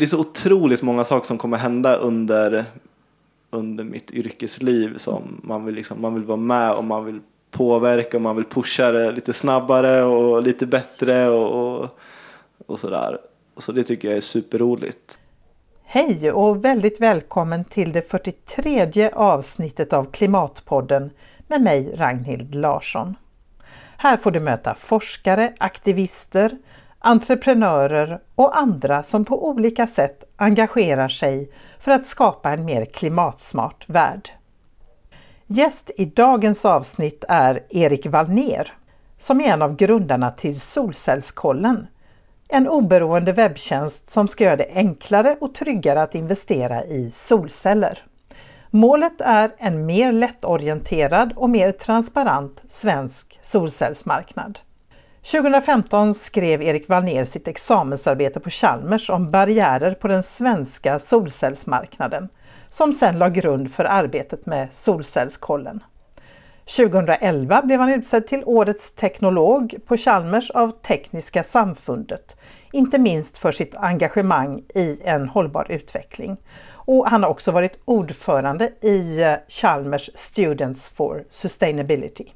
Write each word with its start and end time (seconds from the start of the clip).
det 0.00 0.04
är 0.04 0.06
så 0.06 0.20
otroligt 0.20 0.82
många 0.82 1.04
saker 1.04 1.26
som 1.26 1.38
kommer 1.38 1.56
hända 1.56 1.96
under, 1.96 2.64
under 3.50 3.84
mitt 3.84 4.10
yrkesliv 4.10 4.96
som 4.96 5.40
man 5.42 5.64
vill, 5.64 5.74
liksom, 5.74 6.00
man 6.00 6.14
vill 6.14 6.24
vara 6.24 6.36
med 6.36 6.72
och 6.72 6.84
man 6.84 7.04
vill 7.04 7.20
påverka 7.50 8.16
och 8.16 8.22
man 8.22 8.36
vill 8.36 8.44
pusha 8.44 8.92
det 8.92 9.12
lite 9.12 9.32
snabbare 9.32 10.02
och 10.02 10.42
lite 10.42 10.66
bättre 10.66 11.28
och, 11.28 11.80
och, 11.80 11.98
och 12.66 12.80
sådär. 12.80 13.18
Så 13.56 13.72
det 13.72 13.82
tycker 13.82 14.08
jag 14.08 14.16
är 14.16 14.20
superroligt. 14.20 15.18
Hej 15.82 16.32
och 16.32 16.64
väldigt 16.64 17.00
välkommen 17.00 17.64
till 17.64 17.92
det 17.92 18.02
43 18.02 19.10
avsnittet 19.12 19.92
av 19.92 20.04
Klimatpodden 20.04 21.10
med 21.48 21.62
mig 21.62 21.94
Ragnhild 21.96 22.54
Larsson. 22.54 23.14
Här 23.96 24.16
får 24.16 24.30
du 24.30 24.40
möta 24.40 24.74
forskare, 24.74 25.52
aktivister, 25.58 26.58
entreprenörer 27.02 28.20
och 28.34 28.58
andra 28.58 29.02
som 29.02 29.24
på 29.24 29.48
olika 29.48 29.86
sätt 29.86 30.24
engagerar 30.36 31.08
sig 31.08 31.50
för 31.78 31.90
att 31.90 32.06
skapa 32.06 32.50
en 32.52 32.64
mer 32.64 32.84
klimatsmart 32.84 33.84
värld. 33.88 34.30
Gäst 35.46 35.90
i 35.96 36.04
dagens 36.04 36.64
avsnitt 36.64 37.24
är 37.28 37.62
Erik 37.70 38.06
Wallner 38.06 38.72
som 39.18 39.40
är 39.40 39.52
en 39.52 39.62
av 39.62 39.76
grundarna 39.76 40.30
till 40.30 40.60
Solcellskollen, 40.60 41.86
en 42.48 42.68
oberoende 42.68 43.32
webbtjänst 43.32 44.10
som 44.10 44.28
ska 44.28 44.44
göra 44.44 44.56
det 44.56 44.70
enklare 44.74 45.36
och 45.40 45.54
tryggare 45.54 46.02
att 46.02 46.14
investera 46.14 46.84
i 46.84 47.10
solceller. 47.10 48.04
Målet 48.70 49.20
är 49.20 49.54
en 49.58 49.86
mer 49.86 50.12
lättorienterad 50.12 51.32
och 51.36 51.50
mer 51.50 51.72
transparent 51.72 52.62
svensk 52.68 53.38
solcellsmarknad. 53.42 54.58
2015 55.22 56.14
skrev 56.14 56.62
Erik 56.62 56.88
Wallner 56.88 57.24
sitt 57.24 57.48
examensarbete 57.48 58.40
på 58.40 58.50
Chalmers 58.50 59.10
om 59.10 59.30
barriärer 59.30 59.94
på 59.94 60.08
den 60.08 60.22
svenska 60.22 60.98
solcellsmarknaden 60.98 62.28
som 62.68 62.92
sedan 62.92 63.18
la 63.18 63.28
grund 63.28 63.72
för 63.72 63.84
arbetet 63.84 64.46
med 64.46 64.72
Solcellskollen. 64.72 65.82
2011 66.76 67.62
blev 67.62 67.80
han 67.80 67.92
utsedd 67.92 68.26
till 68.26 68.42
Årets 68.46 68.94
teknolog 68.94 69.74
på 69.86 69.96
Chalmers 69.96 70.50
av 70.50 70.70
Tekniska 70.70 71.42
samfundet, 71.42 72.36
inte 72.72 72.98
minst 72.98 73.38
för 73.38 73.52
sitt 73.52 73.74
engagemang 73.76 74.62
i 74.74 75.00
en 75.04 75.28
hållbar 75.28 75.66
utveckling. 75.70 76.36
Och 76.72 77.08
han 77.08 77.22
har 77.22 77.30
också 77.30 77.52
varit 77.52 77.80
ordförande 77.84 78.64
i 78.66 79.20
Chalmers 79.48 80.10
Students 80.14 80.88
for 80.88 81.24
Sustainability. 81.28 82.26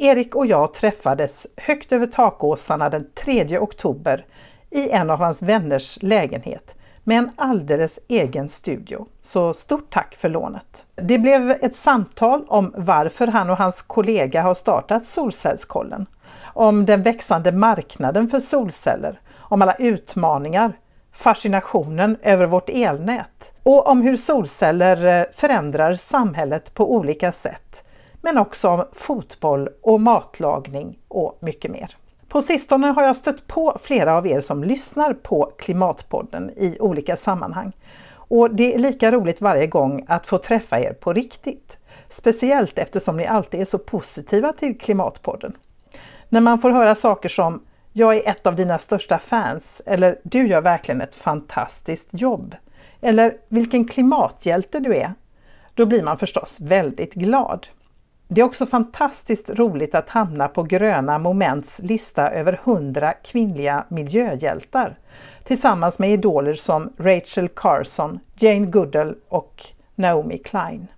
Erik 0.00 0.34
och 0.34 0.46
jag 0.46 0.74
träffades 0.74 1.46
högt 1.56 1.92
över 1.92 2.06
takåsarna 2.06 2.90
den 2.90 3.06
3 3.14 3.58
oktober 3.58 4.26
i 4.70 4.90
en 4.90 5.10
av 5.10 5.18
hans 5.18 5.42
vänners 5.42 5.98
lägenhet 6.02 6.74
med 7.04 7.18
en 7.18 7.30
alldeles 7.36 7.98
egen 8.08 8.48
studio. 8.48 9.06
Så 9.22 9.54
stort 9.54 9.90
tack 9.90 10.14
för 10.14 10.28
lånet! 10.28 10.86
Det 10.94 11.18
blev 11.18 11.50
ett 11.50 11.76
samtal 11.76 12.44
om 12.48 12.74
varför 12.76 13.26
han 13.26 13.50
och 13.50 13.56
hans 13.56 13.82
kollega 13.82 14.42
har 14.42 14.54
startat 14.54 15.06
Solcellskollen, 15.06 16.06
om 16.42 16.86
den 16.86 17.02
växande 17.02 17.52
marknaden 17.52 18.28
för 18.28 18.40
solceller, 18.40 19.20
om 19.36 19.62
alla 19.62 19.74
utmaningar, 19.74 20.72
fascinationen 21.12 22.16
över 22.22 22.46
vårt 22.46 22.68
elnät 22.68 23.52
och 23.62 23.88
om 23.88 24.02
hur 24.02 24.16
solceller 24.16 25.20
eh, 25.20 25.24
förändrar 25.34 25.94
samhället 25.94 26.74
på 26.74 26.94
olika 26.94 27.32
sätt 27.32 27.84
men 28.20 28.38
också 28.38 28.68
om 28.68 28.84
fotboll 28.92 29.68
och 29.82 30.00
matlagning 30.00 30.98
och 31.08 31.38
mycket 31.40 31.70
mer. 31.70 31.96
På 32.28 32.42
sistone 32.42 32.86
har 32.86 33.02
jag 33.02 33.16
stött 33.16 33.46
på 33.46 33.76
flera 33.80 34.16
av 34.16 34.26
er 34.26 34.40
som 34.40 34.64
lyssnar 34.64 35.14
på 35.14 35.52
Klimatpodden 35.58 36.50
i 36.56 36.76
olika 36.80 37.16
sammanhang. 37.16 37.72
Och 38.10 38.54
det 38.54 38.74
är 38.74 38.78
lika 38.78 39.12
roligt 39.12 39.40
varje 39.40 39.66
gång 39.66 40.04
att 40.08 40.26
få 40.26 40.38
träffa 40.38 40.80
er 40.80 40.92
på 40.92 41.12
riktigt. 41.12 41.78
Speciellt 42.08 42.78
eftersom 42.78 43.16
ni 43.16 43.26
alltid 43.26 43.60
är 43.60 43.64
så 43.64 43.78
positiva 43.78 44.52
till 44.52 44.78
Klimatpodden. 44.78 45.56
När 46.28 46.40
man 46.40 46.58
får 46.58 46.70
höra 46.70 46.94
saker 46.94 47.28
som 47.28 47.62
“Jag 47.92 48.16
är 48.16 48.30
ett 48.30 48.46
av 48.46 48.56
dina 48.56 48.78
största 48.78 49.18
fans” 49.18 49.82
eller 49.86 50.20
“Du 50.22 50.48
gör 50.48 50.60
verkligen 50.60 51.00
ett 51.00 51.14
fantastiskt 51.14 52.08
jobb” 52.12 52.54
eller 53.00 53.36
“Vilken 53.48 53.88
klimathjälte 53.88 54.80
du 54.80 54.96
är” 54.96 55.14
då 55.74 55.86
blir 55.86 56.02
man 56.02 56.18
förstås 56.18 56.60
väldigt 56.60 57.14
glad. 57.14 57.66
Det 58.30 58.40
är 58.40 58.44
också 58.44 58.66
fantastiskt 58.66 59.50
roligt 59.50 59.94
att 59.94 60.08
hamna 60.08 60.48
på 60.48 60.62
Gröna 60.62 61.18
Moments 61.18 61.78
lista 61.78 62.30
över 62.30 62.60
100 62.64 63.12
kvinnliga 63.12 63.84
miljöhjältar 63.88 64.98
tillsammans 65.44 65.98
med 65.98 66.10
idoler 66.10 66.54
som 66.54 66.92
Rachel 66.98 67.48
Carson, 67.48 68.20
Jane 68.34 68.66
Goodall 68.66 69.16
och 69.28 69.64
Naomi 69.94 70.38
Klein. 70.38 70.88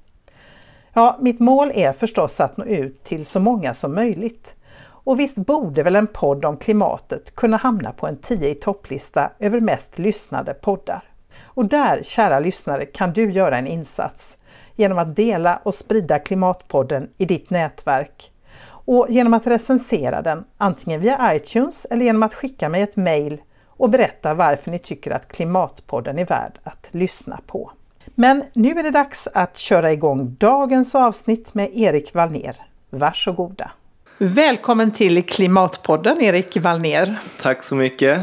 Ja, 0.92 1.18
mitt 1.20 1.40
mål 1.40 1.70
är 1.74 1.92
förstås 1.92 2.40
att 2.40 2.56
nå 2.56 2.64
ut 2.64 3.04
till 3.04 3.26
så 3.26 3.40
många 3.40 3.74
som 3.74 3.94
möjligt. 3.94 4.56
Och 4.82 5.20
visst 5.20 5.36
borde 5.36 5.82
väl 5.82 5.96
en 5.96 6.06
podd 6.06 6.44
om 6.44 6.56
klimatet 6.56 7.34
kunna 7.34 7.56
hamna 7.56 7.92
på 7.92 8.06
en 8.06 8.16
10 8.16 8.50
i 8.50 8.54
topplista 8.54 9.30
över 9.38 9.60
mest 9.60 9.98
lyssnade 9.98 10.54
poddar. 10.54 11.02
Och 11.42 11.64
där, 11.64 12.02
kära 12.02 12.40
lyssnare, 12.40 12.84
kan 12.84 13.12
du 13.12 13.30
göra 13.30 13.58
en 13.58 13.66
insats 13.66 14.38
genom 14.80 14.98
att 14.98 15.16
dela 15.16 15.60
och 15.62 15.74
sprida 15.74 16.18
Klimatpodden 16.18 17.08
i 17.18 17.24
ditt 17.24 17.50
nätverk 17.50 18.32
och 18.66 19.06
genom 19.10 19.34
att 19.34 19.46
recensera 19.46 20.22
den 20.22 20.44
antingen 20.58 21.00
via 21.00 21.34
iTunes 21.34 21.86
eller 21.90 22.04
genom 22.04 22.22
att 22.22 22.34
skicka 22.34 22.68
mig 22.68 22.82
ett 22.82 22.96
mail 22.96 23.40
och 23.66 23.90
berätta 23.90 24.34
varför 24.34 24.70
ni 24.70 24.78
tycker 24.78 25.10
att 25.10 25.28
Klimatpodden 25.28 26.18
är 26.18 26.24
värd 26.24 26.52
att 26.62 26.88
lyssna 26.90 27.40
på. 27.46 27.70
Men 28.14 28.44
nu 28.52 28.70
är 28.70 28.82
det 28.82 28.90
dags 28.90 29.28
att 29.34 29.58
köra 29.58 29.92
igång 29.92 30.36
dagens 30.38 30.94
avsnitt 30.94 31.54
med 31.54 31.70
Erik 31.74 32.14
Wallner. 32.14 32.56
Varsågoda! 32.90 33.70
Välkommen 34.18 34.90
till 34.90 35.26
Klimatpodden 35.26 36.20
Erik 36.20 36.56
Wallner. 36.56 37.18
Tack 37.42 37.64
så 37.64 37.74
mycket. 37.74 38.20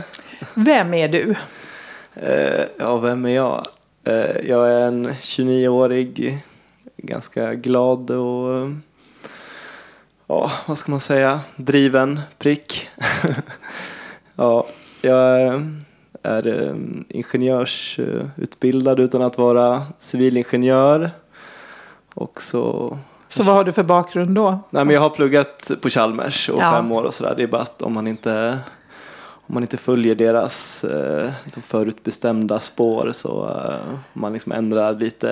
Vem 0.54 0.94
är 0.94 1.08
du? 1.08 1.36
Uh, 2.24 2.66
ja, 2.80 2.98
vem 2.98 3.26
är 3.26 3.30
jag? 3.30 3.66
Uh, 4.08 4.48
jag 4.50 4.72
är 4.72 4.82
en 4.82 5.10
29-årig 5.10 6.44
ganska 6.98 7.54
glad 7.54 8.12
och 8.12 8.70
ja, 10.28 10.52
vad 10.66 10.78
ska 10.78 10.92
man 10.92 11.00
säga, 11.00 11.40
driven 11.56 12.20
prick. 12.38 12.90
ja, 14.36 14.68
jag 15.02 15.62
är 16.24 16.48
eh, 16.48 16.76
ingenjörsutbildad 17.10 19.00
utan 19.00 19.22
att 19.22 19.38
vara 19.38 19.86
civilingenjör. 20.00 21.12
Och 22.14 22.42
så 22.42 22.98
så 23.28 23.44
vad 23.44 23.56
har 23.56 23.64
du 23.64 23.72
för 23.72 23.84
bakgrund 23.84 24.36
då? 24.36 24.60
Nej, 24.70 24.86
men 24.86 24.94
jag 24.94 25.02
har 25.02 25.10
pluggat 25.10 25.72
på 25.82 25.90
Chalmers 25.90 26.50
och 26.50 26.62
ja. 26.62 26.72
fem 26.72 26.92
år 26.92 27.04
och 27.04 27.14
sådär. 27.14 27.34
Det 27.38 27.44
är 27.44 27.48
bara 27.48 27.62
att 27.62 27.82
om 27.82 27.94
man 27.94 28.08
inte 28.08 28.60
om 29.48 29.54
man 29.54 29.64
inte 29.64 29.78
följer 29.78 30.16
deras 30.16 30.84
eh, 30.84 31.32
liksom 31.44 31.64
förutbestämda 31.64 32.60
spår 32.60 33.12
så 33.14 33.48
eh, 33.48 34.00
man 34.14 34.34
liksom 34.34 34.52
ändrar 34.52 34.94
lite 34.94 35.30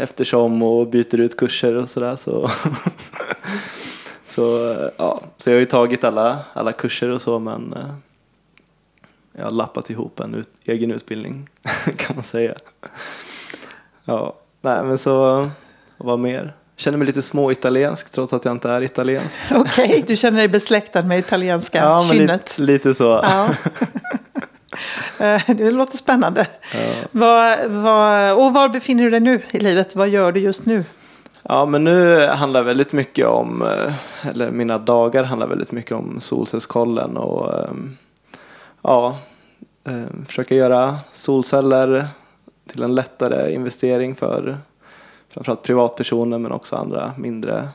eftersom 0.00 0.62
och 0.62 0.88
byter 0.88 1.20
ut 1.20 1.36
kurser 1.36 1.74
och 1.74 1.90
sådär 1.90 2.16
så, 2.16 2.50
så, 4.26 4.72
eh, 4.72 4.88
ja. 4.96 5.20
så 5.36 5.50
jag 5.50 5.54
har 5.54 5.60
ju 5.60 5.66
tagit 5.66 6.04
alla, 6.04 6.38
alla 6.52 6.72
kurser 6.72 7.10
och 7.10 7.22
så 7.22 7.38
men 7.38 7.72
eh, 7.72 7.94
jag 9.32 9.44
har 9.44 9.50
lappat 9.50 9.90
ihop 9.90 10.20
en 10.20 10.34
ut, 10.34 10.50
egen 10.64 10.90
utbildning 10.90 11.48
kan 11.96 12.16
man 12.16 12.24
säga. 12.24 12.54
Ja, 14.04 14.34
nej 14.60 14.84
men 14.84 14.98
så 14.98 15.50
vad 15.96 16.18
mer? 16.18 16.54
Känner 16.76 16.98
mig 16.98 17.06
lite 17.06 17.22
småitaliensk 17.22 18.10
trots 18.10 18.32
att 18.32 18.44
jag 18.44 18.52
inte 18.52 18.70
är 18.70 18.82
italiensk. 18.82 19.42
Okej, 19.50 19.88
okay, 19.88 20.02
du 20.06 20.16
känner 20.16 20.38
dig 20.38 20.48
besläktad 20.48 21.02
med 21.02 21.18
italienska 21.18 21.78
ja, 21.78 22.08
kynnet? 22.12 22.58
Lite, 22.58 22.72
lite 22.72 22.94
så. 22.94 23.04
Ja. 23.04 23.48
Eh, 25.18 25.40
det 25.46 25.70
låter 25.70 25.96
spännande. 25.96 26.46
Ja. 26.72 26.78
Var, 27.10 27.68
var, 27.68 28.34
och 28.34 28.54
var 28.54 28.68
befinner 28.68 29.04
du 29.04 29.10
dig 29.10 29.20
nu 29.20 29.42
i 29.50 29.58
livet? 29.58 29.96
Vad 29.96 30.08
gör 30.08 30.32
du 30.32 30.40
just 30.40 30.66
nu? 30.66 30.84
Ja, 31.42 31.66
men 31.66 31.84
nu 31.84 32.26
handlar 32.26 32.62
väldigt 32.62 32.92
mycket 32.92 33.26
om, 33.26 33.62
eh, 33.62 34.28
eller 34.28 34.50
mina 34.50 34.78
dagar 34.78 35.24
handlar 35.24 35.46
väldigt 35.46 35.72
mycket 35.72 35.92
om 35.92 36.20
solcellskollen 36.20 37.16
och 37.16 37.64
ehm, 37.64 37.96
ja, 38.82 39.18
eh, 39.84 40.26
försöka 40.26 40.54
göra 40.54 40.98
solceller 41.10 42.08
till 42.70 42.82
en 42.82 42.94
lättare 42.94 43.54
investering 43.54 44.14
för 44.14 44.58
framförallt 45.34 45.62
privatpersoner 45.62 46.38
men 46.38 46.52
också 46.52 46.76
andra 46.76 47.12
mindre 47.18 47.68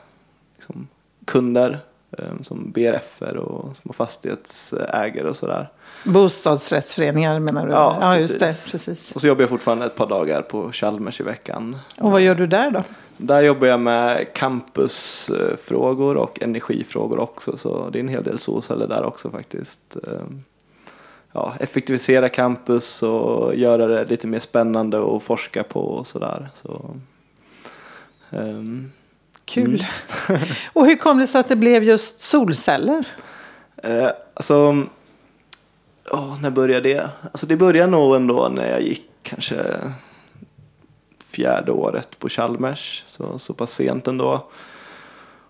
liksom, 0.56 0.88
kunder 1.24 1.80
um, 2.10 2.44
som 2.44 2.70
BRF 2.70 3.22
och 3.22 3.76
små 3.76 3.92
fastighetsägare 3.92 5.28
och 5.28 5.36
sådär. 5.36 5.68
Bostadsrättsföreningar 6.04 7.40
menar 7.40 7.66
du? 7.66 7.72
Ja, 7.72 7.98
ja 8.00 8.16
just 8.18 8.40
det. 8.40 8.70
Precis. 8.70 9.12
Och 9.14 9.20
så 9.20 9.26
jobbar 9.26 9.42
jag 9.42 9.50
fortfarande 9.50 9.86
ett 9.86 9.96
par 9.96 10.06
dagar 10.06 10.42
på 10.42 10.72
Chalmers 10.72 11.20
i 11.20 11.22
veckan. 11.22 11.78
Och 12.00 12.10
vad 12.10 12.20
gör 12.20 12.34
du 12.34 12.46
där 12.46 12.70
då? 12.70 12.82
Där 13.16 13.42
jobbar 13.42 13.66
jag 13.66 13.80
med 13.80 14.32
campusfrågor 14.32 16.16
och 16.16 16.42
energifrågor 16.42 17.18
också. 17.18 17.56
Så 17.56 17.90
det 17.90 17.98
är 17.98 18.00
en 18.00 18.08
hel 18.08 18.24
del 18.24 18.38
solceller 18.38 18.86
där 18.86 19.04
också 19.04 19.30
faktiskt. 19.30 19.96
Ehm, 19.96 20.44
ja, 21.32 21.54
effektivisera 21.60 22.28
campus 22.28 23.02
och 23.02 23.54
göra 23.54 23.86
det 23.86 24.04
lite 24.04 24.26
mer 24.26 24.40
spännande 24.40 25.16
att 25.16 25.22
forska 25.22 25.62
på 25.62 25.80
och 25.80 26.06
sådär. 26.06 26.48
Så, 26.62 26.96
um, 28.30 28.92
Kul. 29.44 29.86
Mm. 30.28 30.42
och 30.72 30.86
hur 30.86 30.96
kom 30.96 31.18
det 31.18 31.26
sig 31.26 31.40
att 31.40 31.48
det 31.48 31.56
blev 31.56 31.84
just 31.84 32.20
solceller? 32.20 33.06
Eh, 33.76 34.08
alltså, 34.34 34.84
oh, 36.10 36.40
när 36.40 36.50
började 36.50 36.88
det? 36.88 37.10
Alltså 37.22 37.46
det 37.46 37.56
började 37.56 37.90
nog 37.90 38.16
ändå 38.16 38.48
när 38.48 38.70
jag 38.70 38.82
gick 38.82 39.10
kanske 39.22 39.76
fjärde 41.32 41.72
året 41.72 42.18
på 42.18 42.28
Chalmers, 42.28 43.04
så, 43.06 43.38
så 43.38 43.54
pass 43.54 43.72
sent 43.72 44.08
ändå. 44.08 44.46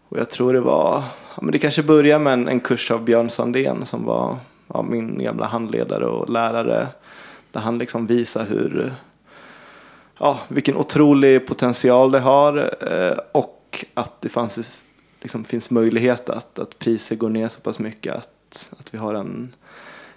Och 0.08 0.18
jag 0.18 0.30
tror 0.30 0.52
det 0.52 0.60
var, 0.60 1.02
ja, 1.36 1.42
men 1.42 1.52
det 1.52 1.58
kanske 1.58 1.82
började 1.82 2.24
med 2.24 2.32
en, 2.32 2.48
en 2.48 2.60
kurs 2.60 2.90
av 2.90 3.04
Björn 3.04 3.30
Sandén 3.30 3.86
som 3.86 4.04
var 4.04 4.36
ja, 4.74 4.82
min 4.82 5.22
gamla 5.22 5.46
handledare 5.46 6.06
och 6.06 6.30
lärare. 6.30 6.88
Där 7.52 7.60
han 7.60 7.78
liksom 7.78 8.06
visar 8.06 8.44
hur, 8.44 8.94
ja, 10.20 10.40
vilken 10.48 10.76
otrolig 10.76 11.46
potential 11.46 12.10
det 12.10 12.20
har 12.20 12.56
eh, 12.80 13.18
och 13.32 13.84
att 13.94 14.20
det 14.20 14.28
fanns, 14.28 14.82
liksom, 15.20 15.44
finns 15.44 15.70
möjlighet 15.70 16.30
att, 16.30 16.58
att 16.58 16.78
priser 16.78 17.16
går 17.16 17.28
ner 17.28 17.48
så 17.48 17.60
pass 17.60 17.78
mycket 17.78 18.14
att, 18.14 18.74
att 18.78 18.94
vi 18.94 18.98
har 18.98 19.14
en 19.14 19.54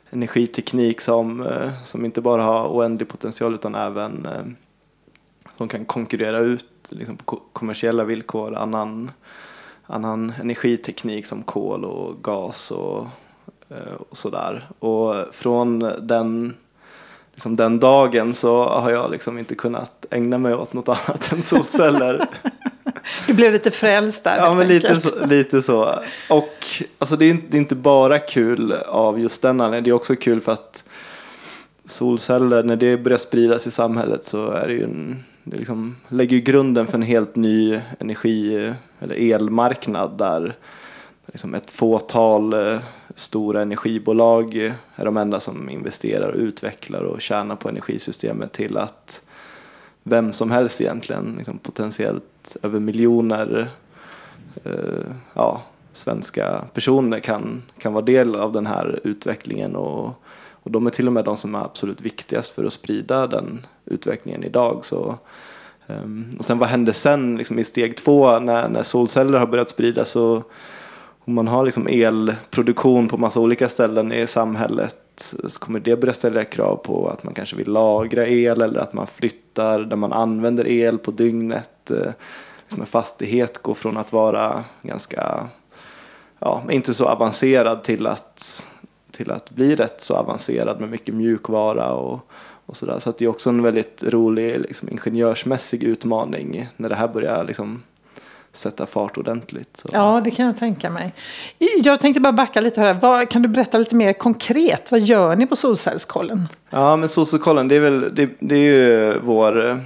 energiteknik 0.10 1.02
som, 1.02 1.48
eh, 1.48 1.72
som 1.84 2.06
inte 2.06 2.22
bara 2.22 2.44
har 2.44 2.68
oändlig 2.68 3.08
potential 3.08 3.54
utan 3.54 3.76
även 3.76 4.26
eh, 4.26 4.44
som 5.56 5.68
kan 5.68 5.86
konkurrera 5.86 6.40
ut 6.40 6.90
liksom, 6.90 7.18
på 7.18 7.42
kommersiella 7.54 8.04
villkor 8.04 8.56
annan, 8.56 9.12
annan 9.86 10.34
energiteknik 10.42 11.26
som 11.26 11.44
kol 11.44 11.86
och 11.86 12.24
gas 12.24 12.72
och, 12.72 13.08
eh, 13.70 13.94
och 14.10 14.18
sådär. 14.18 14.68
Och 14.80 15.16
från 15.32 15.80
den, 16.02 16.54
liksom 17.44 17.56
den 17.56 17.80
dagen 17.80 18.34
så 18.34 18.64
har 18.64 18.92
jag 18.92 19.12
liksom 19.12 19.40
inte 19.40 19.56
kunnat 19.56 20.06
ägna 20.10 20.38
mig 20.38 20.54
åt 20.54 20.74
något 20.74 20.88
annat 21.10 21.32
än 21.32 21.42
solceller. 21.42 22.28
Du 23.28 23.34
blev 23.34 23.52
lite 23.52 23.72
frälst 23.72 24.24
där. 24.24 24.38
Ja, 24.38 24.54
men 24.54 24.68
lite 24.68 25.02
så, 25.02 25.26
lite 25.26 25.62
så. 25.62 26.00
Och 26.30 26.66
alltså, 27.00 27.16
det, 27.16 27.26
är 27.26 27.30
inte, 27.30 27.48
det 27.50 27.58
är 27.58 27.60
inte 27.60 27.76
bara 27.76 28.20
kul 28.20 28.72
av 28.74 29.20
just 29.20 29.42
den 29.42 29.62
anledningen. 29.62 29.84
Det 29.84 29.90
är 29.90 29.94
också 29.94 30.16
kul 30.16 30.42
för 30.42 30.52
att 30.52 30.84
solceller, 31.86 32.64
när 32.64 32.76
det 32.76 32.98
börjar 32.98 33.18
spridas 33.18 33.68
i 33.68 33.72
samhället 33.72 34.24
så 34.24 34.52
är 34.52 34.68
det 34.68 34.74
ju 34.74 34.84
en, 34.84 35.24
det 35.44 35.58
liksom 35.58 35.96
lägger 36.08 36.36
ju 36.36 36.42
grunden 36.42 36.88
för 36.88 36.94
en 36.94 37.02
helt 37.02 37.36
ny 37.36 37.80
energi 38.00 38.74
eller 39.00 39.34
elmarknad 39.34 40.18
där 40.18 40.56
liksom 41.26 41.54
ett 41.54 41.72
fåtal 41.72 42.54
eh, 42.54 42.80
stora 43.16 43.62
energibolag 43.62 44.56
är 44.96 45.06
de 45.06 45.18
enda 45.18 45.40
som 45.40 45.70
investerar 45.70 46.30
och 46.30 46.40
utvecklar 46.40 47.02
och 47.02 47.22
tjänar 47.22 47.56
på 47.56 47.70
energisystemet 47.70 48.52
till 48.52 48.78
att 48.78 49.22
vem 50.04 50.34
som 50.34 50.52
helst 50.52 50.82
egentligen, 50.82 51.36
liksom 51.38 51.58
potentiellt 51.58 52.58
över 52.64 52.80
miljoner 52.80 53.72
eh, 54.64 55.12
ja, 55.34 55.62
svenska 55.92 56.62
personer 56.74 57.20
kan, 57.20 57.64
kan 57.78 57.94
vara 57.94 58.06
del 58.06 58.36
av 58.36 58.54
den 58.54 58.66
här 58.66 59.00
utvecklingen 59.04 59.76
och, 59.76 60.24
och 60.52 60.72
de 60.72 60.88
är 60.88 60.92
till 60.92 61.08
och 61.08 61.14
med 61.14 61.26
de 61.26 61.38
som 61.38 61.56
är 61.56 61.60
absolut 61.60 62.02
viktigast 62.02 62.56
för 62.56 62.64
att 62.64 62.74
sprida 62.74 63.28
den 63.28 63.66
utvecklingen 63.86 64.44
idag. 64.44 64.86
Så, 64.86 65.18
eh, 65.88 66.38
och 66.40 66.46
sen 66.46 66.60
vad 66.60 66.70
händer 66.70 66.94
sen 66.94 67.38
liksom 67.38 67.60
i 67.60 67.64
steg 67.64 67.98
två 67.98 68.40
när, 68.40 68.70
när 68.70 68.84
solceller 68.84 69.40
har 69.40 69.48
börjat 69.48 69.70
spridas 69.70 70.12
så 70.12 70.44
om 71.26 71.34
man 71.34 71.48
har 71.48 71.66
liksom 71.66 71.88
elproduktion 71.88 73.08
på 73.08 73.18
massa 73.18 73.40
olika 73.40 73.70
ställen 73.70 74.12
i 74.12 74.28
samhället 74.28 74.98
så 75.48 75.60
kommer 75.60 75.80
det 75.80 75.96
börja 75.96 76.14
ställa 76.14 76.44
krav 76.44 76.76
på 76.76 77.08
att 77.08 77.24
man 77.24 77.34
kanske 77.34 77.56
vill 77.56 77.68
lagra 77.68 78.28
el 78.28 78.62
eller 78.62 78.80
att 78.80 78.94
man 78.94 79.08
flyttar 79.08 79.80
där 79.80 79.96
man 79.96 80.14
använder 80.14 80.68
el 80.68 80.98
på 80.98 81.12
dygnet. 81.12 81.92
Eh, 81.92 82.12
liksom 82.64 82.82
en 82.82 82.86
fastighet 82.86 83.58
går 83.58 83.74
från 83.74 83.98
att 83.98 84.14
vara 84.14 84.64
ganska, 84.82 85.48
ja, 86.40 86.64
inte 86.70 86.94
så 86.94 87.06
avancerad 87.06 87.84
till 87.84 88.08
att, 88.08 88.68
till 89.12 89.32
att 89.32 89.52
bli 89.52 89.76
rätt 89.76 90.02
så 90.02 90.16
avancerad 90.16 90.80
med 90.80 90.90
mycket 90.90 91.16
mjukvara 91.16 91.94
och, 91.94 92.20
och 92.66 92.78
sådär. 92.78 93.00
Så 93.00 93.10
att 93.10 93.18
det 93.18 93.26
är 93.26 93.30
också 93.30 93.50
en 93.50 93.64
väldigt 93.64 94.04
rolig 94.04 94.60
liksom, 94.60 94.90
ingenjörsmässig 94.90 95.84
utmaning 95.84 96.68
när 96.78 96.90
det 96.90 96.96
här 96.96 97.08
börjar 97.08 97.44
liksom, 97.44 97.82
sätta 98.54 98.86
fart 98.86 99.18
ordentligt. 99.18 99.78
Så. 99.78 99.90
Ja, 99.92 100.22
det 100.24 100.32
kan 100.32 100.46
jag 100.46 100.58
tänka 100.58 100.90
mig. 100.90 101.14
Jag 101.84 102.00
tänkte 102.00 102.22
bara 102.22 102.34
backa 102.34 102.62
lite 102.62 102.82
här. 102.82 102.94
Vad, 102.94 103.30
kan 103.30 103.42
du 103.42 103.48
berätta 103.48 103.78
lite 103.78 103.96
mer 103.96 104.14
konkret? 104.14 104.92
Vad 104.92 105.00
gör 105.00 105.36
ni 105.36 105.48
på 105.48 105.56
Solcellskollen? 105.56 106.48
Ja, 106.70 106.96
men 106.96 107.10
Solcellskollen, 107.10 107.68
det 107.68 107.76
är 107.76 107.80
väl 107.80 108.16
det, 108.16 108.30
det 108.40 108.56
är 108.56 108.60
ju 108.60 109.20
vår 109.20 109.80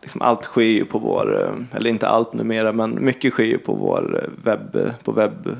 Liksom 0.00 0.22
allt 0.22 0.44
sker 0.44 0.62
ju 0.62 0.84
på 0.84 0.98
vår, 0.98 1.56
eller 1.72 1.90
inte 1.90 2.08
allt 2.08 2.32
numera, 2.32 2.72
men 2.72 3.04
mycket 3.04 3.32
sker 3.32 3.44
ju 3.44 3.58
på 3.58 3.72
vår 3.72 4.28
webb, 4.44 4.94
på 5.04 5.12
webb, 5.12 5.56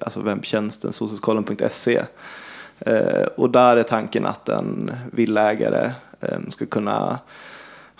alltså 0.00 0.20
webbtjänsten 0.20 0.92
solcellskollen.se. 0.92 2.02
Eh, 2.78 3.26
och 3.36 3.50
där 3.50 3.76
är 3.76 3.82
tanken 3.82 4.26
att 4.26 4.48
en 4.48 4.90
villägare 5.12 5.90
eh, 6.20 6.38
ska 6.48 6.66
kunna 6.66 7.18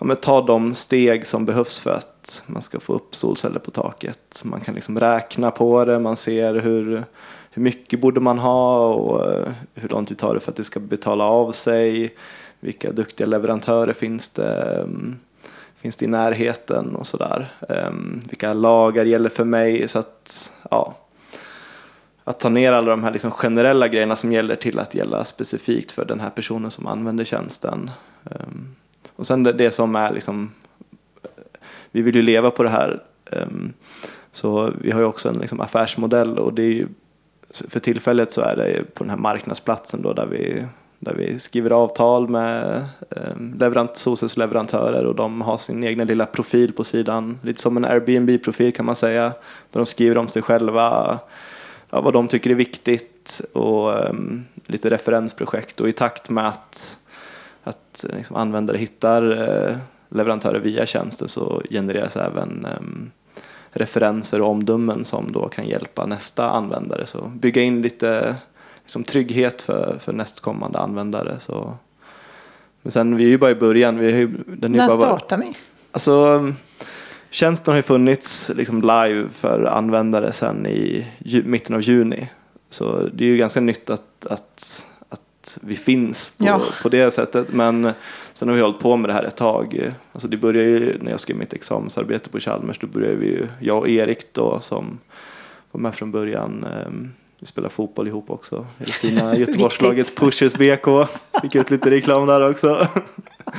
ja, 0.00 0.06
men 0.06 0.17
ta 0.17 0.43
de 0.43 0.75
steg 0.75 1.26
som 1.26 1.44
behövs 1.44 1.81
för 1.81 1.91
att 1.91 2.43
man 2.47 2.62
ska 2.62 2.81
få 2.81 2.93
upp 2.93 3.14
solceller 3.14 3.58
på 3.58 3.70
taket. 3.70 4.43
Man 4.44 4.61
kan 4.61 4.75
liksom 4.75 5.00
räkna 5.00 5.50
på 5.50 5.85
det, 5.85 5.99
man 5.99 6.17
ser 6.17 6.55
hur, 6.55 7.05
hur 7.50 7.62
mycket 7.62 8.00
borde 8.00 8.20
man 8.20 8.38
ha 8.38 8.87
och 8.94 9.32
eh, 9.32 9.49
hur 9.75 9.88
lång 9.88 10.06
tid 10.06 10.19
tar 10.19 10.35
det 10.35 10.41
för 10.41 10.50
att 10.50 10.56
det 10.56 10.64
ska 10.64 10.81
betala 10.81 11.25
av 11.25 11.52
sig. 11.52 12.14
Vilka 12.61 12.93
duktiga 12.93 13.26
leverantörer 13.26 13.93
finns 13.93 14.31
det, 14.31 14.81
mm, 14.82 15.17
finns 15.76 15.97
det 15.97 16.05
i 16.05 16.08
närheten 16.08 16.96
och 16.96 17.06
sådär. 17.06 17.53
Um, 17.69 18.23
vilka 18.29 18.53
lagar 18.53 19.05
gäller 19.05 19.29
för 19.29 19.44
mig? 19.44 19.88
Så 19.88 19.99
att, 19.99 20.53
ja, 20.70 20.96
att 22.25 22.41
ta 22.41 22.49
ner 22.49 22.73
alla 22.73 22.91
de 22.91 23.05
här 23.05 23.11
liksom 23.11 23.31
generella 23.31 23.88
grejerna 23.88 24.17
som 24.17 24.32
gäller 24.32 24.56
till 24.56 24.79
att 24.79 24.94
gälla 24.94 25.25
specifikt 25.25 25.93
för 25.93 26.05
den 26.05 26.20
här 26.20 26.31
personen 26.31 26.70
som 26.70 26.86
använder 26.86 27.24
tjänsten. 27.24 27.91
Um, 28.24 28.77
och 29.20 29.27
sen 29.27 29.43
det, 29.43 29.53
det, 29.53 29.70
som 29.70 29.96
är 29.96 30.12
liksom, 30.12 30.50
eh, 31.22 31.31
vi 31.91 32.03
vill 32.03 32.15
ju 32.17 32.22
leva 32.22 32.50
på 32.50 32.62
det 32.62 32.69
här. 32.69 33.03
Um, 33.32 33.72
så 34.32 34.72
vi 34.81 34.91
har 34.91 35.00
ju 35.00 35.06
också 35.06 35.29
en 35.29 35.39
liksom, 35.39 35.60
affärsmodell 35.60 36.39
och 36.39 36.55
det 36.55 36.62
är 36.62 36.72
ju, 36.72 36.86
för 37.69 37.81
tillfället 37.81 38.31
så 38.31 38.41
är 38.41 38.56
det 38.56 38.94
på 38.94 39.05
den 39.05 39.10
här 39.10 39.17
marknadsplatsen 39.17 40.03
då 40.03 40.12
där 40.12 40.27
vi, 40.27 40.65
där 40.98 41.15
vi 41.15 41.39
skriver 41.39 41.70
avtal 41.70 42.29
med 42.29 42.84
um, 43.08 43.55
leverant, 43.58 44.06
och 45.06 45.15
de 45.15 45.41
har 45.41 45.58
sin 45.58 45.84
egna 45.84 46.05
lilla 46.05 46.27
profil 46.27 46.72
på 46.72 46.84
sidan. 46.84 47.39
Lite 47.43 47.60
som 47.60 47.77
en 47.77 47.84
Airbnb-profil 47.84 48.72
kan 48.72 48.86
man 48.86 48.96
säga. 48.96 49.22
Där 49.70 49.81
de 49.81 49.86
skriver 49.86 50.19
om 50.19 50.29
sig 50.29 50.43
själva, 50.43 51.19
ja, 51.91 52.00
vad 52.00 52.12
de 52.12 52.29
tycker 52.29 52.50
är 52.50 52.55
viktigt 52.55 53.41
och 53.53 54.10
um, 54.10 54.44
lite 54.67 54.91
referensprojekt. 54.91 55.81
Och 55.81 55.89
i 55.89 55.93
takt 55.93 56.31
med 56.31 56.48
att 56.48 56.99
att 57.64 58.05
eh, 58.08 58.17
liksom, 58.17 58.36
användare 58.36 58.79
hittar 58.79 59.31
eh, 59.31 59.76
leverantörer 60.08 60.60
via 60.60 60.86
tjänsten 60.86 61.29
så 61.29 61.62
genereras 61.70 62.17
även 62.17 62.67
um, 62.79 63.10
referenser 63.70 64.43
och 64.43 64.48
omdömen 64.48 65.05
som 65.05 65.32
då 65.32 65.48
kan 65.48 65.69
hjälpa 65.69 66.06
nästa 66.06 66.50
användare. 66.50 67.06
Så 67.06 67.20
bygga 67.20 67.62
in 67.62 67.82
lite 67.82 68.36
liksom, 68.82 69.05
trygghet 69.05 69.62
för, 69.62 69.96
för 70.00 70.12
nästkommande 70.12 70.79
användare. 70.79 71.36
Så. 71.40 71.74
Men 72.82 72.93
sen, 72.93 73.17
vi 73.17 73.24
är 73.24 73.29
ju 73.29 73.38
bara 73.38 73.50
i 73.50 73.55
början. 73.55 73.98
Vi 73.98 74.22
är, 74.22 74.31
den 74.46 74.74
är 74.74 74.79
När 74.79 74.88
bara, 74.88 75.19
startar 75.19 75.36
ni? 75.36 75.55
Alltså, 75.93 76.52
tjänsten 77.31 77.72
har 77.72 77.76
ju 77.76 77.82
funnits 77.82 78.50
liksom, 78.56 78.81
live 78.81 79.29
för 79.32 79.64
användare 79.64 80.32
sedan 80.32 80.67
i 80.67 81.06
ju, 81.19 81.43
mitten 81.43 81.76
av 81.76 81.82
juni. 81.82 82.29
Så 82.70 83.08
det 83.14 83.24
är 83.24 83.29
ju 83.29 83.36
ganska 83.36 83.60
nytt 83.60 83.90
att, 83.90 84.26
att 84.26 84.86
vi 85.62 85.76
finns 85.76 86.30
på, 86.38 86.44
ja. 86.44 86.60
på 86.82 86.88
det 86.88 87.10
sättet. 87.10 87.52
Men 87.52 87.92
sen 88.32 88.48
har 88.48 88.54
vi 88.54 88.62
hållit 88.62 88.78
på 88.78 88.96
med 88.96 89.10
det 89.10 89.14
här 89.14 89.24
ett 89.24 89.36
tag. 89.36 89.90
Alltså 90.12 90.28
det 90.28 90.36
började 90.36 90.69
ju 90.69 90.98
när 91.00 91.10
jag 91.10 91.20
skrev 91.20 91.36
mitt 91.36 91.52
examensarbete 91.52 92.30
på 92.30 92.40
Chalmers. 92.40 92.78
Då 92.78 92.86
började 92.86 93.16
vi 93.16 93.26
ju, 93.26 93.46
jag 93.60 93.78
och 93.78 93.88
Erik 93.88 94.32
då 94.32 94.60
som 94.60 94.98
var 95.72 95.80
med 95.80 95.94
från 95.94 96.10
början. 96.10 96.66
Um, 96.86 97.12
vi 97.40 97.46
spelar 97.46 97.69
fotboll 97.69 98.08
ihop 98.08 98.30
också. 98.30 98.66
I 98.78 98.84
det 98.84 98.92
fina 98.92 99.36
Göteborgslaget 99.38 100.16
Pushers 100.16 100.54
BK. 100.54 101.08
Fick 101.42 101.54
ut 101.54 101.70
lite 101.70 101.90
reklam 101.90 102.26
där 102.26 102.50
också. 102.50 102.86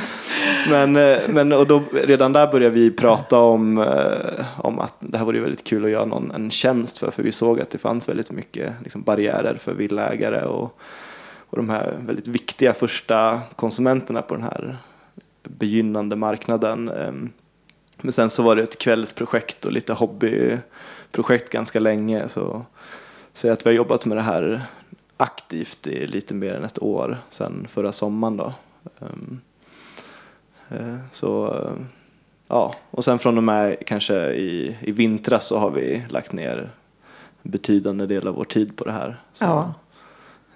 men 0.70 0.96
eh, 0.96 1.18
men 1.28 1.54
och 1.54 1.68
då, 1.68 1.82
redan 1.92 2.34
där 2.34 2.52
började 2.52 2.76
vi 2.76 2.92
prata 2.92 3.40
om, 3.40 3.78
eh, 3.78 4.46
om 4.58 4.80
att 4.80 4.96
det 5.00 5.18
här 5.18 5.26
vore 5.26 5.40
väldigt 5.40 5.64
kul 5.64 5.86
att 5.86 5.92
göra 5.92 6.06
någon 6.06 6.32
en 6.32 6.52
tjänst 6.52 6.98
för. 6.98 7.12
För 7.12 7.24
vi 7.24 7.32
såg 7.32 7.60
att 7.60 7.70
det 7.70 7.78
fanns 7.78 8.10
väldigt 8.10 8.32
mycket 8.32 8.74
liksom, 8.84 9.02
barriärer 9.02 9.56
för 9.56 9.74
villägare. 9.74 10.46
Och, 10.46 10.80
och 11.52 11.58
de 11.58 11.70
här 11.70 11.98
väldigt 12.06 12.28
viktiga 12.28 12.74
första 12.74 13.42
konsumenterna 13.56 14.22
på 14.22 14.34
den 14.34 14.44
här 14.44 14.78
begynnande 15.44 16.16
marknaden. 16.16 16.90
Ehm, 16.90 17.30
men 17.98 18.12
sen 18.12 18.30
så 18.30 18.44
var 18.44 18.56
det 18.56 18.64
ett 18.64 18.78
kvällsprojekt 18.78 19.66
och 19.66 19.72
lite 19.72 19.94
hobbyprojekt 19.94 21.50
ganska 21.50 21.80
länge. 21.80 22.30
Så, 22.30 22.66
så 23.34 23.52
att 23.52 23.66
vi 23.66 23.70
har 23.70 23.76
jobbat 23.76 24.06
med 24.06 24.18
det 24.18 24.22
här 24.22 24.62
aktivt 25.18 25.88
i 25.88 26.08
lite 26.08 26.34
mer 26.34 26.54
än 26.54 26.64
ett 26.64 26.82
år 26.82 27.18
sedan 27.30 27.68
förra 27.70 27.92
sommaren 27.92 28.38
då. 28.38 28.54
Um, 29.00 29.42
uh, 30.72 30.98
så 31.12 31.62
ja, 32.48 32.76
och 32.92 33.06
sen 33.06 33.20
från 33.20 33.38
och 33.38 33.44
med 33.44 33.86
kanske 33.86 34.32
i, 34.32 34.78
i 34.82 34.92
vintras 34.92 35.46
så 35.46 35.58
har 35.58 35.72
vi 35.72 36.04
lagt 36.10 36.32
ner 36.32 36.70
betydande 37.42 38.06
del 38.06 38.28
av 38.28 38.36
vår 38.36 38.44
tid 38.44 38.76
på 38.76 38.84
det 38.84 38.92
här. 38.92 39.22
Så, 39.34 39.46
ja. 39.46 39.74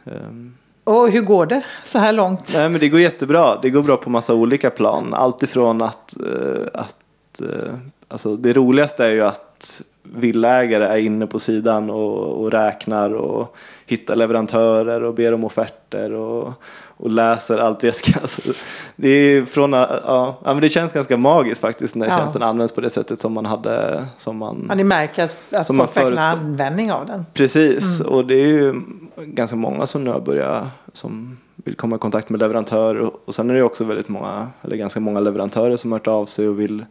Um, 0.03 0.55
och 0.85 1.09
hur 1.09 1.21
går 1.21 1.45
det 1.45 1.63
så 1.83 1.99
här 1.99 2.13
långt? 2.13 2.51
Nej, 2.55 2.69
men 2.69 2.79
det 2.79 2.89
går 2.89 2.99
jättebra. 2.99 3.59
Det 3.61 3.69
går 3.69 3.81
bra 3.81 3.97
på 3.97 4.09
massa 4.09 4.33
olika 4.33 4.69
plan. 4.69 5.13
Alltifrån 5.13 5.81
att, 5.81 6.15
uh, 6.23 6.67
att 6.73 7.41
uh, 7.41 7.73
alltså 8.07 8.35
det 8.35 8.53
roligaste 8.53 9.05
är 9.05 9.09
ju 9.09 9.21
att 9.21 9.81
villägare 10.03 10.85
är 10.85 10.97
inne 10.97 11.27
på 11.27 11.39
sidan 11.39 11.89
och, 11.89 12.41
och 12.41 12.51
räknar 12.51 13.13
och 13.13 13.55
hittar 13.85 14.15
leverantörer 14.15 15.03
och 15.03 15.13
ber 15.13 15.33
om 15.33 15.43
offerter 15.43 16.13
och, 16.13 16.53
och 16.97 17.09
läser 17.09 17.57
allt 17.57 17.83
vi 17.83 17.91
ska. 17.91 18.19
Alltså, 18.21 18.53
det, 18.95 19.09
är 19.09 19.45
från, 19.45 19.73
ja, 19.73 20.37
men 20.43 20.61
det 20.61 20.69
känns 20.69 20.93
ganska 20.93 21.17
magiskt 21.17 21.61
faktiskt 21.61 21.95
när 21.95 22.07
ja. 22.07 22.17
tjänsten 22.17 22.41
används 22.41 22.73
på 22.73 22.81
det 22.81 22.89
sättet 22.89 23.19
som 23.19 23.33
man 23.33 23.45
hade. 23.45 24.05
Som 24.17 24.37
man, 24.37 24.65
ja, 24.69 24.75
ni 24.75 24.83
märker 24.83 25.23
att, 25.23 25.53
att 25.53 25.65
som 25.65 25.77
folk 25.77 25.97
har 25.97 26.11
användning 26.11 26.91
av 26.91 27.05
den. 27.05 27.25
Precis, 27.33 27.99
mm. 27.99 28.13
och 28.13 28.25
det 28.25 28.35
är 28.35 28.47
ju 28.47 28.81
ganska 29.17 29.55
många 29.55 29.87
som 29.87 30.03
nu 30.03 30.11
har 30.11 30.19
börjat 30.19 30.67
som 30.93 31.37
vill 31.55 31.75
komma 31.75 31.95
i 31.95 31.99
kontakt 31.99 32.29
med 32.29 32.39
leverantörer 32.39 33.11
och 33.25 33.35
sen 33.35 33.49
är 33.49 33.53
det 33.53 33.63
också 33.63 33.83
väldigt 33.83 34.09
många, 34.09 34.47
eller 34.61 34.75
ganska 34.75 34.99
många 34.99 35.19
leverantörer 35.19 35.77
som 35.77 35.91
har 35.91 35.99
hört 35.99 36.07
av 36.07 36.25
sig 36.25 36.47
och 36.49 36.59
vill, 36.59 36.85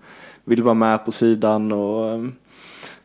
vill 0.45 0.63
vara 0.63 0.75
med 0.75 1.05
på 1.05 1.13
sidan 1.13 1.73
och, 1.73 2.25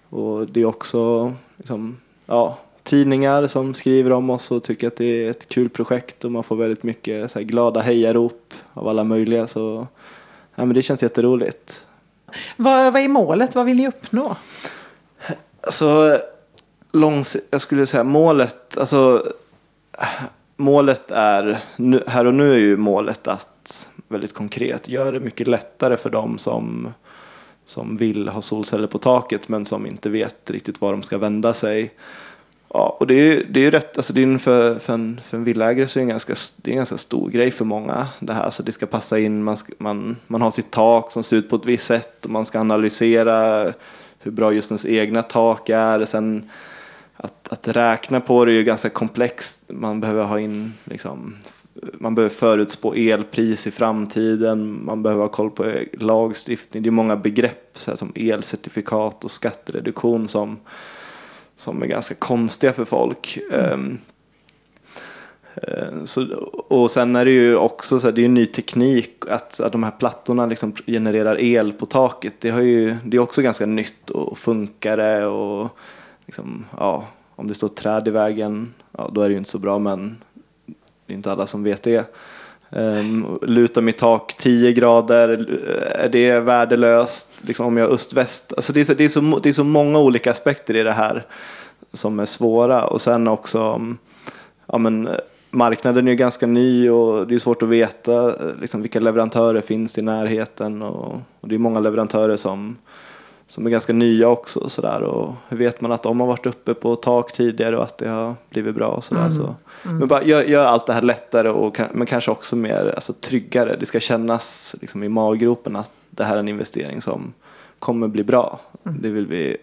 och 0.09 0.47
det 0.47 0.61
är 0.61 0.65
också 0.65 1.33
liksom, 1.57 1.97
ja, 2.25 2.57
tidningar 2.89 3.47
som 3.47 3.73
skriver 3.73 4.11
om 4.11 4.29
oss 4.29 4.51
och 4.51 4.63
tycker 4.63 4.87
att 4.87 4.95
det 4.95 5.25
är 5.25 5.29
ett 5.29 5.49
kul 5.49 5.69
projekt 5.69 6.25
och 6.25 6.31
man 6.31 6.43
får 6.43 6.55
väldigt 6.55 6.83
mycket 6.83 7.31
så 7.31 7.39
glada 7.39 7.81
hejarop 7.81 8.53
av 8.73 8.87
alla 8.87 9.03
möjliga. 9.03 9.47
Så 9.47 9.87
ja, 10.55 10.65
men 10.65 10.73
det 10.73 10.81
känns 10.81 11.03
jätteroligt. 11.03 11.85
Vad, 12.57 12.93
vad 12.93 13.01
är 13.01 13.07
målet? 13.07 13.55
Vad 13.55 13.65
vill 13.65 13.77
ni 13.77 13.87
uppnå? 13.87 14.35
Alltså, 15.61 16.19
långs 16.91 17.37
jag 17.51 17.61
skulle 17.61 17.85
säga 17.85 18.03
målet, 18.03 18.77
alltså 18.77 19.23
målet 20.57 21.11
är, 21.11 21.59
nu, 21.75 22.03
här 22.07 22.25
och 22.25 22.33
nu 22.33 22.53
är 22.53 22.57
ju 22.57 22.77
målet 22.77 23.27
att 23.27 23.87
väldigt 24.07 24.33
konkret 24.33 24.89
göra 24.89 25.11
det 25.11 25.19
mycket 25.19 25.47
lättare 25.47 25.97
för 25.97 26.09
dem 26.09 26.37
som, 26.37 26.93
som 27.65 27.97
vill 27.97 28.29
ha 28.29 28.41
solceller 28.41 28.87
på 28.87 28.97
taket 28.97 29.49
men 29.49 29.65
som 29.65 29.85
inte 29.85 30.09
vet 30.09 30.49
riktigt 30.49 30.81
var 30.81 30.91
de 30.91 31.03
ska 31.03 31.17
vända 31.17 31.53
sig. 31.53 31.93
Ja, 32.73 32.97
och 32.99 33.07
det 33.07 33.13
är, 33.13 33.43
det 33.49 33.65
är 33.65 33.71
rätt, 33.71 33.97
alltså 33.97 34.13
det 34.13 34.23
är 34.23 34.37
för, 34.37 34.79
för, 34.79 34.93
en, 34.93 35.21
för 35.23 35.37
en 35.37 35.43
villaägare 35.43 35.87
så 35.87 35.99
är 35.99 36.01
det 36.01 36.05
en, 36.05 36.09
ganska, 36.09 36.33
det 36.61 36.69
är 36.69 36.73
en 36.73 36.77
ganska 36.77 36.97
stor 36.97 37.29
grej 37.29 37.51
för 37.51 37.65
många 37.65 38.07
det 38.19 38.33
här. 38.33 38.49
Så 38.49 38.63
det 38.63 38.71
ska 38.71 38.85
passa 38.85 39.19
in, 39.19 39.43
man, 39.43 39.57
ska, 39.57 39.73
man, 39.77 40.17
man 40.27 40.41
har 40.41 40.51
sitt 40.51 40.71
tak 40.71 41.11
som 41.11 41.23
ser 41.23 41.37
ut 41.37 41.49
på 41.49 41.55
ett 41.55 41.65
visst 41.65 41.85
sätt 41.85 42.25
och 42.25 42.31
man 42.31 42.45
ska 42.45 42.59
analysera 42.59 43.63
hur 44.19 44.31
bra 44.31 44.53
just 44.53 44.71
ens 44.71 44.85
egna 44.85 45.23
tak 45.23 45.69
är. 45.69 46.05
Sen 46.05 46.49
att, 47.17 47.47
att 47.49 47.67
räkna 47.67 48.19
på 48.19 48.45
det 48.45 48.51
är 48.51 48.55
ju 48.55 48.63
ganska 48.63 48.89
komplext. 48.89 49.63
Man 49.67 50.01
behöver 50.01 50.23
ha 50.23 50.39
in 50.39 50.73
liksom, 50.83 51.35
man 51.93 52.15
behöver 52.15 52.35
förutspå 52.35 52.93
elpris 52.93 53.67
i 53.67 53.71
framtiden, 53.71 54.85
man 54.85 55.03
behöver 55.03 55.21
ha 55.21 55.29
koll 55.29 55.51
på 55.51 55.73
lagstiftning. 55.93 56.83
det 56.83 56.89
är 56.89 56.91
många 56.91 57.15
begrepp 57.15 57.71
så 57.75 57.97
som 57.97 58.11
elcertifikat 58.15 59.23
och 59.23 59.31
skattereduktion 59.31 60.27
som 60.27 60.57
som 61.59 61.81
är 61.81 61.87
ganska 61.87 62.15
konstiga 62.15 62.73
för 62.73 62.85
folk. 62.85 63.39
Mm. 63.51 63.97
Så, 66.05 66.35
och 66.67 66.91
sen 66.91 67.15
är 67.15 67.25
det 67.25 67.31
ju 67.31 67.55
också 67.55 67.99
så 67.99 68.07
här, 68.07 68.15
det 68.15 68.25
är 68.25 68.29
ny 68.29 68.45
teknik 68.45 69.23
att, 69.29 69.59
att 69.59 69.71
de 69.71 69.83
här 69.83 69.91
plattorna 69.91 70.45
liksom 70.45 70.73
genererar 70.87 71.41
el 71.41 71.73
på 71.73 71.85
taket. 71.85 72.33
Det, 72.39 72.49
har 72.49 72.61
ju, 72.61 72.95
det 73.05 73.17
är 73.17 73.21
också 73.21 73.41
ganska 73.41 73.65
nytt 73.65 74.09
och 74.09 74.37
funkar 74.37 74.97
det 74.97 75.25
och 75.25 75.69
liksom, 76.25 76.65
ja, 76.77 77.07
om 77.35 77.47
det 77.47 77.53
står 77.53 77.67
träd 77.67 78.07
i 78.07 78.11
vägen, 78.11 78.73
ja, 78.91 79.09
då 79.13 79.21
är 79.21 79.29
det 79.29 79.31
ju 79.31 79.37
inte 79.37 79.49
så 79.49 79.59
bra 79.59 79.79
men 79.79 80.17
det 81.05 81.13
är 81.13 81.15
inte 81.15 81.31
alla 81.31 81.47
som 81.47 81.63
vet 81.63 81.83
det. 81.83 82.15
Um, 82.71 83.39
luta 83.41 83.81
mitt 83.81 83.97
tak 83.97 84.35
10 84.37 84.73
grader, 84.73 85.47
eh, 85.67 86.05
är 86.05 86.09
det 86.09 86.39
värdelöst? 86.39 87.29
Liksom 87.41 87.65
om 87.65 87.77
jag 87.77 87.85
har 87.85 87.93
öst-väst? 87.93 88.53
Alltså 88.57 88.73
det, 88.73 88.79
är 88.79 88.83
så, 88.83 88.93
det, 88.93 89.03
är 89.03 89.09
så, 89.09 89.39
det 89.43 89.49
är 89.49 89.53
så 89.53 89.63
många 89.63 89.99
olika 89.99 90.31
aspekter 90.31 90.75
i 90.75 90.83
det 90.83 90.91
här 90.91 91.25
som 91.93 92.19
är 92.19 92.25
svåra. 92.25 92.85
Och 92.85 93.01
sen 93.01 93.27
också, 93.27 93.81
ja 94.65 94.77
men 94.77 95.09
marknaden 95.51 96.07
är 96.07 96.11
ju 96.11 96.17
ganska 96.17 96.47
ny 96.47 96.89
och 96.89 97.27
det 97.27 97.35
är 97.35 97.39
svårt 97.39 97.63
att 97.63 97.69
veta 97.69 98.27
eh, 98.27 98.55
liksom, 98.61 98.81
vilka 98.81 98.99
leverantörer 98.99 99.61
finns 99.61 99.97
i 99.97 100.01
närheten. 100.01 100.81
Och, 100.81 101.21
och 101.41 101.47
det 101.47 101.55
är 101.55 101.59
många 101.59 101.79
leverantörer 101.79 102.37
som 102.37 102.77
som 103.49 103.65
är 103.65 103.69
ganska 103.69 103.93
nya 103.93 104.27
också. 104.27 104.59
Och, 104.59 104.71
så 104.71 104.81
där. 104.81 105.01
och 105.01 105.33
hur 105.49 105.57
vet 105.57 105.81
man 105.81 105.91
att 105.91 106.03
de 106.03 106.19
har 106.19 106.27
varit 106.27 106.45
uppe 106.45 106.73
på 106.73 106.95
tak 106.95 107.31
tidigare 107.31 107.77
och 107.77 107.83
att 107.83 107.97
det 107.97 108.09
har 108.09 108.35
blivit 108.49 108.75
bra. 108.75 108.87
Och 108.87 109.03
så 109.03 109.13
där. 109.13 109.21
Mm. 109.21 109.33
Så, 109.33 109.55
mm. 109.85 109.97
Men 109.97 110.07
bara 110.07 110.23
gör, 110.23 110.43
gör, 110.43 110.65
allt 110.65 110.85
det 110.85 110.93
här 110.93 111.01
lättare 111.01 111.49
och 111.49 111.79
men 111.93 112.07
kanske 112.07 112.31
också 112.31 112.55
mer 112.55 112.93
alltså, 112.95 113.13
tryggare. 113.13 113.75
Det 113.79 113.85
ska 113.85 113.99
kännas 113.99 114.75
liksom, 114.81 115.03
i 115.03 115.09
maggropen 115.09 115.75
att 115.75 115.91
det 116.09 116.23
här 116.23 116.35
är 116.35 116.39
en 116.39 116.49
investering 116.49 117.01
som 117.01 117.33
kommer 117.79 118.07
bli 118.07 118.23
bra. 118.23 118.59
Mm. 118.85 119.01
Det 119.01 119.09
vill 119.09 119.27
vi 119.27 119.57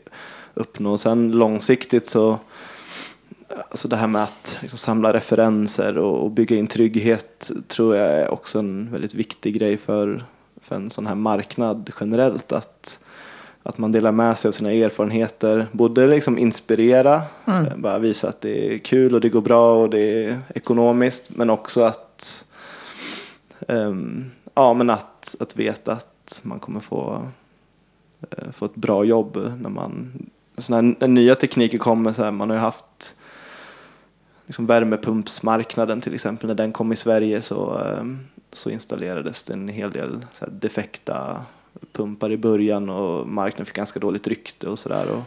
uppnå. 0.54 0.98
Sen 0.98 1.32
långsiktigt 1.32 2.06
så 2.06 2.38
Alltså 3.70 3.88
det 3.88 3.96
här 3.96 4.06
med 4.06 4.22
att 4.22 4.58
liksom 4.60 4.78
samla 4.78 5.12
referenser 5.12 5.98
och, 5.98 6.24
och, 6.24 6.30
bygga 6.30 6.56
in 6.56 6.66
trygghet 6.66 7.50
tror 7.68 7.96
jag 7.96 8.06
är 8.06 8.30
också 8.30 8.58
en 8.58 8.88
väldigt 8.92 9.14
viktig 9.14 9.54
grej 9.58 9.76
för, 9.76 10.24
för 10.62 10.76
en 10.76 10.90
sån 10.90 11.06
här 11.06 11.14
marknad 11.14 11.90
generellt. 12.00 12.52
Att 12.52 13.00
att 13.68 13.78
man 13.78 13.92
delar 13.92 14.12
med 14.12 14.38
sig 14.38 14.48
av 14.48 14.52
sina 14.52 14.72
erfarenheter. 14.72 15.66
Både 15.72 16.06
liksom 16.06 16.38
inspirera, 16.38 17.22
mm. 17.44 17.66
Eh, 17.66 17.76
bara 17.76 17.98
visa 17.98 18.28
att 18.28 18.40
det 18.40 18.74
är 18.74 18.78
kul 18.78 19.14
och 19.14 19.20
det 19.20 19.28
går 19.28 19.40
bra 19.40 19.82
och 19.82 19.90
det 19.90 20.24
är 20.24 20.40
ekonomiskt. 20.54 21.30
Men 21.30 21.50
också 21.50 21.82
att, 21.82 22.44
um, 23.68 24.30
ja, 24.54 24.74
men 24.74 24.90
att, 24.90 25.36
att 25.40 25.56
veta 25.56 25.92
att 25.92 26.40
man 26.42 26.58
kommer 26.58 26.80
få, 26.80 27.28
uh, 28.20 28.50
få 28.52 28.64
ett 28.64 28.74
bra 28.74 29.04
jobb 29.04 29.36
när 29.60 29.70
man 29.70 30.12
såna 30.58 30.76
här 31.00 31.08
nya 31.08 31.34
tekniker 31.34 31.78
kommer. 31.78 32.12
Så 32.12 32.24
här, 32.24 32.30
man 32.30 32.50
har 32.50 32.56
ju 32.56 32.60
haft 32.60 33.16
liksom 34.46 34.66
värmepumpsmarknaden 34.66 36.00
till 36.00 36.14
exempel. 36.14 36.48
När 36.48 36.54
den 36.54 36.72
kom 36.72 36.92
i 36.92 36.96
Sverige 36.96 37.42
så, 37.42 37.78
um, 38.00 38.18
så 38.52 38.70
installerades 38.70 39.44
det 39.44 39.52
en 39.52 39.68
hel 39.68 39.90
del 39.90 40.26
så 40.32 40.44
här, 40.44 40.52
defekta 40.52 41.36
pumpar 41.92 42.32
i 42.32 42.36
början 42.36 42.90
och 42.90 43.28
marknaden 43.28 43.66
fick 43.66 43.76
ganska 43.76 44.00
dåligt 44.00 44.28
rykte 44.28 44.68
och 44.68 44.78
sådär. 44.78 45.06
Och, 45.10 45.22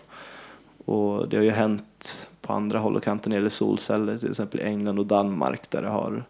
och 0.96 1.30
det 1.30 1.38
har 1.38 1.44
ju 1.44 1.50
hänt 1.50 2.30
på 2.42 2.54
andra 2.54 2.80
håll 2.80 2.96
och 2.96 3.04
kanter 3.04 3.30
när 3.30 3.36
det 3.36 3.40
gäller 3.40 3.50
solceller, 3.50 4.18
till 4.18 4.30
exempel 4.30 4.60
i 4.60 4.64
England 4.64 5.00
och 5.00 5.06
Danmark 5.06 5.70
där 5.70 5.82
det 5.82 5.90
har 5.90 6.24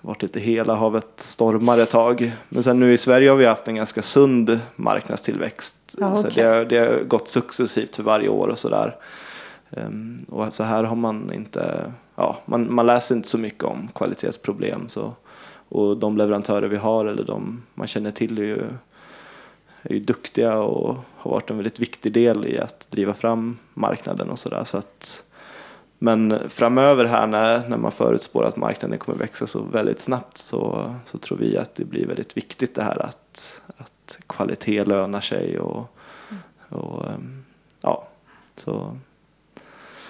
varit 0.00 0.22
lite 0.22 0.40
hela 0.40 0.74
havet 0.74 1.06
stormar 1.16 1.78
ett 1.78 1.90
tag. 1.90 2.32
Men 2.48 2.62
sen 2.62 2.80
nu 2.80 2.92
i 2.92 2.98
Sverige 2.98 3.30
har 3.30 3.36
vi 3.36 3.46
haft 3.46 3.68
en 3.68 3.74
ganska 3.74 4.02
sund 4.02 4.60
marknadstillväxt. 4.76 5.96
Ja, 5.98 6.18
okay. 6.18 6.22
så 6.22 6.40
det, 6.40 6.42
har, 6.42 6.64
det 6.64 6.78
har 6.78 7.04
gått 7.04 7.28
successivt 7.28 7.96
för 7.96 8.02
varje 8.02 8.28
år 8.28 8.48
och 8.48 8.58
sådär. 8.58 8.96
Um, 9.70 10.26
och 10.28 10.52
så 10.52 10.64
här 10.64 10.84
har 10.84 10.96
man 10.96 11.32
inte, 11.32 11.92
ja, 12.14 12.36
man, 12.46 12.74
man 12.74 12.86
läser 12.86 13.14
inte 13.14 13.28
så 13.28 13.38
mycket 13.38 13.64
om 13.64 13.88
kvalitetsproblem. 13.94 14.88
Så, 14.88 15.12
och 15.68 15.96
de 15.96 16.16
leverantörer 16.16 16.68
vi 16.68 16.76
har 16.76 17.04
eller 17.04 17.24
de 17.24 17.62
man 17.74 17.86
känner 17.86 18.10
till 18.10 18.38
är 18.38 18.42
ju 18.42 18.64
är 19.82 19.94
ju 19.94 20.00
duktiga 20.00 20.58
och 20.58 20.96
har 21.16 21.30
varit 21.30 21.50
en 21.50 21.56
väldigt 21.56 21.80
viktig 21.80 22.12
del 22.12 22.46
i 22.46 22.58
att 22.58 22.90
driva 22.90 23.14
fram 23.14 23.58
marknaden 23.74 24.30
och 24.30 24.38
sådär. 24.38 24.64
Så 24.64 24.82
men 26.02 26.50
framöver 26.50 27.04
här 27.04 27.26
när, 27.26 27.68
när 27.68 27.76
man 27.76 27.92
förutspår 27.92 28.44
att 28.44 28.56
marknaden 28.56 28.98
kommer 28.98 29.18
växa 29.18 29.46
så 29.46 29.62
väldigt 29.62 30.00
snabbt 30.00 30.36
så, 30.36 30.94
så 31.06 31.18
tror 31.18 31.38
vi 31.38 31.56
att 31.56 31.74
det 31.74 31.84
blir 31.84 32.06
väldigt 32.06 32.36
viktigt 32.36 32.74
det 32.74 32.82
här 32.82 33.02
att, 33.02 33.60
att 33.76 34.18
kvalitet 34.26 34.84
lönar 34.84 35.20
sig 35.20 35.58
och, 35.58 35.96
och 36.68 37.06
ehm, 37.06 37.44
ja, 37.80 38.08
så 38.56 38.96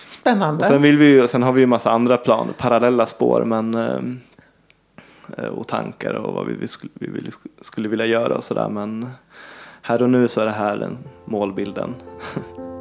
Spännande. 0.07 0.61
Och 0.61 0.67
sen, 0.67 0.83
vill 0.83 0.99
vi, 0.99 1.29
sen 1.29 1.43
har 1.43 1.53
vi 1.53 1.61
ju 1.61 1.67
massa 1.67 1.91
andra 1.91 2.17
planer, 2.17 2.53
parallella 2.53 3.07
spår 3.07 3.45
men, 3.45 3.75
ehm, 3.75 4.21
och 5.57 5.69
tankar 5.69 6.15
och 6.15 6.35
vad 6.35 6.47
vi, 6.47 6.55
vi, 6.55 6.69
skulle, 6.69 6.93
vi 6.99 7.31
skulle 7.61 7.89
vilja 7.89 8.07
göra 8.07 8.37
och 8.37 8.45
sådär 8.45 8.69
men 8.69 9.11
här 9.83 10.03
och 10.03 10.11
nu 10.11 10.29
så 10.29 10.41
är 10.41 10.45
det 10.45 10.51
här 10.51 10.77
den 10.77 10.99
målbilden. 11.25 11.95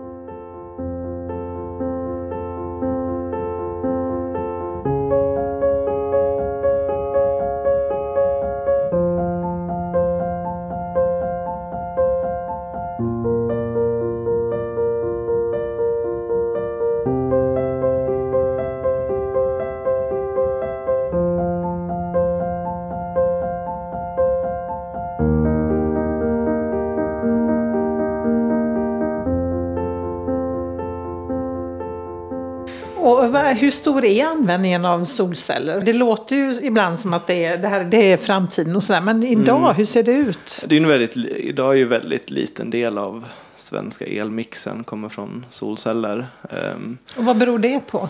hur 33.71 33.75
stor 33.75 34.05
är 34.05 34.25
användningen 34.25 34.85
av 34.85 35.05
solceller? 35.05 35.81
Det 35.81 35.93
låter 35.93 36.35
ju 36.35 36.59
ibland 36.61 36.99
som 36.99 37.13
att 37.13 37.27
det 37.27 37.45
är, 37.45 37.57
det 37.57 37.67
här, 37.67 37.83
det 37.83 38.11
är 38.11 38.17
framtiden 38.17 38.75
och 38.75 38.83
sådär. 38.83 39.01
Men 39.01 39.23
idag, 39.23 39.63
mm. 39.63 39.75
hur 39.75 39.85
ser 39.85 40.03
det 40.03 40.13
ut? 40.13 40.65
Det 40.67 40.75
är 40.75 40.81
en 40.81 40.87
väldigt, 40.87 41.17
idag 41.17 41.71
är 41.71 41.77
ju 41.77 41.85
väldigt 41.85 42.29
liten 42.29 42.69
del 42.69 42.97
av 42.97 43.25
svenska 43.55 44.05
elmixen 44.05 44.83
kommer 44.83 45.09
från 45.09 45.45
solceller. 45.49 46.27
Um, 46.75 46.97
och 47.17 47.25
vad 47.25 47.37
beror 47.37 47.59
det 47.59 47.79
på? 47.79 48.09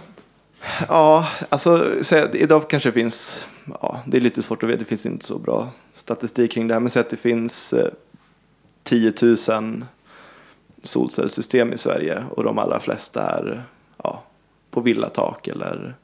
Ja, 0.87 1.27
alltså 1.49 1.85
idag 2.33 2.69
kanske 2.69 2.89
det 2.89 2.93
finns, 2.93 3.47
ja, 3.81 4.01
det 4.05 4.17
är 4.17 4.21
lite 4.21 4.41
svårt 4.41 4.63
att 4.63 4.69
veta, 4.69 4.79
det 4.79 4.85
finns 4.85 5.05
inte 5.05 5.25
så 5.25 5.37
bra 5.37 5.69
statistik 5.93 6.51
kring 6.51 6.67
det 6.67 6.73
här, 6.73 6.79
men 6.79 6.89
säg 6.89 6.99
att 6.99 7.09
det 7.09 7.17
finns 7.17 7.73
eh, 7.73 7.87
10 8.83 9.13
000 9.21 9.37
solcellssystem 10.83 11.73
i 11.73 11.77
Sverige 11.77 12.23
och 12.31 12.43
de 12.43 12.57
allra 12.57 12.79
flesta 12.79 13.21
är 13.21 13.63
ja, 14.03 14.23
på 14.71 14.81
villatak 14.81 15.47
eller 15.47 15.95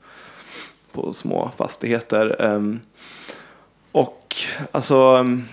på 0.92 1.14
små 1.14 1.52
fastigheter. 1.58 2.42
Ehm, 2.42 2.80
och 3.92 4.36
alltså 4.72 4.96
ehm, 4.96 5.44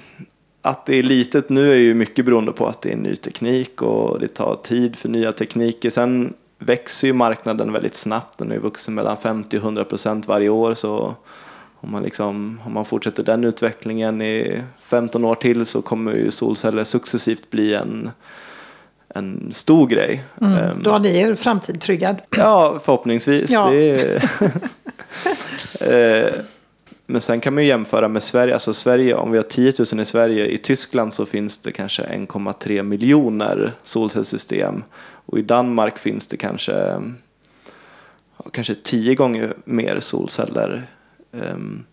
att 0.62 0.86
det 0.86 0.98
är 0.98 1.02
litet 1.02 1.48
nu 1.48 1.72
är 1.72 1.76
ju 1.76 1.94
mycket 1.94 2.24
beroende 2.24 2.52
på 2.52 2.66
att 2.66 2.82
det 2.82 2.92
är 2.92 2.96
ny 2.96 3.16
teknik 3.16 3.82
och 3.82 4.20
det 4.20 4.28
tar 4.28 4.56
tid 4.62 4.96
för 4.96 5.08
nya 5.08 5.32
tekniker. 5.32 5.90
Sen 5.90 6.34
växer 6.58 7.06
ju 7.06 7.12
marknaden 7.12 7.72
väldigt 7.72 7.94
snabbt. 7.94 8.38
Den 8.38 8.48
har 8.48 8.54
ju 8.54 8.60
vuxit 8.60 8.94
mellan 8.94 9.16
50 9.16 9.56
och 9.56 9.62
100 9.62 9.84
procent 9.84 10.28
varje 10.28 10.48
år. 10.48 10.74
Så 10.74 11.14
om 11.74 11.90
man, 11.92 12.02
liksom, 12.02 12.60
om 12.64 12.72
man 12.72 12.84
fortsätter 12.84 13.22
den 13.22 13.44
utvecklingen 13.44 14.22
i 14.22 14.62
15 14.82 15.24
år 15.24 15.34
till 15.34 15.66
så 15.66 15.82
kommer 15.82 16.12
ju 16.12 16.30
solceller 16.30 16.84
successivt 16.84 17.50
bli 17.50 17.74
en, 17.74 18.10
en 19.14 19.52
stor 19.52 19.86
grej. 19.86 20.24
Mm, 20.40 20.52
ehm, 20.52 20.82
då 20.82 20.90
har 20.90 20.98
ni 20.98 21.16
er 21.18 21.34
framtid 21.34 21.80
tryggad. 21.80 22.16
Ja, 22.36 22.80
förhoppningsvis. 22.84 23.50
Ja. 23.50 23.72
Eh, 25.80 26.34
men 27.06 27.20
sen 27.20 27.40
kan 27.40 27.54
man 27.54 27.62
ju 27.62 27.68
jämföra 27.68 28.08
med 28.08 28.22
Sverige. 28.22 28.54
Alltså 28.54 28.74
Sverige, 28.74 29.14
om 29.14 29.30
vi 29.30 29.38
har 29.38 29.42
10 29.42 29.72
000 29.92 30.00
i 30.00 30.04
Sverige, 30.04 30.46
i 30.46 30.58
Tyskland 30.58 31.12
så 31.12 31.26
finns 31.26 31.58
det 31.58 31.72
kanske 31.72 32.02
1,3 32.02 32.82
miljoner 32.82 33.72
solcellssystem. 33.82 34.84
Och 35.26 35.38
i 35.38 35.42
Danmark 35.42 35.98
finns 35.98 36.26
det 36.26 36.36
kanske, 36.36 37.02
kanske 38.52 38.74
10 38.74 39.14
gånger 39.14 39.54
mer 39.64 40.00
solceller. 40.00 40.86
Um, 41.30 41.84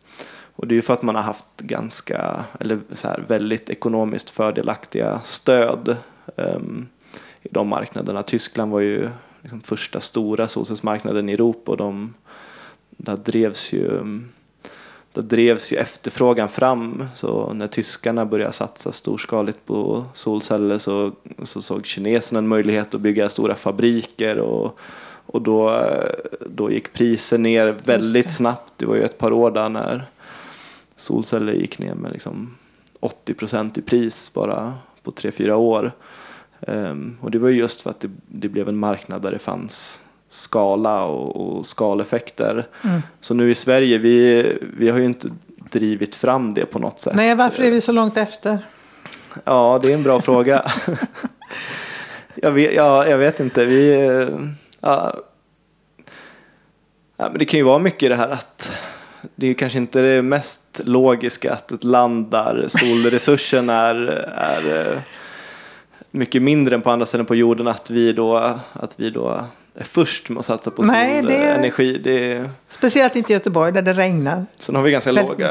och 0.56 0.68
det 0.68 0.74
är 0.74 0.75
ju 0.75 0.82
för 0.82 0.94
att 0.94 1.01
man 1.01 1.16
har 1.16 1.22
haft 1.22 1.48
ganska, 1.58 2.46
eller 2.60 2.80
så 2.96 3.08
här, 3.08 3.24
väldigt 3.28 3.70
ekonomiskt 3.70 4.30
fördelaktiga 4.30 5.20
stöd 5.24 5.96
um, 6.36 6.88
i 7.43 7.48
de 7.51 7.67
marknaderna. 7.67 8.24
Tyskland 8.24 8.71
var 8.71 8.79
ju 8.79 9.10
liksom 9.41 9.62
första 9.62 10.00
stora 10.00 10.48
solcellsmarknaden 10.48 11.29
i 11.29 11.33
Europa 11.33 11.71
och 11.71 11.77
de, 11.77 12.13
där 12.89 13.17
drevs 13.17 13.74
ju 13.74 14.01
då 15.13 15.21
drevs 15.21 15.74
ju 15.74 15.77
efterfrågan 15.77 16.50
fram. 16.50 17.05
Så 17.15 17.53
när 17.53 17.67
tyskarna 17.67 18.25
började 18.25 18.54
satsa 18.54 18.91
storskaligt 18.91 19.65
på 19.65 20.06
solceller 20.13 20.77
så, 20.77 21.12
så 21.43 21.62
såg 21.62 21.86
kineserna 21.86 22.38
en 22.38 22.47
möjlighet 22.47 22.93
att 22.93 23.01
bygga 23.01 23.30
stora 23.30 23.56
fabriker 23.56 24.38
och, 24.38 24.80
och 25.25 25.41
då, 25.41 25.86
då 26.49 26.71
gick 26.71 26.93
priser 26.93 27.38
ner 27.38 27.77
väldigt 27.86 28.25
det. 28.25 28.32
snabbt. 28.32 28.73
Det 28.77 28.86
var 28.86 28.95
ju 28.95 29.04
ett 29.04 29.17
par 29.17 29.32
år 29.32 29.51
där 29.51 29.69
när 29.69 30.06
solceller 30.95 31.54
gick 31.54 31.80
ner 31.80 31.93
med 31.93 32.12
liksom 32.12 32.56
80 32.99 33.34
procent 33.34 33.77
i 33.77 33.82
pris 33.82 34.34
bara 34.34 34.73
på 35.04 35.12
tre 35.12 35.32
fyra 35.32 35.58
år. 35.58 35.91
Um, 36.67 37.17
och 37.21 37.32
det 37.32 37.39
var 37.39 37.50
just 37.50 37.82
för 37.82 37.89
att 37.89 38.00
det, 38.00 38.10
det 38.28 38.50
blev 38.50 38.69
en 38.69 38.78
marknad 38.78 39.21
där 39.21 39.32
det 39.32 39.39
fanns 39.39 40.02
skala 40.30 41.06
och, 41.06 41.58
och 41.58 41.65
skaleffekter. 41.65 42.67
Mm. 42.84 43.02
Så 43.19 43.34
nu 43.34 43.52
i 43.52 43.56
Sverige, 43.56 43.97
vi, 43.97 44.45
vi 44.78 44.89
har 44.89 45.00
ju 45.00 45.06
inte 45.06 45.30
drivit 45.71 46.15
fram 46.15 46.54
det 46.54 46.65
på 46.65 46.80
något 46.80 47.00
sätt. 47.00 47.15
Nej, 47.15 47.36
varför 47.36 47.63
är 47.63 47.71
vi 47.71 47.82
så 47.82 47.91
långt 47.91 48.17
efter? 48.17 48.58
Ja, 49.43 49.80
det 49.84 49.91
är 49.91 49.97
en 49.97 50.04
bra 50.04 50.21
fråga. 50.21 50.71
jag, 52.36 52.52
vet, 52.52 52.74
ja, 52.74 53.08
jag 53.08 53.17
vet 53.17 53.39
inte. 53.39 53.65
Vi, 53.65 53.91
ja, 54.80 55.15
ja, 57.17 57.30
men 57.30 57.39
det 57.39 57.45
kan 57.45 57.58
ju 57.58 57.63
vara 57.63 57.80
mycket 57.80 58.10
det 58.10 58.15
här 58.15 58.30
att 58.30 58.71
det 59.36 59.47
är 59.47 59.54
kanske 59.54 59.78
inte 59.78 60.02
det 60.02 60.21
mest 60.21 60.82
logiska 60.86 61.54
att 61.54 61.71
ett 61.71 61.84
land 61.84 62.32
där 62.32 62.65
solresursen 62.67 63.69
är, 63.69 63.95
är 64.36 65.02
mycket 66.12 66.41
mindre 66.41 66.76
än 66.76 66.82
på 66.82 66.91
andra 66.91 67.06
ställen 67.06 67.26
på 67.26 67.36
jorden 67.36 67.67
att 67.67 67.89
vi 67.89 68.13
då, 68.13 68.38
att 68.74 69.00
vi 69.00 69.10
då 69.10 69.45
är 69.76 69.84
först 69.84 70.30
med 70.30 70.39
att 70.39 70.45
satsa 70.45 70.71
på 70.71 70.84
Nej, 70.84 71.24
solenergi. 71.24 71.97
Det 71.97 72.34
är... 72.34 72.50
Speciellt 72.69 73.15
inte 73.15 73.34
i 73.34 73.36
Göteborg 73.36 73.71
där 73.71 73.82
det 73.82 73.93
regnar. 73.93 74.45
Sen 74.60 74.76
har 74.76 74.84
vi 74.84 74.91
ganska 74.91 75.13
Väldigt 75.13 75.39
låga 75.39 75.50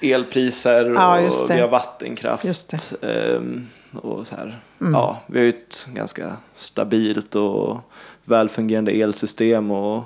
elpriser 0.00 0.90
och 0.90 0.96
ja, 0.96 1.30
vi 1.48 1.60
har 1.60 1.68
vattenkraft. 1.68 2.74
Ehm, 3.02 3.66
och 3.92 4.26
så 4.26 4.36
här. 4.36 4.60
Mm. 4.80 4.92
Ja, 4.92 5.20
vi 5.26 5.38
har 5.38 5.44
ju 5.44 5.48
ett 5.48 5.88
ganska 5.94 6.36
stabilt 6.56 7.34
och 7.34 7.76
välfungerande 8.24 8.92
elsystem 8.92 9.70
och, 9.70 10.04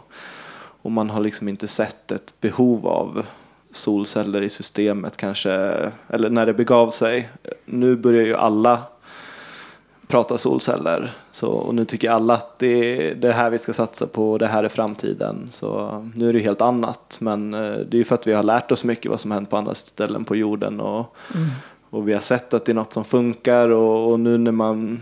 och 0.82 0.92
man 0.92 1.10
har 1.10 1.20
liksom 1.20 1.48
inte 1.48 1.68
sett 1.68 2.12
ett 2.12 2.32
behov 2.40 2.86
av 2.86 3.26
solceller 3.70 4.42
i 4.42 4.48
systemet 4.48 5.16
kanske, 5.16 5.50
eller 6.08 6.30
när 6.30 6.46
det 6.46 6.54
begav 6.54 6.90
sig. 6.90 7.28
Nu 7.64 7.96
börjar 7.96 8.22
ju 8.22 8.34
alla 8.34 8.82
prata 10.06 10.38
solceller. 10.38 11.12
Så, 11.30 11.50
och 11.50 11.74
nu 11.74 11.84
tycker 11.84 12.10
alla 12.10 12.34
att 12.34 12.58
det 12.58 13.08
är 13.08 13.14
det 13.14 13.32
här 13.32 13.50
vi 13.50 13.58
ska 13.58 13.72
satsa 13.72 14.06
på, 14.06 14.38
det 14.38 14.46
här 14.46 14.64
är 14.64 14.68
framtiden. 14.68 15.48
Så 15.50 16.02
nu 16.14 16.28
är 16.28 16.32
det 16.32 16.38
helt 16.38 16.60
annat. 16.60 17.18
Men 17.20 17.54
eh, 17.54 17.60
det 17.60 17.96
är 17.96 17.98
ju 17.98 18.04
för 18.04 18.14
att 18.14 18.26
vi 18.26 18.32
har 18.32 18.42
lärt 18.42 18.72
oss 18.72 18.84
mycket 18.84 19.10
vad 19.10 19.20
som 19.20 19.30
hänt 19.30 19.50
på 19.50 19.56
andra 19.56 19.74
ställen 19.74 20.24
på 20.24 20.36
jorden. 20.36 20.80
Och, 20.80 21.16
mm. 21.34 21.48
och 21.90 22.08
vi 22.08 22.12
har 22.12 22.20
sett 22.20 22.54
att 22.54 22.64
det 22.64 22.72
är 22.72 22.74
något 22.74 22.92
som 22.92 23.04
funkar 23.04 23.68
och, 23.68 24.10
och 24.10 24.20
nu 24.20 24.38
när 24.38 24.52
man 24.52 25.00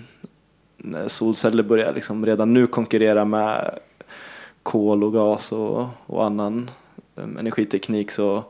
när 0.77 1.09
solceller 1.09 1.62
börjar 1.62 1.93
liksom 1.93 2.27
redan 2.27 2.55
nu 2.55 2.67
konkurrera 2.67 3.25
med 3.25 3.79
kol 4.62 5.05
och 5.05 5.12
gas 5.12 5.53
och, 5.53 5.87
och 6.07 6.25
annan 6.25 6.71
um, 7.14 7.38
energiteknik 7.38 8.11
så 8.11 8.45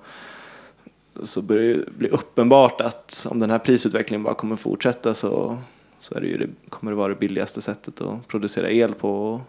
så 1.22 1.42
börjar 1.42 1.74
det 1.74 1.98
bli 1.98 2.08
uppenbart 2.08 2.80
att 2.80 3.26
om 3.30 3.38
den 3.38 3.50
här 3.50 3.58
prisutvecklingen 3.58 4.22
bara 4.22 4.34
kommer 4.34 4.56
fortsätta 4.56 5.14
så 5.14 5.58
så 6.04 6.14
är 6.14 6.20
det 6.20 6.26
ju 6.26 6.36
det, 6.36 6.48
kommer 6.68 6.92
det 6.92 6.96
vara 6.96 7.08
det 7.08 7.14
billigaste 7.14 7.62
sättet 7.62 8.00
att 8.00 8.28
producera 8.28 8.70
el 8.70 8.94
på. 8.94 9.40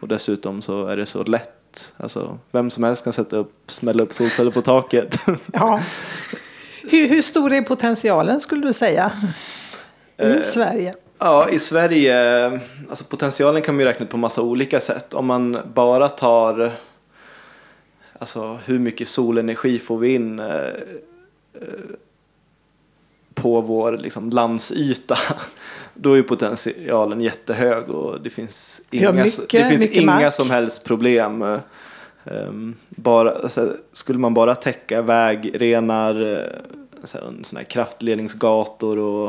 Och 0.00 0.08
dessutom 0.08 0.62
så 0.62 0.86
är 0.86 0.96
det 0.96 1.06
så 1.06 1.24
lätt. 1.24 1.94
Alltså, 1.96 2.38
vem 2.50 2.70
som 2.70 2.84
helst 2.84 3.04
kan 3.04 3.12
sätta 3.12 3.36
upp, 3.36 3.52
smälla 3.66 4.02
upp 4.02 4.12
solceller 4.12 4.50
på 4.50 4.62
taket. 4.62 5.16
Ja. 5.52 5.82
Hur, 6.82 7.08
hur 7.08 7.22
stor 7.22 7.52
är 7.52 7.62
potentialen 7.62 8.40
skulle 8.40 8.66
du 8.66 8.72
säga? 8.72 9.12
I 10.18 10.22
eh, 10.22 10.40
Sverige? 10.42 10.94
Ja, 11.18 11.48
i 11.48 11.58
Sverige, 11.58 12.50
alltså 12.88 13.04
potentialen 13.04 13.62
kan 13.62 13.74
man 13.74 13.80
ju 13.80 13.86
räkna 13.86 14.06
på 14.06 14.16
massa 14.16 14.42
olika 14.42 14.80
sätt. 14.80 15.14
Om 15.14 15.26
man 15.26 15.58
bara 15.74 16.08
tar 16.08 16.72
alltså 18.18 18.58
hur 18.64 18.78
mycket 18.78 19.08
solenergi 19.08 19.78
får 19.78 19.98
vi 19.98 20.14
in 20.14 20.38
eh, 20.38 20.46
eh 20.46 20.72
på 23.42 23.60
vår 23.60 23.92
liksom, 23.92 24.30
landsyta 24.30 25.18
då 25.94 26.12
är 26.12 26.22
potentialen 26.22 27.20
jättehög 27.20 27.90
och 27.90 28.20
det 28.20 28.30
finns 28.30 28.82
inga, 28.90 29.12
mycket, 29.12 29.50
det 29.50 29.68
finns 29.68 29.90
inga 29.90 30.30
som 30.30 30.50
helst 30.50 30.84
problem. 30.84 31.58
Um, 32.24 32.76
bara, 32.88 33.30
alltså, 33.30 33.76
skulle 33.92 34.18
man 34.18 34.34
bara 34.34 34.54
täcka 34.54 35.02
vägrenar, 35.02 36.44
alltså, 37.00 37.18
såna 37.42 37.60
här 37.60 37.64
kraftledningsgator 37.64 38.98
och, 38.98 39.26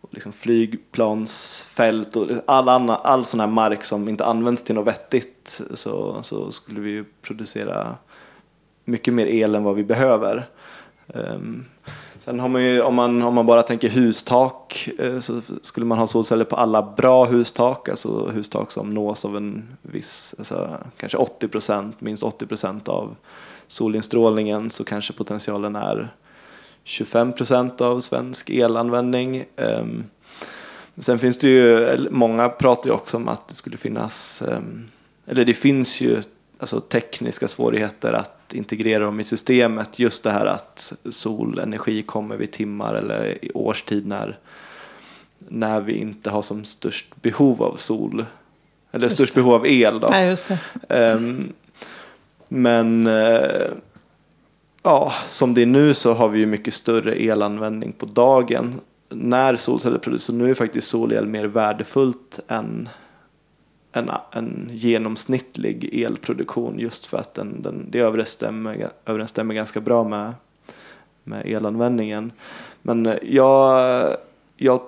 och 0.00 0.08
liksom 0.10 0.32
flygplansfält 0.32 2.16
och 2.16 2.26
all, 2.46 2.68
annan, 2.68 3.00
all 3.02 3.26
sån 3.26 3.40
här 3.40 3.46
mark 3.46 3.84
som 3.84 4.08
inte 4.08 4.24
används 4.24 4.62
till 4.62 4.74
något 4.74 4.86
vettigt 4.86 5.60
så, 5.74 6.22
så 6.22 6.50
skulle 6.50 6.80
vi 6.80 7.04
producera 7.22 7.96
mycket 8.84 9.14
mer 9.14 9.26
el 9.26 9.54
än 9.54 9.64
vad 9.64 9.74
vi 9.74 9.84
behöver. 9.84 10.48
Sen 12.30 12.40
har 12.40 12.48
man 12.48 12.64
ju, 12.64 12.82
om 12.82 12.94
man, 12.94 13.22
om 13.22 13.34
man 13.34 13.46
bara 13.46 13.62
tänker 13.62 13.88
hustak, 13.88 14.88
eh, 14.98 15.20
så 15.20 15.40
skulle 15.62 15.86
man 15.86 15.98
ha 15.98 16.06
solceller 16.06 16.44
på 16.44 16.56
alla 16.56 16.82
bra 16.96 17.24
hustak, 17.24 17.88
alltså 17.88 18.26
hustak 18.26 18.70
som 18.70 18.94
nås 18.94 19.24
av 19.24 19.36
en 19.36 19.76
viss, 19.82 20.34
alltså 20.38 20.78
kanske 20.96 21.18
80 21.18 21.48
procent, 21.48 22.00
minst 22.00 22.22
80 22.22 22.46
procent 22.46 22.88
av 22.88 23.16
solinstrålningen, 23.66 24.70
så 24.70 24.84
kanske 24.84 25.12
potentialen 25.12 25.76
är 25.76 26.08
25 26.84 27.32
procent 27.32 27.80
av 27.80 28.00
svensk 28.00 28.50
elanvändning. 28.50 29.44
Ehm, 29.56 30.04
sen 30.98 31.18
finns 31.18 31.38
det 31.38 31.48
ju, 31.48 31.98
många 32.10 32.48
pratar 32.48 32.86
ju 32.86 32.94
också 32.94 33.16
om 33.16 33.28
att 33.28 33.48
det 33.48 33.54
skulle 33.54 33.76
finnas, 33.76 34.42
ehm, 34.42 34.88
eller 35.26 35.44
det 35.44 35.54
finns 35.54 36.00
ju 36.00 36.22
alltså 36.58 36.80
tekniska 36.80 37.48
svårigheter 37.48 38.12
att 38.12 38.39
integrera 38.54 39.04
dem 39.04 39.20
i 39.20 39.24
systemet. 39.24 39.98
Just 39.98 40.24
det 40.24 40.30
här 40.30 40.46
att 40.46 40.92
solenergi 41.10 42.02
kommer 42.02 42.36
vid 42.36 42.52
timmar 42.52 42.94
eller 42.94 43.44
i 43.44 43.50
årstid 43.54 44.06
när, 44.06 44.38
när 45.38 45.80
vi 45.80 45.92
inte 45.92 46.30
har 46.30 46.42
som 46.42 46.64
störst 46.64 47.22
behov 47.22 47.62
av 47.62 47.76
sol. 47.76 48.24
Eller 48.92 49.04
just 49.04 49.16
störst 49.16 49.34
det. 49.34 49.40
behov 49.40 49.54
av 49.54 49.66
el. 49.66 50.00
Då. 50.00 50.08
Nej, 50.08 50.28
just 50.28 50.50
um, 50.88 51.52
Men 52.48 53.06
eh, 53.06 53.70
ja, 54.82 55.12
som 55.28 55.54
det 55.54 55.62
är 55.62 55.66
nu 55.66 55.94
så 55.94 56.12
har 56.12 56.28
vi 56.28 56.38
ju 56.38 56.46
mycket 56.46 56.74
större 56.74 57.14
elanvändning 57.14 57.92
på 57.92 58.06
dagen 58.06 58.80
när 59.08 59.56
solceller 59.56 59.98
produceras. 59.98 60.28
Nu 60.28 60.50
är 60.50 60.54
faktiskt 60.54 60.88
solel 60.88 61.26
mer 61.26 61.44
värdefullt 61.44 62.40
än 62.48 62.88
en, 63.92 64.10
en 64.30 64.70
genomsnittlig 64.72 66.02
elproduktion 66.04 66.78
just 66.78 67.06
för 67.06 67.18
att 67.18 67.34
den, 67.34 67.62
den, 67.62 67.86
det 67.90 67.98
överensstämmer, 67.98 68.88
överensstämmer 69.06 69.54
ganska 69.54 69.80
bra 69.80 70.04
med, 70.04 70.32
med 71.24 71.46
elanvändningen. 71.46 72.32
Men 72.82 73.06
eh, 73.06 73.16
jag, 73.22 74.16
jag, 74.56 74.80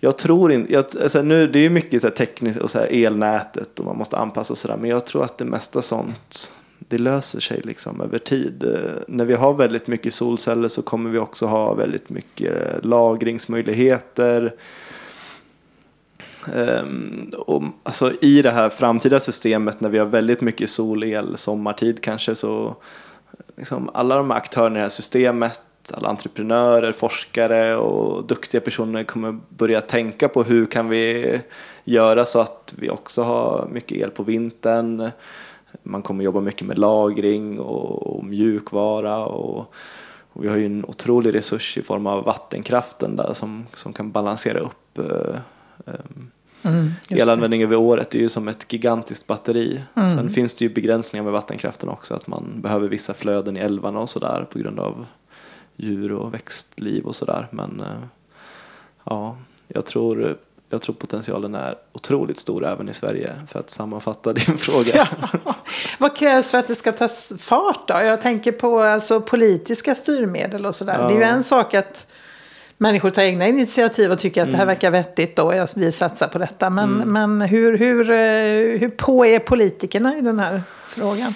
jag 0.00 0.18
tror 0.18 0.52
inte, 0.52 0.78
alltså 0.78 1.22
nu, 1.22 1.46
det 1.46 1.58
är 1.58 1.62
ju 1.62 1.70
mycket 1.70 2.02
så 2.02 2.08
här 2.08 2.14
tekniskt 2.14 2.60
och 2.60 2.70
så 2.70 2.78
här 2.78 2.88
elnätet 2.90 3.78
och 3.78 3.84
man 3.86 3.96
måste 3.96 4.16
anpassa 4.16 4.52
och 4.52 4.58
sådär 4.58 4.76
men 4.76 4.90
jag 4.90 5.06
tror 5.06 5.24
att 5.24 5.38
det 5.38 5.44
mesta 5.44 5.82
sånt 5.82 6.52
det 6.88 6.98
löser 6.98 7.40
sig 7.40 7.60
liksom 7.64 8.00
över 8.00 8.18
tid. 8.18 8.64
Eh, 8.64 9.02
när 9.08 9.24
vi 9.24 9.34
har 9.34 9.54
väldigt 9.54 9.86
mycket 9.86 10.14
solceller 10.14 10.68
så 10.68 10.82
kommer 10.82 11.10
vi 11.10 11.18
också 11.18 11.46
ha 11.46 11.74
väldigt 11.74 12.10
mycket 12.10 12.52
eh, 12.52 12.82
lagringsmöjligheter. 12.82 14.54
Ehm, 16.54 17.30
och, 17.38 17.62
alltså, 17.82 18.12
I 18.20 18.42
det 18.42 18.50
här 18.50 18.68
framtida 18.68 19.20
systemet 19.20 19.80
när 19.80 19.88
vi 19.88 19.98
har 19.98 20.06
väldigt 20.06 20.40
mycket 20.40 20.70
solel 20.70 21.36
sommartid 21.36 22.02
kanske 22.02 22.34
så 22.34 22.76
liksom, 23.56 23.90
alla 23.94 24.16
de 24.16 24.30
här 24.30 24.38
aktörerna 24.38 24.76
i 24.76 24.78
det 24.78 24.82
här 24.82 24.88
systemet 24.88 25.60
alla 25.92 26.08
entreprenörer, 26.08 26.92
forskare 26.92 27.76
och 27.76 28.24
duktiga 28.24 28.60
personer 28.60 29.04
kommer 29.04 29.40
börja 29.48 29.80
tänka 29.80 30.28
på 30.28 30.42
hur 30.42 30.66
kan 30.66 30.88
vi 30.88 31.40
göra 31.84 32.24
så 32.24 32.40
att 32.40 32.74
vi 32.78 32.90
också 32.90 33.22
har 33.22 33.68
mycket 33.72 33.98
el 33.98 34.10
på 34.10 34.22
vintern. 34.22 35.10
Man 35.82 36.02
kommer 36.02 36.24
jobba 36.24 36.40
mycket 36.40 36.66
med 36.66 36.78
lagring 36.78 37.60
och, 37.60 38.16
och 38.16 38.24
mjukvara 38.24 39.26
och, 39.26 39.74
och, 40.32 40.44
vi 40.44 40.48
har 40.48 40.56
ju 40.56 40.66
en 40.66 40.84
otrolig 40.84 41.34
resurs 41.34 41.78
i 41.78 41.82
form 41.82 42.06
av 42.06 42.24
vattenkraften 42.24 43.16
där 43.16 43.32
som, 43.32 43.66
som 43.74 43.92
kan 43.92 44.10
balansera 44.10 44.58
upp 44.58 44.98
eh, 44.98 45.36
eh, 45.86 45.94
Mm, 46.64 46.92
Elanvändning 47.08 47.62
över 47.62 47.76
året 47.76 48.14
är 48.14 48.18
ju 48.18 48.28
som 48.28 48.48
ett 48.48 48.72
gigantiskt 48.72 49.26
batteri. 49.26 49.82
Mm. 49.94 50.16
Sen 50.16 50.30
finns 50.30 50.54
det 50.54 50.64
ju 50.64 50.74
begränsningar 50.74 51.24
med 51.24 51.32
vattenkraften 51.32 51.88
också. 51.88 52.14
Att 52.14 52.26
man 52.26 52.44
behöver 52.56 52.88
vissa 52.88 53.14
flöden 53.14 53.56
i 53.56 53.60
älvarna 53.60 53.98
och 53.98 54.10
sådär 54.10 54.46
på 54.52 54.58
grund 54.58 54.80
av 54.80 55.06
djur 55.76 56.12
och 56.12 56.34
växtliv 56.34 57.04
och 57.04 57.16
sådär. 57.16 57.48
Men 57.50 57.80
eh, 57.80 58.08
ja, 59.04 59.36
jag 59.68 59.86
tror, 59.86 60.36
jag 60.70 60.82
tror 60.82 60.94
potentialen 60.94 61.54
är 61.54 61.74
otroligt 61.92 62.38
stor 62.38 62.66
även 62.66 62.88
i 62.88 62.94
Sverige 62.94 63.32
för 63.48 63.58
att 63.58 63.70
sammanfatta 63.70 64.32
din 64.32 64.58
fråga. 64.58 65.08
Ja. 65.22 65.54
Vad 65.98 66.16
krävs 66.16 66.50
för 66.50 66.58
att 66.58 66.66
det 66.66 66.74
ska 66.74 66.92
ta 66.92 67.08
fart 67.38 67.88
då? 67.88 67.94
Jag 67.94 68.22
tänker 68.22 68.52
på 68.52 68.80
alltså, 68.80 69.20
politiska 69.20 69.94
styrmedel 69.94 70.66
och 70.66 70.74
sådär. 70.74 70.98
Ja. 71.00 71.08
Det 71.08 71.14
är 71.14 71.18
ju 71.18 71.22
en 71.22 71.44
sak 71.44 71.74
att 71.74 72.06
människor 72.78 73.10
tar 73.10 73.22
egna 73.22 73.48
initiativ 73.48 74.12
och 74.12 74.18
tycker 74.18 74.42
att 74.42 74.50
det 74.50 74.56
här 74.56 74.64
mm. 74.64 74.74
verkar 74.74 74.90
vettigt 74.90 75.38
och 75.38 75.52
vi 75.76 75.92
satsar 75.92 76.28
på 76.28 76.38
detta. 76.38 76.70
Men, 76.70 77.02
mm. 77.02 77.12
men 77.12 77.48
hur, 77.48 77.78
hur, 77.78 78.10
eh, 78.10 78.80
hur 78.80 78.88
på 78.88 79.26
är 79.26 79.38
politikerna 79.38 80.18
i 80.18 80.20
den 80.20 80.40
här 80.40 80.62
frågan? 80.86 81.34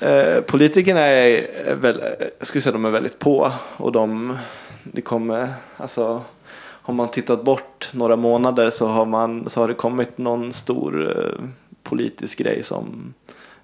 Eh, 0.00 0.40
politikerna 0.40 1.00
är 1.00 1.42
väl, 1.74 2.02
jag 2.38 2.46
skulle 2.46 2.62
säga 2.62 2.72
de 2.72 2.84
är 2.84 2.90
väldigt 2.90 3.18
på 3.18 3.52
och 3.76 3.92
de, 3.92 4.38
det 4.82 5.00
kommer, 5.00 5.48
alltså 5.76 6.22
har 6.58 6.94
man 6.94 7.08
tittat 7.08 7.44
bort 7.44 7.90
några 7.92 8.16
månader 8.16 8.70
så 8.70 8.86
har, 8.86 9.06
man, 9.06 9.50
så 9.50 9.60
har 9.60 9.68
det 9.68 9.74
kommit 9.74 10.18
någon 10.18 10.52
stor 10.52 11.18
eh, 11.18 11.48
politisk 11.82 12.38
grej 12.38 12.62
som 12.62 13.14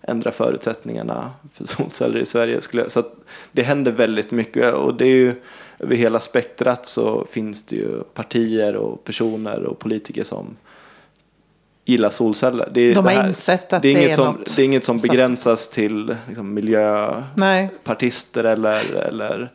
ändrar 0.02 0.30
förutsättningarna 0.30 1.30
för 1.54 1.64
solceller 1.66 2.20
i 2.20 2.26
Sverige. 2.26 2.60
Skulle, 2.60 2.90
så 2.90 3.02
det 3.52 3.62
händer 3.62 3.92
väldigt 3.92 4.30
mycket 4.30 4.74
och 4.74 4.94
det 4.94 5.04
är 5.04 5.16
ju 5.16 5.34
över 5.82 5.96
hela 5.96 6.20
spektrat 6.20 6.86
så 6.86 7.26
finns 7.30 7.66
det 7.66 7.76
ju 7.76 8.02
partier 8.02 8.76
och 8.76 9.04
personer 9.04 9.62
och 9.64 9.78
politiker 9.78 10.24
som 10.24 10.56
gillar 11.84 12.10
solceller. 12.10 12.68
Det, 12.74 12.92
De 12.92 13.04
har 13.04 13.12
här, 13.12 13.28
insett 13.28 13.72
att 13.72 13.82
det 13.82 13.88
är, 13.88 14.02
inget 14.04 14.16
som, 14.16 14.26
något 14.26 14.56
det 14.56 14.62
är 14.62 14.66
inget 14.66 14.84
som 14.84 14.96
begränsas 14.96 15.70
till 15.70 16.16
liksom, 16.26 16.54
miljöpartister 16.54 18.44
eller, 18.44 18.94
eller, 18.94 19.50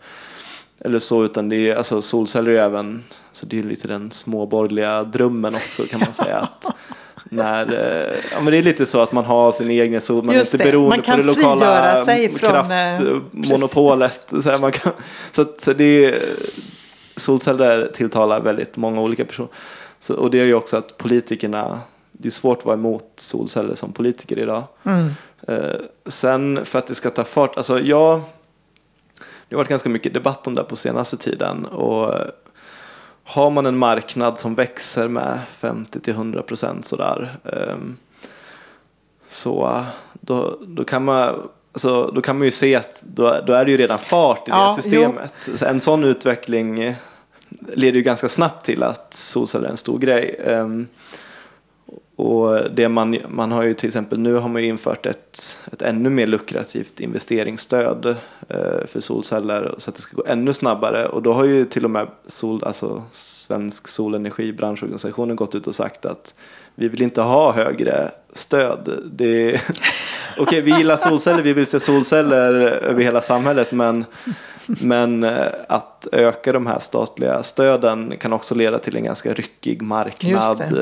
eller 0.79 0.99
så 0.99 1.25
utan 1.25 1.49
det 1.49 1.69
är, 1.69 1.75
alltså, 1.75 2.01
solceller 2.01 2.51
är 2.51 2.61
även 2.61 3.03
så 3.31 3.45
det 3.45 3.59
är 3.59 3.63
lite 3.63 3.87
den 3.87 4.11
småborgerliga 4.11 5.03
drömmen 5.03 5.55
också 5.55 5.83
kan 5.83 5.99
man 5.99 6.13
säga. 6.13 6.37
att 6.37 6.65
när, 7.29 7.73
eh, 7.73 8.15
ja, 8.31 8.41
men 8.41 8.51
det 8.51 8.57
är 8.57 8.61
lite 8.61 8.85
så 8.85 9.01
att 9.01 9.11
man 9.11 9.25
har 9.25 9.51
sin 9.51 9.69
egen 9.71 10.01
sol, 10.01 10.23
man 10.23 10.35
Just 10.35 10.53
är 10.53 10.57
inte 10.57 10.71
beroende 10.71 11.03
på 11.03 11.17
det 11.17 11.23
lokala 11.23 11.97
sig 11.97 12.29
från, 12.29 12.55
eh, 12.55 12.61
kraftmonopolet. 12.61 14.33
Så, 14.43 14.57
man 14.57 14.71
kan, 14.71 14.91
så, 15.31 15.41
att, 15.41 15.61
så 15.61 15.73
det 15.73 16.15
solceller 17.15 17.91
tilltalar 17.93 18.41
väldigt 18.41 18.77
många 18.77 19.01
olika 19.01 19.25
personer. 19.25 19.49
Så, 19.99 20.15
och 20.15 20.31
det 20.31 20.39
är 20.39 20.45
ju 20.45 20.53
också 20.53 20.77
att 20.77 20.97
politikerna, 20.97 21.79
det 22.11 22.27
är 22.27 22.31
svårt 22.31 22.57
att 22.57 22.65
vara 22.65 22.77
emot 22.77 23.11
solceller 23.15 23.75
som 23.75 23.93
politiker 23.93 24.39
idag. 24.39 24.63
Mm. 24.83 25.09
Eh, 25.47 25.79
sen 26.05 26.65
för 26.65 26.79
att 26.79 26.87
det 26.87 26.95
ska 26.95 27.09
ta 27.09 27.23
fart, 27.23 27.57
alltså 27.57 27.79
jag, 27.79 28.21
det 29.47 29.55
har 29.55 29.57
varit 29.57 29.69
ganska 29.69 29.89
mycket 29.89 30.13
debatt 30.13 30.47
om 30.47 30.55
det 30.55 30.63
på 30.63 30.75
senaste 30.75 31.17
tiden. 31.17 31.65
Och 31.65 32.13
har 33.27 33.49
man 33.49 33.65
en 33.65 33.77
marknad 33.77 34.39
som 34.39 34.55
växer 34.55 35.07
med 35.07 35.39
50-100 35.59 36.41
procent 36.41 36.85
sådär 36.85 37.37
ehm, 37.45 37.97
så 39.27 39.85
då, 40.13 40.57
då, 40.61 40.83
kan 40.83 41.03
man, 41.03 41.49
alltså, 41.71 42.11
då 42.15 42.21
kan 42.21 42.37
man 42.37 42.45
ju 42.45 42.51
se 42.51 42.75
att 42.75 43.03
då, 43.07 43.41
då 43.47 43.53
är 43.53 43.65
det 43.65 43.71
ju 43.71 43.77
redan 43.77 43.97
fart 43.97 44.47
i 44.47 44.51
ja, 44.51 44.75
det 44.77 44.83
systemet. 44.83 45.33
Jo. 45.47 45.67
En 45.67 45.79
sån 45.79 46.03
utveckling 46.03 46.95
leder 47.73 47.97
ju 47.97 48.01
ganska 48.01 48.29
snabbt 48.29 48.65
till 48.65 48.83
att 48.83 49.13
solceller 49.13 49.67
är 49.67 49.71
en 49.71 49.77
stor 49.77 49.99
grej. 49.99 50.41
Och 52.17 52.71
det 52.71 52.89
man, 52.89 53.17
man 53.29 53.51
har 53.51 53.63
ju 53.63 53.73
till 53.73 53.87
exempel 53.87 54.19
nu 54.19 54.33
har 54.33 54.49
man 54.49 54.61
ju 54.61 54.67
infört 54.67 55.05
ett, 55.05 55.65
ett 55.71 55.81
ännu 55.81 56.09
mer 56.09 56.27
lukrativt 56.27 56.99
investeringsstöd 56.99 58.05
eh, 58.49 58.87
för 58.87 58.99
solceller 58.99 59.75
så 59.77 59.89
att 59.89 59.95
det 59.95 60.01
ska 60.01 60.17
gå 60.17 60.23
ännu 60.27 60.53
snabbare. 60.53 61.07
Och 61.07 61.21
då 61.21 61.33
har 61.33 61.43
ju 61.45 61.65
till 61.65 61.85
och 61.85 61.91
med 61.91 62.07
sol, 62.27 62.63
alltså 62.63 63.03
Svensk 63.11 63.87
Solenergi, 63.87 64.53
branschorganisationen, 64.53 65.35
gått 65.35 65.55
ut 65.55 65.67
och 65.67 65.75
sagt 65.75 66.05
att 66.05 66.35
vi 66.75 66.87
vill 66.87 67.01
inte 67.01 67.21
ha 67.21 67.51
högre 67.51 68.11
stöd. 68.33 68.89
Okej, 69.13 69.61
okay, 70.37 70.61
vi 70.61 70.77
gillar 70.77 70.97
solceller, 70.97 71.41
vi 71.41 71.53
vill 71.53 71.67
se 71.67 71.79
solceller 71.79 72.53
över 72.61 73.03
hela 73.03 73.21
samhället, 73.21 73.73
men, 73.73 74.05
men 74.65 75.23
eh, 75.23 75.47
att 75.69 76.07
öka 76.11 76.51
de 76.53 76.67
här 76.67 76.79
statliga 76.79 77.43
stöden 77.43 78.17
kan 78.19 78.33
också 78.33 78.55
leda 78.55 78.79
till 78.79 78.95
en 78.95 79.03
ganska 79.03 79.33
ryckig 79.33 79.81
marknad 79.81 80.73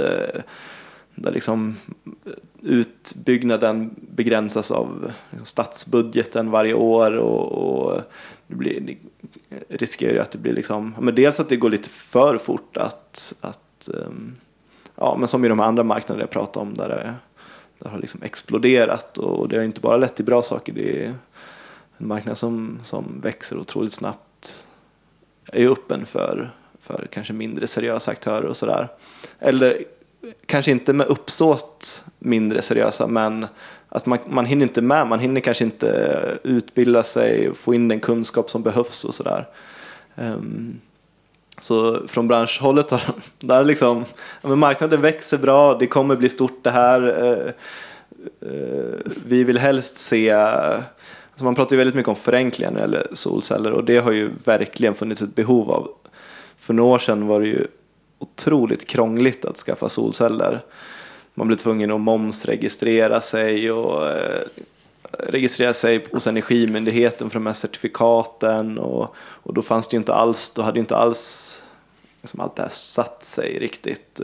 där 1.16 1.32
liksom 1.32 1.76
utbyggnaden 2.62 3.96
begränsas 4.16 4.72
av 4.72 5.12
liksom 5.30 5.46
statsbudgeten 5.46 6.52
varje 6.52 6.74
år 6.74 7.12
och, 7.12 7.52
och 7.52 8.02
det, 8.48 8.56
blir, 8.56 8.82
det 8.82 8.98
riskerar 9.70 10.14
ju 10.14 10.20
att 10.20 10.32
det 10.32 10.38
blir 10.38 10.54
liksom, 10.54 10.96
men 11.00 11.16
dels 11.16 11.40
att 11.40 11.50
det 11.50 11.56
går 11.56 11.70
lite 11.70 11.90
för 11.90 12.38
fort 12.38 12.78
att, 12.78 13.34
att 13.42 13.90
um, 13.94 14.36
ja 14.96 15.16
men 15.20 15.28
som 15.28 15.46
i 15.46 15.50
de 15.50 15.60
andra 15.60 15.84
marknaderna 15.84 16.24
jag 16.24 16.30
pratade 16.30 16.66
om 16.66 16.74
där 16.74 16.90
det, 16.90 17.14
där 17.80 17.90
har 17.90 18.00
liksom 18.00 18.24
exploderat 18.24 19.18
och 19.18 19.50
det 19.50 19.58
har 19.58 19.64
inte 19.64 19.82
bara 19.82 19.98
lett 19.98 20.16
till 20.16 20.26
bra 20.26 20.44
saker, 20.44 20.74
det 20.74 21.06
är 21.06 21.14
en 21.98 22.08
marknad 22.08 22.38
som, 22.38 22.80
som 22.84 23.20
växer 23.22 23.58
otroligt 23.58 23.94
snabbt, 23.94 24.66
är 25.46 25.68
öppen 25.68 26.06
för, 26.06 26.52
för 26.82 27.08
kanske 27.12 27.34
mindre 27.34 27.68
seriösa 27.68 28.12
aktörer 28.12 28.46
och 28.46 28.58
sådär. 28.58 28.88
Eller 29.40 29.84
kanske 30.46 30.72
inte 30.72 30.94
med 30.94 31.08
uppsåt 31.08 32.06
mindre 32.20 32.62
seriösa, 32.62 33.08
men 33.08 33.48
att 33.90 34.06
man, 34.06 34.20
man 34.28 34.46
hinner 34.46 34.66
inte 34.66 34.82
med, 34.82 35.08
man 35.08 35.20
hinner 35.20 35.42
kanske 35.42 35.64
inte 35.64 36.38
utbilda 36.44 37.04
sig, 37.04 37.56
få 37.56 37.74
in 37.74 37.88
den 37.88 38.00
kunskap 38.00 38.50
som 38.50 38.64
behövs 38.64 39.04
och 39.06 39.14
sådär. 39.14 39.48
Um, 40.16 40.80
så 41.62 42.08
från 42.08 42.28
branschhållet 42.28 42.92
har 42.92 43.02
där 43.40 43.64
liksom, 43.64 44.06
ja, 44.42 44.50
men 44.50 44.60
marknaden 44.60 45.02
växer 45.02 45.38
bra, 45.38 45.78
det 45.78 45.88
kommer 45.88 46.16
bli 46.16 46.30
stort 46.30 46.64
det 46.64 46.72
här. 46.72 47.02
Uh, 47.02 47.52
uh, 48.50 49.00
vi 49.28 49.44
vill 49.44 49.58
helst 49.58 49.98
se, 49.98 50.32
alltså 50.32 51.44
man 51.44 51.56
pratar 51.56 51.76
ju 51.76 51.78
väldigt 51.78 51.96
mycket 51.96 52.10
om 52.10 52.16
förenklingar 52.16 52.72
när 52.72 52.78
det 52.78 52.84
gäller 52.84 53.08
solceller 53.14 53.72
och 53.72 53.84
det 53.84 53.98
har 53.98 54.12
ju 54.12 54.30
verkligen 54.46 54.96
funnits 54.96 55.22
ett 55.22 55.36
behov 55.36 55.72
av. 55.72 55.90
För 56.58 56.74
några 56.74 56.96
år 56.96 57.00
sedan 57.00 57.28
var 57.28 57.42
det 57.42 57.48
ju 57.48 57.68
otroligt 58.20 58.88
krångligt 58.88 59.46
att 59.46 59.58
skaffa 59.58 59.90
solceller. 59.90 60.62
Man 61.34 61.48
blev 61.48 61.58
tvungen 61.58 61.92
att 61.92 62.02
momsregistrera 62.02 63.22
sig 63.22 63.72
och 63.72 64.08
eh, 64.08 64.42
registrera 65.20 65.74
sig 65.74 66.06
hos 66.12 66.28
Energimyndigheten 66.28 67.30
för 67.30 67.40
de 67.40 67.46
här 67.46 67.54
certifikaten 67.54 68.78
och, 68.78 69.16
och 69.18 69.54
då 69.54 69.62
fanns 69.62 69.88
det 69.88 69.96
ju 69.96 70.00
inte 70.00 70.14
alls, 70.14 70.52
då 70.52 70.62
hade 70.62 70.80
inte 70.80 70.96
alls 70.96 71.64
liksom 72.22 72.40
allt 72.40 72.56
det 72.56 72.62
här 72.62 72.70
satt 72.70 73.24
sig 73.24 73.60
riktigt. 73.60 74.22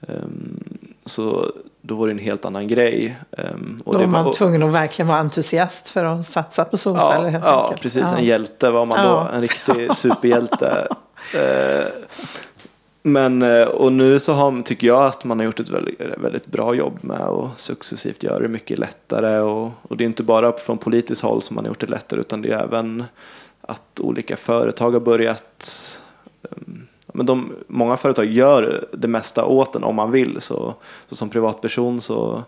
Um, 0.00 0.78
så 1.04 1.52
då 1.80 1.94
var 1.94 2.06
det 2.06 2.12
en 2.12 2.18
helt 2.18 2.44
annan 2.44 2.68
grej. 2.68 3.16
Um, 3.30 3.78
och 3.84 3.92
då 3.92 4.00
var 4.00 4.06
man 4.06 4.32
tvungen 4.32 4.62
att 4.62 4.72
verkligen 4.72 5.08
vara 5.08 5.18
entusiast 5.18 5.88
för 5.88 6.04
att 6.04 6.26
satsa 6.26 6.64
på 6.64 6.76
solceller 6.76 7.30
ja, 7.30 7.40
ja. 7.42 7.74
Precis, 7.80 7.96
ja, 7.96 8.02
precis. 8.02 8.18
En 8.18 8.24
hjälte 8.24 8.70
var 8.70 8.86
man 8.86 9.06
då. 9.06 9.28
En 9.32 9.40
riktig 9.40 9.94
superhjälte. 9.94 10.88
men, 13.06 13.42
eh, 13.42 13.66
och 13.66 13.92
nu 13.92 14.18
så 14.18 14.32
har, 14.32 14.62
tycker 14.62 14.86
jag 14.86 15.04
att 15.06 15.24
man 15.24 15.38
har 15.38 15.46
gjort 15.46 15.60
ett 15.60 15.68
väldigt, 15.68 16.00
väldigt 16.00 16.46
bra 16.46 16.74
jobb 16.74 16.98
med 17.00 17.20
att 17.20 17.60
successivt 17.60 18.22
göra 18.22 18.38
det 18.38 18.48
mycket 18.48 18.78
lättare. 18.78 19.38
Och, 19.38 19.70
och 19.82 19.96
det 19.96 20.04
är 20.04 20.06
inte 20.06 20.22
bara 20.22 20.52
från 20.52 20.78
politiskt 20.78 21.22
håll 21.22 21.42
som 21.42 21.54
man 21.54 21.64
har 21.64 21.70
gjort 21.70 21.80
det 21.80 21.86
lättare 21.86 22.20
utan 22.20 22.42
det 22.42 22.52
är 22.52 22.62
även 22.62 23.04
att 23.60 24.00
olika 24.00 24.36
företag 24.36 24.90
har 24.90 25.00
börjat 25.00 25.70
um, 26.42 26.86
men 27.16 27.26
de, 27.26 27.52
många 27.66 27.96
företag 27.96 28.26
gör 28.26 28.86
det 28.92 29.08
mesta 29.08 29.44
åt 29.44 29.76
en 29.76 29.84
om 29.84 29.96
man 29.96 30.10
vill. 30.10 30.40
Så, 30.40 30.74
så 31.08 31.16
som 31.16 31.28
privatperson 31.28 32.00
så, 32.00 32.42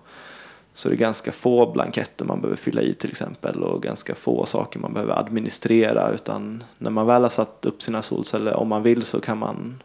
så 0.75 0.89
är 0.89 0.91
det 0.91 0.97
ganska 0.97 1.33
få 1.33 1.73
blanketter 1.73 2.25
man 2.25 2.41
behöver 2.41 2.57
fylla 2.57 2.83
i 2.83 2.95
till 2.95 3.11
exempel 3.11 3.63
och 3.63 3.83
ganska 3.83 4.15
få 4.15 4.47
saker 4.47 4.79
man 4.79 4.93
behöver 4.93 5.19
administrera. 5.19 6.11
Utan 6.11 6.65
när 6.79 6.91
man 6.91 7.07
väl 7.07 7.23
har 7.23 7.31
satt 7.31 7.65
upp 7.67 7.83
sina 7.83 8.03
solceller 8.03 8.55
om 8.55 8.69
man 8.69 8.83
vill 8.83 9.03
så 9.05 9.21
kan 9.21 9.39
man, 9.39 9.83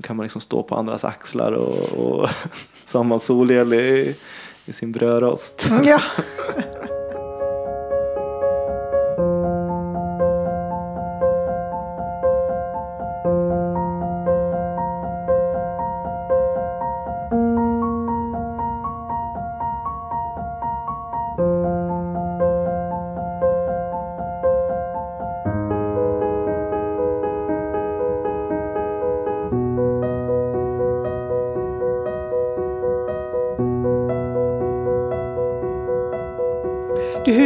kan 0.00 0.16
man 0.16 0.24
liksom 0.24 0.40
stå 0.40 0.62
på 0.62 0.74
andras 0.74 1.04
axlar 1.04 1.52
och, 1.52 2.06
och 2.06 2.28
så 2.86 2.98
har 2.98 3.04
man 3.04 3.20
solel 3.20 3.72
i, 3.72 4.16
i 4.64 4.72
sin 4.72 4.92
brödrost. 4.92 5.70
Ja. 5.84 6.02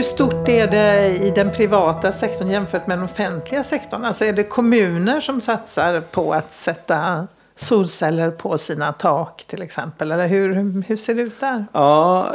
stort 0.07 0.49
är 0.49 0.67
det 0.67 1.17
i 1.17 1.31
den 1.31 1.51
privata 1.51 2.13
sektorn 2.13 2.51
jämfört 2.51 2.87
med 2.87 2.99
den 2.99 3.05
offentliga 3.05 3.65
sektorn? 3.65 4.05
Alltså 4.05 4.25
är 4.25 4.33
det 4.33 4.45
kommuner 4.45 5.21
som 5.21 5.41
satsar 5.41 6.01
på 6.01 6.33
att 6.35 6.55
sätta 6.55 7.27
solceller 7.57 8.31
på 8.31 8.59
sina 8.59 8.93
tak 8.93 9.45
till 9.47 9.63
exempel? 9.63 10.13
Eller 10.13 10.27
hur, 10.27 10.83
hur 10.87 10.97
ser 10.97 11.15
det 11.15 11.23
ut 11.23 11.41
där? 11.41 11.67
Ja, 11.73 12.35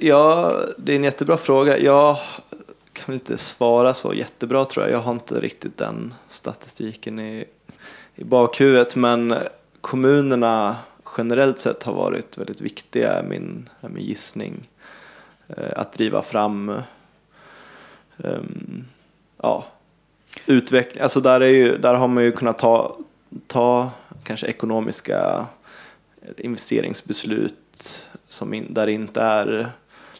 ja, 0.00 0.52
det 0.78 0.92
är 0.92 0.96
en 0.96 1.04
jättebra 1.04 1.36
fråga. 1.36 1.78
Jag 1.78 2.16
kan 2.92 3.14
inte 3.14 3.38
svara 3.38 3.94
så 3.94 4.14
jättebra 4.14 4.64
tror 4.64 4.86
jag. 4.86 4.92
Jag 4.92 5.00
har 5.00 5.12
inte 5.12 5.40
riktigt 5.40 5.78
den 5.78 6.14
statistiken 6.28 7.20
i, 7.20 7.44
i 8.14 8.24
bakhuvudet. 8.24 8.96
Men 8.96 9.34
kommunerna 9.80 10.76
generellt 11.18 11.58
sett 11.58 11.82
har 11.82 11.94
varit 11.94 12.38
väldigt 12.38 12.60
viktiga, 12.60 13.22
min, 13.28 13.68
min 13.80 14.04
gissning. 14.04 14.68
Eh, 15.48 15.72
att 15.76 15.92
driva 15.92 16.22
fram 16.22 16.72
um, 18.18 18.84
ja, 19.42 19.64
utveckling. 20.46 21.02
Alltså 21.02 21.20
där, 21.20 21.40
är 21.40 21.48
ju, 21.48 21.78
där 21.78 21.94
har 21.94 22.08
man 22.08 22.24
ju 22.24 22.32
kunnat 22.32 22.58
ta, 22.58 22.96
ta 23.46 23.90
kanske 24.24 24.46
ekonomiska 24.46 25.46
investeringsbeslut 26.36 28.06
som 28.28 28.54
in, 28.54 28.74
där 28.74 28.86
det 28.86 28.92
inte 28.92 29.20
är 29.20 29.70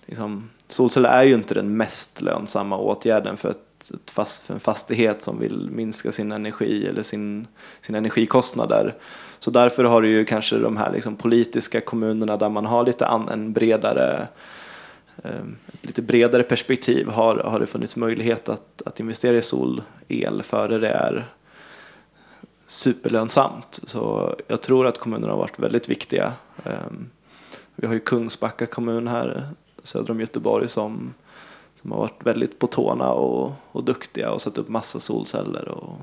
liksom, 0.06 0.50
solceller 0.68 1.08
är 1.08 1.22
ju 1.22 1.34
inte 1.34 1.54
den 1.54 1.76
mest 1.76 2.20
lönsamma 2.20 2.76
åtgärden 2.76 3.36
för, 3.36 3.50
ett, 3.50 3.90
ett 3.94 4.10
fast, 4.10 4.42
för 4.42 4.54
en 4.54 4.60
fastighet 4.60 5.22
som 5.22 5.40
vill 5.40 5.70
minska 5.70 6.12
sin 6.12 6.32
energi 6.32 6.86
eller 6.86 7.02
sin, 7.02 7.46
sina 7.80 7.98
energikostnader. 7.98 8.94
Så 9.38 9.50
därför 9.50 9.84
har 9.84 10.02
du 10.02 10.08
ju 10.08 10.24
kanske 10.24 10.58
de 10.58 10.76
här 10.76 10.92
liksom 10.92 11.16
politiska 11.16 11.80
kommunerna 11.80 12.36
där 12.36 12.48
man 12.48 12.66
har 12.66 12.86
lite 12.86 13.06
an, 13.06 13.28
en 13.28 13.52
bredare 13.52 14.28
ett 15.22 15.86
lite 15.86 16.02
bredare 16.02 16.42
perspektiv 16.42 17.08
har, 17.08 17.36
har 17.36 17.60
det 17.60 17.66
funnits 17.66 17.96
möjlighet 17.96 18.48
att, 18.48 18.82
att 18.86 19.00
investera 19.00 19.36
i 19.36 19.42
solel 19.42 20.42
före 20.42 20.78
det 20.78 20.90
är 20.90 21.26
superlönsamt. 22.66 23.80
Så 23.86 24.34
jag 24.46 24.60
tror 24.60 24.86
att 24.86 24.98
kommunerna 24.98 25.32
har 25.32 25.38
varit 25.38 25.58
väldigt 25.58 25.88
viktiga. 25.88 26.32
Ehm, 26.64 27.10
vi 27.76 27.86
har 27.86 27.94
ju 27.94 28.00
Kungsbacka 28.00 28.66
kommun 28.66 29.08
här 29.08 29.48
söder 29.82 30.10
om 30.10 30.20
Göteborg 30.20 30.68
som, 30.68 31.14
som 31.80 31.92
har 31.92 31.98
varit 31.98 32.26
väldigt 32.26 32.58
på 32.58 32.66
tårna 32.66 33.12
och, 33.12 33.52
och 33.72 33.84
duktiga 33.84 34.30
och 34.30 34.40
satt 34.40 34.58
upp 34.58 34.68
massa 34.68 35.00
solceller 35.00 35.68
och, 35.68 36.00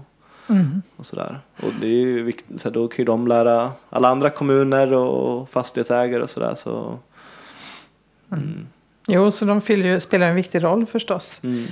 mm. 0.50 0.82
och 0.96 1.06
sådär. 1.06 1.40
Och 1.64 1.72
det 1.82 1.88
är 1.88 2.02
ju 2.02 2.24
viktigt, 2.24 2.62
så 2.62 2.70
då 2.70 2.88
kan 2.88 2.98
ju 2.98 3.06
de 3.06 3.28
lära 3.28 3.72
alla 3.90 4.10
andra 4.10 4.30
kommuner 4.30 4.94
och 4.94 5.50
fastighetsägare 5.50 6.24
och 6.24 6.30
sådär. 6.30 6.56
Så, 6.56 7.00
mm. 8.32 8.68
Jo, 9.08 9.32
så 9.32 9.46
de 9.46 9.62
fyller, 9.62 10.00
spelar 10.00 10.28
en 10.28 10.36
viktig 10.36 10.64
roll 10.64 10.86
förstås. 10.86 11.42
Mm. 11.44 11.66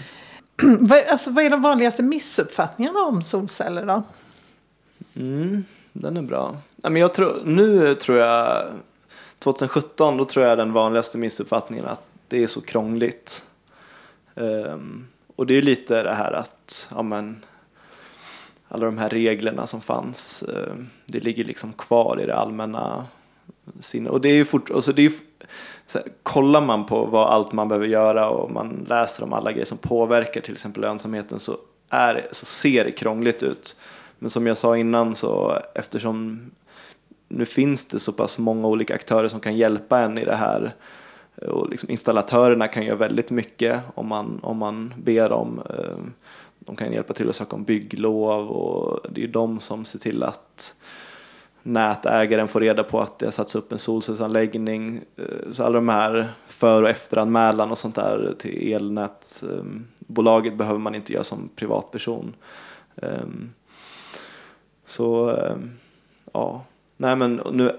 vad, 0.87 0.99
alltså, 1.09 1.31
vad 1.31 1.43
är 1.43 1.49
de 1.49 1.61
vanligaste 1.61 2.03
missuppfattningarna 2.03 2.99
om 2.99 3.21
solceller 3.21 3.85
då? 3.85 4.03
Mm, 5.15 5.65
den 5.93 6.17
är 6.17 6.21
bra. 6.21 6.57
jag 6.81 7.13
tror, 7.13 7.41
nu 7.45 7.95
tror 7.95 8.17
jag, 8.17 8.65
2017, 9.39 10.17
då 10.17 10.25
tror 10.25 10.45
jag 10.45 10.57
den 10.57 10.73
vanligaste 10.73 11.17
missuppfattningen 11.17 11.85
att 11.85 12.05
det 12.27 12.43
är 12.43 12.47
så 12.47 12.61
krångligt. 12.61 13.45
Um, 14.35 15.07
och 15.35 15.47
det 15.47 15.53
är 15.53 15.61
lite 15.61 16.03
det 16.03 16.13
här 16.13 16.31
att, 16.31 16.89
ja 16.95 17.01
men, 17.01 17.45
alla 18.67 18.85
de 18.85 18.97
här 18.97 19.09
reglerna 19.09 19.67
som 19.67 19.81
fanns, 19.81 20.43
uh, 20.49 20.85
det 21.05 21.19
ligger 21.19 21.43
liksom 21.43 21.73
kvar 21.73 22.19
i 22.21 22.25
det 22.25 22.35
allmänna 22.35 23.05
sinnet. 23.79 24.11
Och 24.11 24.21
det 24.21 24.29
är 24.29 24.35
ju 24.35 24.45
fort, 24.45 24.71
alltså 24.71 24.93
det 24.93 25.05
är 25.05 25.11
så 25.93 25.99
här, 25.99 26.07
kollar 26.23 26.61
man 26.61 26.85
på 26.85 27.05
vad 27.05 27.27
allt 27.27 27.51
man 27.51 27.67
behöver 27.67 27.87
göra 27.87 28.29
och 28.29 28.51
man 28.51 28.85
läser 28.89 29.23
om 29.23 29.33
alla 29.33 29.51
grejer 29.51 29.65
som 29.65 29.77
påverkar 29.77 30.41
till 30.41 30.53
exempel 30.53 30.81
lönsamheten 30.81 31.39
så, 31.39 31.57
är, 31.89 32.27
så 32.31 32.45
ser 32.45 32.85
det 32.85 32.91
krångligt 32.91 33.43
ut. 33.43 33.75
Men 34.19 34.29
som 34.29 34.47
jag 34.47 34.57
sa 34.57 34.77
innan 34.77 35.15
så 35.15 35.59
eftersom 35.75 36.41
nu 37.27 37.45
finns 37.45 37.87
det 37.87 37.99
så 37.99 38.11
pass 38.11 38.39
många 38.39 38.67
olika 38.67 38.95
aktörer 38.95 39.27
som 39.27 39.39
kan 39.39 39.57
hjälpa 39.57 39.99
en 39.99 40.17
i 40.17 40.25
det 40.25 40.35
här 40.35 40.75
och 41.47 41.69
liksom 41.69 41.89
installatörerna 41.89 42.67
kan 42.67 42.85
göra 42.85 42.97
väldigt 42.97 43.31
mycket 43.31 43.79
om 43.95 44.07
man, 44.07 44.39
om 44.43 44.57
man 44.57 44.93
ber 44.97 45.29
dem. 45.29 45.61
Eh, 45.69 45.97
de 46.59 46.75
kan 46.75 46.93
hjälpa 46.93 47.13
till 47.13 47.29
att 47.29 47.35
söka 47.35 47.55
om 47.55 47.63
bygglov 47.63 48.49
och 48.49 48.99
det 49.11 49.23
är 49.23 49.27
de 49.27 49.59
som 49.59 49.85
ser 49.85 49.99
till 49.99 50.23
att 50.23 50.75
nätägaren 51.63 52.47
får 52.47 52.59
reda 52.59 52.83
på 52.83 53.01
att 53.01 53.19
det 53.19 53.25
har 53.25 53.31
satts 53.31 53.55
upp 53.55 53.71
en 53.71 53.79
solcellsanläggning. 53.79 55.01
Eh, 55.15 55.51
så 55.51 55.63
alla 55.63 55.75
de 55.75 55.89
här 55.89 56.29
för 56.47 56.83
och 56.83 56.89
efteranmälan 56.89 57.71
och 57.71 57.77
sånt 57.77 57.95
där 57.95 58.35
till 58.39 58.73
elnätbolaget 58.73 60.53
eh, 60.53 60.57
behöver 60.57 60.79
man 60.79 60.95
inte 60.95 61.13
göra 61.13 61.23
som 61.23 61.49
privatperson. 61.55 62.33
Ehm, 62.95 63.53
så 64.85 65.29
eh, 65.29 65.55
ja, 66.33 66.63
nej 66.97 67.15
men 67.15 67.41
nu, 67.51 67.71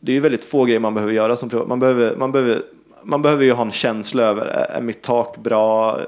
det 0.00 0.12
är 0.12 0.14
ju 0.14 0.20
väldigt 0.20 0.44
få 0.44 0.64
grejer 0.64 0.80
man 0.80 0.94
behöver 0.94 1.12
göra 1.12 1.36
som 1.36 1.48
privat. 1.48 1.68
Man 1.68 1.80
behöver, 1.80 2.16
man 2.16 2.32
behöver, 2.32 2.62
man 3.02 3.22
behöver 3.22 3.44
ju 3.44 3.52
ha 3.52 3.64
en 3.64 3.72
känsla 3.72 4.22
över, 4.22 4.46
är 4.46 4.80
mitt 4.80 5.02
tak 5.02 5.36
bra? 5.36 6.00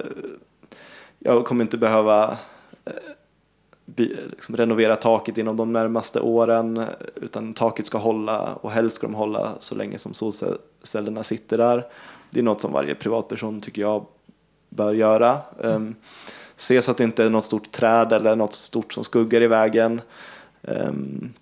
Jag 1.19 1.45
kommer 1.45 1.65
inte 1.65 1.79
behöva 1.79 2.39
liksom 3.97 4.57
renovera 4.57 4.97
taket 4.97 5.39
inom 5.39 5.57
de 5.57 5.73
närmaste 5.73 6.21
åren 6.21 6.85
utan 7.15 7.55
taket 7.55 7.87
ska 7.87 7.99
hålla 7.99 8.55
och 8.55 8.71
helst 8.71 8.97
ska 8.97 9.07
de 9.07 9.15
hålla 9.15 9.53
så 9.59 9.75
länge 9.75 9.99
som 9.99 10.15
solcellerna 10.15 11.23
sitter 11.23 11.59
där. 11.59 11.87
Det 12.31 12.39
är 12.39 12.43
något 12.43 12.61
som 12.61 12.73
varje 12.73 12.95
privatperson 12.95 13.61
tycker 13.61 13.83
jag 13.83 14.07
bör 14.69 14.95
göra. 14.95 15.39
Um, 15.59 15.95
se 16.57 16.83
så 16.83 16.91
att 16.91 16.97
det 16.97 17.05
inte 17.05 17.25
är 17.25 17.31
något 17.31 17.45
stort 17.45 17.71
träd 17.71 18.13
eller 18.13 18.37
något 18.37 18.55
stort 18.55 18.93
som 18.93 19.05
skuggar 19.05 19.41
i 19.41 19.47
vägen. 19.47 20.01
Um, 20.63 21.33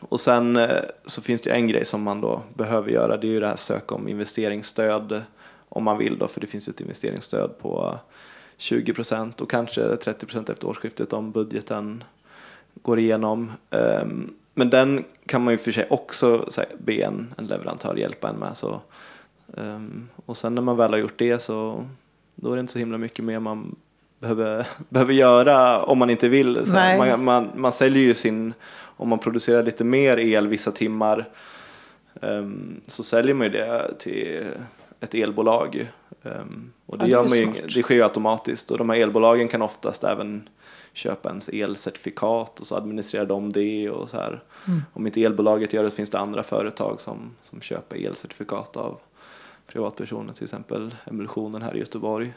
och 0.00 0.20
sen 0.20 0.56
eh, 0.56 0.80
så 1.06 1.22
finns 1.22 1.42
det 1.42 1.50
en 1.50 1.68
grej 1.68 1.84
som 1.84 2.02
man 2.02 2.20
då 2.20 2.42
behöver 2.54 2.90
göra. 2.90 3.16
Det 3.16 3.26
är 3.26 3.30
ju 3.30 3.40
det 3.40 3.46
här 3.46 3.56
söka 3.56 3.94
om 3.94 4.08
investeringsstöd 4.08 5.22
om 5.68 5.84
man 5.84 5.98
vill 5.98 6.18
då, 6.18 6.28
för 6.28 6.40
det 6.40 6.46
finns 6.46 6.68
ju 6.68 6.70
ett 6.70 6.80
investeringsstöd 6.80 7.58
på 7.58 7.98
20 8.56 8.94
procent 8.94 9.40
och 9.40 9.50
kanske 9.50 9.96
30 9.96 10.26
procent 10.26 10.50
efter 10.50 10.68
årsskiftet 10.68 11.12
om 11.12 11.32
budgeten 11.32 12.04
går 12.82 12.98
igenom. 12.98 13.52
Ehm, 13.70 14.34
men 14.54 14.70
den 14.70 15.04
kan 15.26 15.44
man 15.44 15.54
ju 15.54 15.58
för 15.58 15.72
sig 15.72 15.86
också 15.90 16.48
be 16.78 16.92
en, 16.92 17.34
en 17.38 17.46
leverantör 17.46 17.96
hjälpa 17.96 18.28
en 18.28 18.36
med. 18.36 18.56
Så, 18.56 18.80
ehm, 19.56 20.08
och 20.26 20.36
sen 20.36 20.54
när 20.54 20.62
man 20.62 20.76
väl 20.76 20.90
har 20.90 20.98
gjort 20.98 21.18
det 21.18 21.42
så 21.42 21.86
då 22.34 22.52
är 22.52 22.56
det 22.56 22.60
inte 22.60 22.72
så 22.72 22.78
himla 22.78 22.98
mycket 22.98 23.24
mer 23.24 23.38
man 23.38 23.76
behöver, 24.18 24.66
behöver 24.88 25.12
göra 25.12 25.82
om 25.82 25.98
man 25.98 26.10
inte 26.10 26.28
vill. 26.28 26.64
Man, 26.98 27.24
man, 27.24 27.50
man 27.54 27.72
säljer 27.72 28.02
ju 28.02 28.14
sin, 28.14 28.54
om 28.96 29.08
man 29.08 29.18
producerar 29.18 29.62
lite 29.62 29.84
mer 29.84 30.16
el 30.18 30.48
vissa 30.48 30.72
timmar 30.72 31.28
ehm, 32.20 32.80
så 32.86 33.02
säljer 33.02 33.34
man 33.34 33.46
ju 33.46 33.52
det 33.52 33.98
till 33.98 34.44
ett 35.00 35.14
elbolag. 35.14 35.88
Ehm, 36.22 36.72
och 36.86 36.98
det, 36.98 37.06
Ja, 37.06 37.22
det 37.22 37.32
gör 37.34 37.46
man 37.46 37.54
ju, 37.54 37.66
det 37.66 37.82
sker 37.82 37.94
ju 37.94 38.02
automatiskt 38.02 38.70
och 38.70 38.78
de 38.78 38.90
här 38.90 38.96
elbolagen 38.96 39.48
kan 39.48 39.62
oftast 39.62 40.04
även 40.04 40.48
köpa 40.92 41.28
ens 41.28 41.48
elcertifikat 41.48 42.60
och 42.60 42.66
så 42.66 42.76
administrerar 42.76 43.26
de 43.26 43.52
det 43.52 43.90
och 43.90 44.10
så 44.10 44.16
här. 44.16 44.42
Mm. 44.68 44.82
Om 44.92 45.06
inte 45.06 45.22
elbolaget 45.22 45.72
gör 45.72 45.84
det 45.84 45.90
finns 45.90 46.10
det 46.10 46.18
andra 46.18 46.42
företag 46.42 47.00
som, 47.00 47.30
som 47.42 47.60
köper 47.60 48.06
elcertifikat 48.06 48.76
av 48.76 48.98
privatpersoner, 49.66 50.32
till 50.32 50.44
exempel 50.44 50.94
Emulsionen 51.04 51.62
här 51.62 51.76
i 51.76 51.78
Göteborg. 51.78 52.32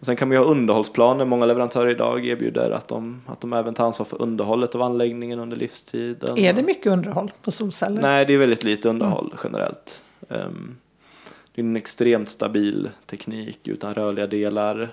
Och 0.00 0.06
sen 0.06 0.16
kan 0.16 0.28
man 0.28 0.36
ju 0.36 0.38
ha 0.38 0.50
underhållsplaner. 0.50 1.24
Många 1.24 1.46
leverantörer 1.46 1.90
idag 1.90 2.26
erbjuder 2.26 2.70
att 2.70 2.88
de, 2.88 3.22
att 3.26 3.40
de 3.40 3.52
även 3.52 3.74
tar 3.74 3.84
ansvar 3.86 4.06
för 4.06 4.22
underhållet 4.22 4.74
av 4.74 4.82
anläggningen 4.82 5.38
under 5.38 5.56
livstiden. 5.56 6.38
Är 6.38 6.52
det 6.52 6.62
mycket 6.62 6.92
underhåll 6.92 7.32
på 7.42 7.50
solceller? 7.50 8.02
Nej, 8.02 8.24
det 8.26 8.34
är 8.34 8.38
väldigt 8.38 8.64
lite 8.64 8.88
underhåll 8.88 9.34
generellt. 9.44 10.04
Ehm, 10.28 10.76
det 11.58 11.62
är 11.62 11.66
en 11.66 11.76
extremt 11.76 12.28
stabil 12.28 12.90
teknik 13.06 13.68
utan 13.68 13.94
rörliga 13.94 14.26
delar. 14.26 14.88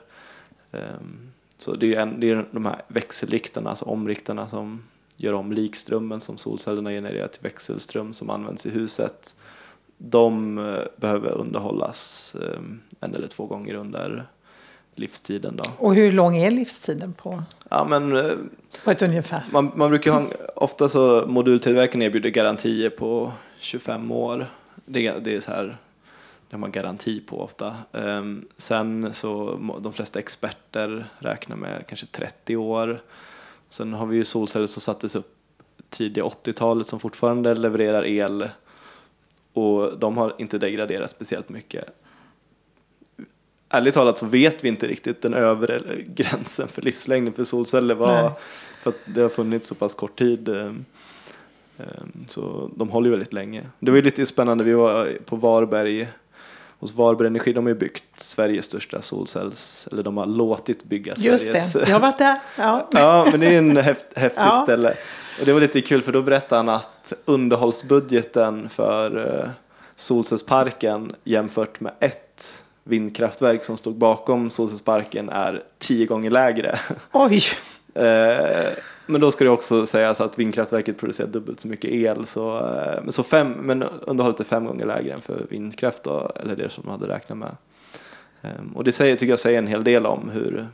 Ehm, 0.71 1.32
så 1.58 1.75
det 1.75 1.95
är, 1.95 2.01
en, 2.01 2.19
det 2.19 2.30
är 2.30 2.45
de 2.51 2.65
här 2.65 2.82
växelriktarna, 2.88 3.69
alltså 3.69 3.86
omriktarna 3.86 4.49
som 4.49 4.84
gör 5.17 5.34
om 5.34 5.51
likströmmen 5.51 6.21
som 6.21 6.38
solcellerna 6.38 6.89
genererar 6.89 7.28
till 7.28 7.41
växelström 7.43 8.13
som 8.13 8.30
används 8.30 8.65
i 8.65 8.69
huset. 8.69 9.36
De 9.97 10.58
eh, 10.58 10.84
behöver 10.97 11.32
underhållas 11.32 12.36
ehm, 12.36 12.80
en 12.99 13.15
eller 13.15 13.28
två 13.28 13.45
gånger 13.45 13.73
under 13.73 14.28
livstiden. 14.95 15.56
Då. 15.56 15.63
Och 15.78 15.95
hur 15.95 16.12
lång 16.12 16.38
är 16.38 16.51
livstiden 16.51 17.13
på, 17.13 17.43
Ja, 17.69 17.86
men, 17.89 18.17
eh, 18.17 18.32
på 18.84 18.91
ett 18.91 19.01
ungefär? 19.01 19.45
man, 19.51 19.71
man 19.75 19.89
brukar 19.89 20.12
ha, 20.12 20.25
ofta 20.56 20.89
så 20.89 21.23
modultillverkaren 21.28 22.01
erbjuder 22.01 22.30
garantier 22.30 22.89
på 22.89 23.32
25 23.60 24.12
år. 24.12 24.47
Det, 24.86 25.12
det 25.12 25.36
är 25.36 25.39
så 25.41 25.51
här, 25.51 25.78
det 26.49 26.55
har 26.55 26.60
man 26.60 26.71
garanti 26.71 27.21
på 27.21 27.41
ofta. 27.41 27.77
Ehm, 27.93 28.45
sen 28.58 29.13
så 29.13 29.60
de 29.81 29.93
flesta 29.93 30.19
experter 30.19 31.05
räknar 31.19 31.55
med 31.55 31.88
kanske 31.88 32.05
30 32.05 32.55
år. 32.55 33.01
Sen 33.69 33.93
har 33.93 34.05
vi 34.05 34.17
ju 34.17 34.25
solceller 34.25 34.67
som 34.67 34.81
sattes 34.81 35.15
upp 35.15 35.36
tidiga 35.89 36.23
80-talet 36.23 36.88
som 36.88 36.99
fortfarande 36.99 37.53
levererar 37.53 38.05
el 38.05 38.49
och 39.53 39.99
de 39.99 40.17
har 40.17 40.36
inte 40.38 40.58
degraderat 40.58 41.12
speciellt 41.12 41.49
mycket. 41.49 41.86
Ärligt 43.69 43.93
talat 43.93 44.17
så 44.17 44.25
vet 44.25 44.63
vi 44.63 44.67
inte 44.67 44.88
riktigt 44.88 45.21
den 45.21 45.34
övre 45.34 45.81
gränsen 46.08 46.67
för 46.67 46.81
livslängden 46.81 47.34
för 47.34 47.43
solceller. 47.43 47.95
Nej. 47.95 48.05
Var, 48.05 48.31
för 48.84 48.89
att 48.89 48.95
det 49.05 49.21
har 49.21 49.29
funnits 49.29 49.67
så 49.67 49.75
pass 49.75 49.93
kort 49.93 50.19
tid. 50.19 50.49
ehm, 50.49 50.86
ehm, 51.77 52.25
Så 52.27 52.71
de 52.75 52.89
håller 52.89 53.08
ju 53.08 53.12
väldigt 53.12 53.34
länge. 53.34 53.69
Det 53.79 53.91
var 53.91 53.95
ju 53.95 54.01
lite 54.01 54.25
spännande, 54.25 54.63
vi 54.63 54.73
var 54.73 55.17
på 55.25 55.36
Varberg 55.36 56.08
hos 56.80 56.94
Varberg 56.94 57.28
Energi, 57.28 57.54
de 57.54 57.66
har 57.66 57.70
ju 57.74 57.80
byggt 57.80 58.04
Sveriges 58.18 58.66
största 58.66 59.02
solcells, 59.02 59.88
eller 59.92 60.04
de 60.04 60.18
har 60.18 60.26
låtit 60.26 60.84
bygga 60.84 61.14
Just 61.18 61.46
Sveriges. 61.46 61.74
det, 61.74 61.80
jag 61.80 61.96
har 61.96 62.00
varit 62.00 62.18
där. 62.18 62.40
Ja. 62.58 62.90
Ja, 62.94 63.28
men 63.32 63.40
det 63.40 63.48
är 63.48 63.58
en 63.58 63.78
häft, 63.78 64.06
häftigt 64.16 64.44
Ja. 64.46 64.62
ställe. 64.64 64.94
Och 65.40 65.46
det 65.46 65.54
var 65.54 65.60
lite 65.60 65.82
kul 65.82 66.02
för 66.02 66.12
då 66.12 66.22
berättade 66.22 66.60
han 66.60 66.70
att 66.70 67.14
underhållsbudgeten 67.26 68.70
för 68.70 69.40
eh, 69.44 69.50
solcellsparken 69.96 71.16
jämfört 71.24 71.80
med 71.80 71.92
ett 72.00 72.64
vindkraftverk 72.84 73.66
som 73.66 73.78
stod 73.78 73.96
bakom 73.96 74.50
solcellsparken 74.50 75.30
är 75.30 75.64
tio 75.80 76.06
gånger 76.06 76.32
lägre. 76.32 76.80
Oj, 77.12 77.44
Eh, 77.96 78.72
men 79.06 79.22
då 79.22 79.32
ska 79.32 79.44
det 79.44 79.50
också 79.50 79.86
sägas 79.86 80.22
att 80.22 80.39
vindkraftverket 80.39 80.98
producerar 80.98 81.28
dubbelt 81.28 81.60
så 81.60 81.68
mycket 81.68 81.91
el. 81.91 82.26
Så, 82.26 82.58
eh, 82.58 83.10
så 83.10 83.24
fem, 83.24 83.52
men 83.52 83.84
underhållet 83.84 84.39
är 84.39 84.44
fem 84.44 84.65
gånger 84.65 84.86
lägre 84.86 85.13
än 85.13 85.22
för 85.22 85.46
vindkraft 85.50 86.04
då, 86.04 86.32
eller 86.36 86.56
det 86.56 86.70
som 86.70 86.84
de 86.84 86.91
hade 86.91 87.08
räknat 87.08 87.38
med. 87.38 87.56
Eh, 88.41 88.50
och 88.76 88.84
det 88.84 88.91
säger, 88.91 89.15
tycker 89.15 89.32
jag 89.32 89.39
säger 89.39 89.58
en 89.58 89.68
hel 89.68 89.84
del 89.84 90.06
om 90.06 90.30
hur, 90.30 90.68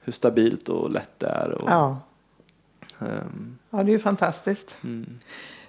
hur 0.00 0.12
stabilt 0.12 0.68
och 0.68 0.90
lätt 0.90 1.18
det 1.18 1.26
är. 1.26 1.50
Och, 1.50 1.70
ja. 1.70 1.98
ehm, 2.98 3.58
ja, 3.70 3.82
det 3.82 3.90
är 3.90 3.92
ju 3.92 3.98
fantastiskt. 3.98 4.76
mm. 4.84 5.18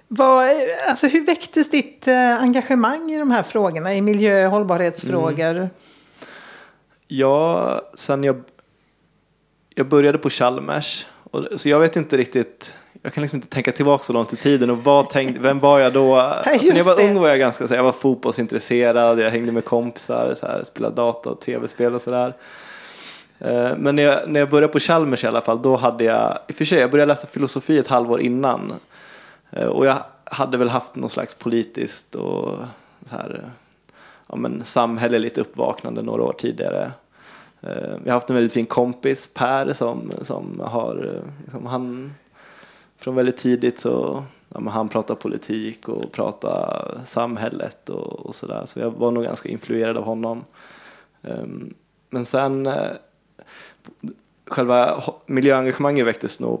Vad, 0.08 0.48
alltså, 0.88 1.06
hur 1.06 1.26
väcktes 1.26 1.70
ditt 1.70 2.08
eh, 2.08 2.42
engagemang 2.42 3.10
i 3.10 3.18
de 3.18 3.30
här 3.30 3.42
frågorna, 3.42 3.94
i 3.94 4.00
miljö 4.00 4.44
och 4.44 4.50
hållbarhetsfrågor? 4.50 5.68
Ja, 7.08 7.80
sen 7.94 8.24
jag, 8.24 8.42
jag 9.74 9.88
började 9.88 10.18
på 10.18 10.30
Chalmers. 10.30 11.06
Och, 11.34 11.60
så 11.60 11.68
jag 11.68 11.80
vet 11.80 11.96
inte 11.96 12.16
riktigt, 12.16 12.74
jag 13.02 13.12
kan 13.14 13.22
liksom 13.22 13.36
inte 13.36 13.48
tänka 13.48 13.72
tillbaka 13.72 14.04
så 14.04 14.12
långt 14.12 14.32
i 14.32 14.36
tiden. 14.36 14.70
Och 14.70 14.78
vad 14.78 15.10
tänkte, 15.10 15.40
vem 15.40 15.58
var 15.60 15.78
jag 15.78 15.92
då? 15.92 16.16
Alltså, 16.16 16.72
när 16.72 16.78
jag 16.78 16.84
var 16.84 16.96
det. 16.96 17.08
ung 17.08 17.20
var 17.20 17.28
jag 17.28 17.38
ganska, 17.38 17.68
så 17.68 17.74
jag 17.74 17.82
var 17.84 17.92
fotbollsintresserad, 17.92 19.20
jag 19.20 19.30
hängde 19.30 19.52
med 19.52 19.64
kompisar, 19.64 20.34
så 20.40 20.46
här, 20.46 20.64
spelade 20.64 20.94
data 20.96 21.30
och 21.30 21.40
tv-spel 21.40 21.94
och 21.94 22.02
sådär. 22.02 22.34
Eh, 23.38 23.70
Men 23.76 23.96
när 23.96 24.02
jag, 24.02 24.28
när 24.28 24.40
jag 24.40 24.50
började 24.50 24.72
på 24.72 24.80
Chalmers 24.80 25.24
i 25.24 25.26
alla 25.26 25.40
fall, 25.40 25.62
då 25.62 25.76
hade 25.76 26.04
jag, 26.04 26.38
i 26.48 26.52
och 26.52 26.56
för 26.56 26.64
sig, 26.64 26.78
jag 26.78 26.90
började 26.90 27.12
läsa 27.12 27.26
filosofi 27.26 27.78
ett 27.78 27.86
halvår 27.88 28.20
innan. 28.20 28.72
Eh, 29.50 29.66
Och 29.66 29.86
jag 29.86 29.96
hade 30.24 30.56
väl 30.56 30.68
haft 30.68 30.94
någon 30.94 31.10
slags 31.10 31.34
politiskt 31.34 32.14
och 32.14 32.48
så 33.10 33.16
här, 33.16 33.44
ja, 34.26 34.36
men 34.36 34.64
samhälleligt 34.64 35.38
uppvaknande 35.38 36.02
några 36.02 36.22
år 36.22 36.34
tidigare. 36.38 36.90
Eh, 37.66 37.96
vi 38.02 38.10
har 38.10 38.16
haft 38.16 38.30
en 38.30 38.36
väldigt 38.36 38.52
fin 38.52 38.66
kompis, 38.66 39.34
Per, 39.34 39.72
som, 39.72 40.12
som 40.22 40.60
har, 40.64 41.14
eh, 41.14 41.44
liksom, 41.44 41.66
han, 41.66 42.14
från 42.96 43.14
väldigt 43.14 43.36
tidigt 43.36 43.78
så, 43.78 44.24
ja, 44.48 44.60
men 44.60 44.72
han 44.72 44.88
pratar 44.88 45.14
politik 45.14 45.88
och 45.88 46.12
pratar 46.12 47.00
samhället 47.06 47.88
och, 47.88 48.26
och 48.26 48.34
sådär. 48.34 48.62
Så 48.66 48.80
jag 48.80 48.90
var 48.90 49.10
nog 49.10 49.24
ganska 49.24 49.48
influerad 49.48 49.96
av 49.96 50.04
honom. 50.04 50.44
Ehm, 51.22 51.74
men 52.10 52.24
sen, 52.24 52.66
eh, 52.66 52.92
själva 54.46 55.02
miljöengagemanget 55.26 56.06
väcktes 56.06 56.40
nog 56.40 56.60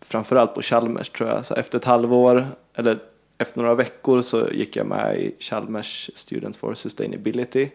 framförallt 0.00 0.54
på 0.54 0.62
Chalmers 0.62 1.08
tror 1.08 1.28
jag. 1.28 1.46
Så 1.46 1.54
efter 1.54 1.78
ett 1.78 1.84
halvår, 1.84 2.46
eller 2.74 2.98
efter 3.38 3.60
några 3.60 3.74
veckor 3.74 4.22
så 4.22 4.48
gick 4.52 4.76
jag 4.76 4.86
med 4.86 5.18
i 5.18 5.34
Chalmers 5.38 6.10
Student 6.14 6.56
for 6.56 6.74
Sustainability. 6.74 7.68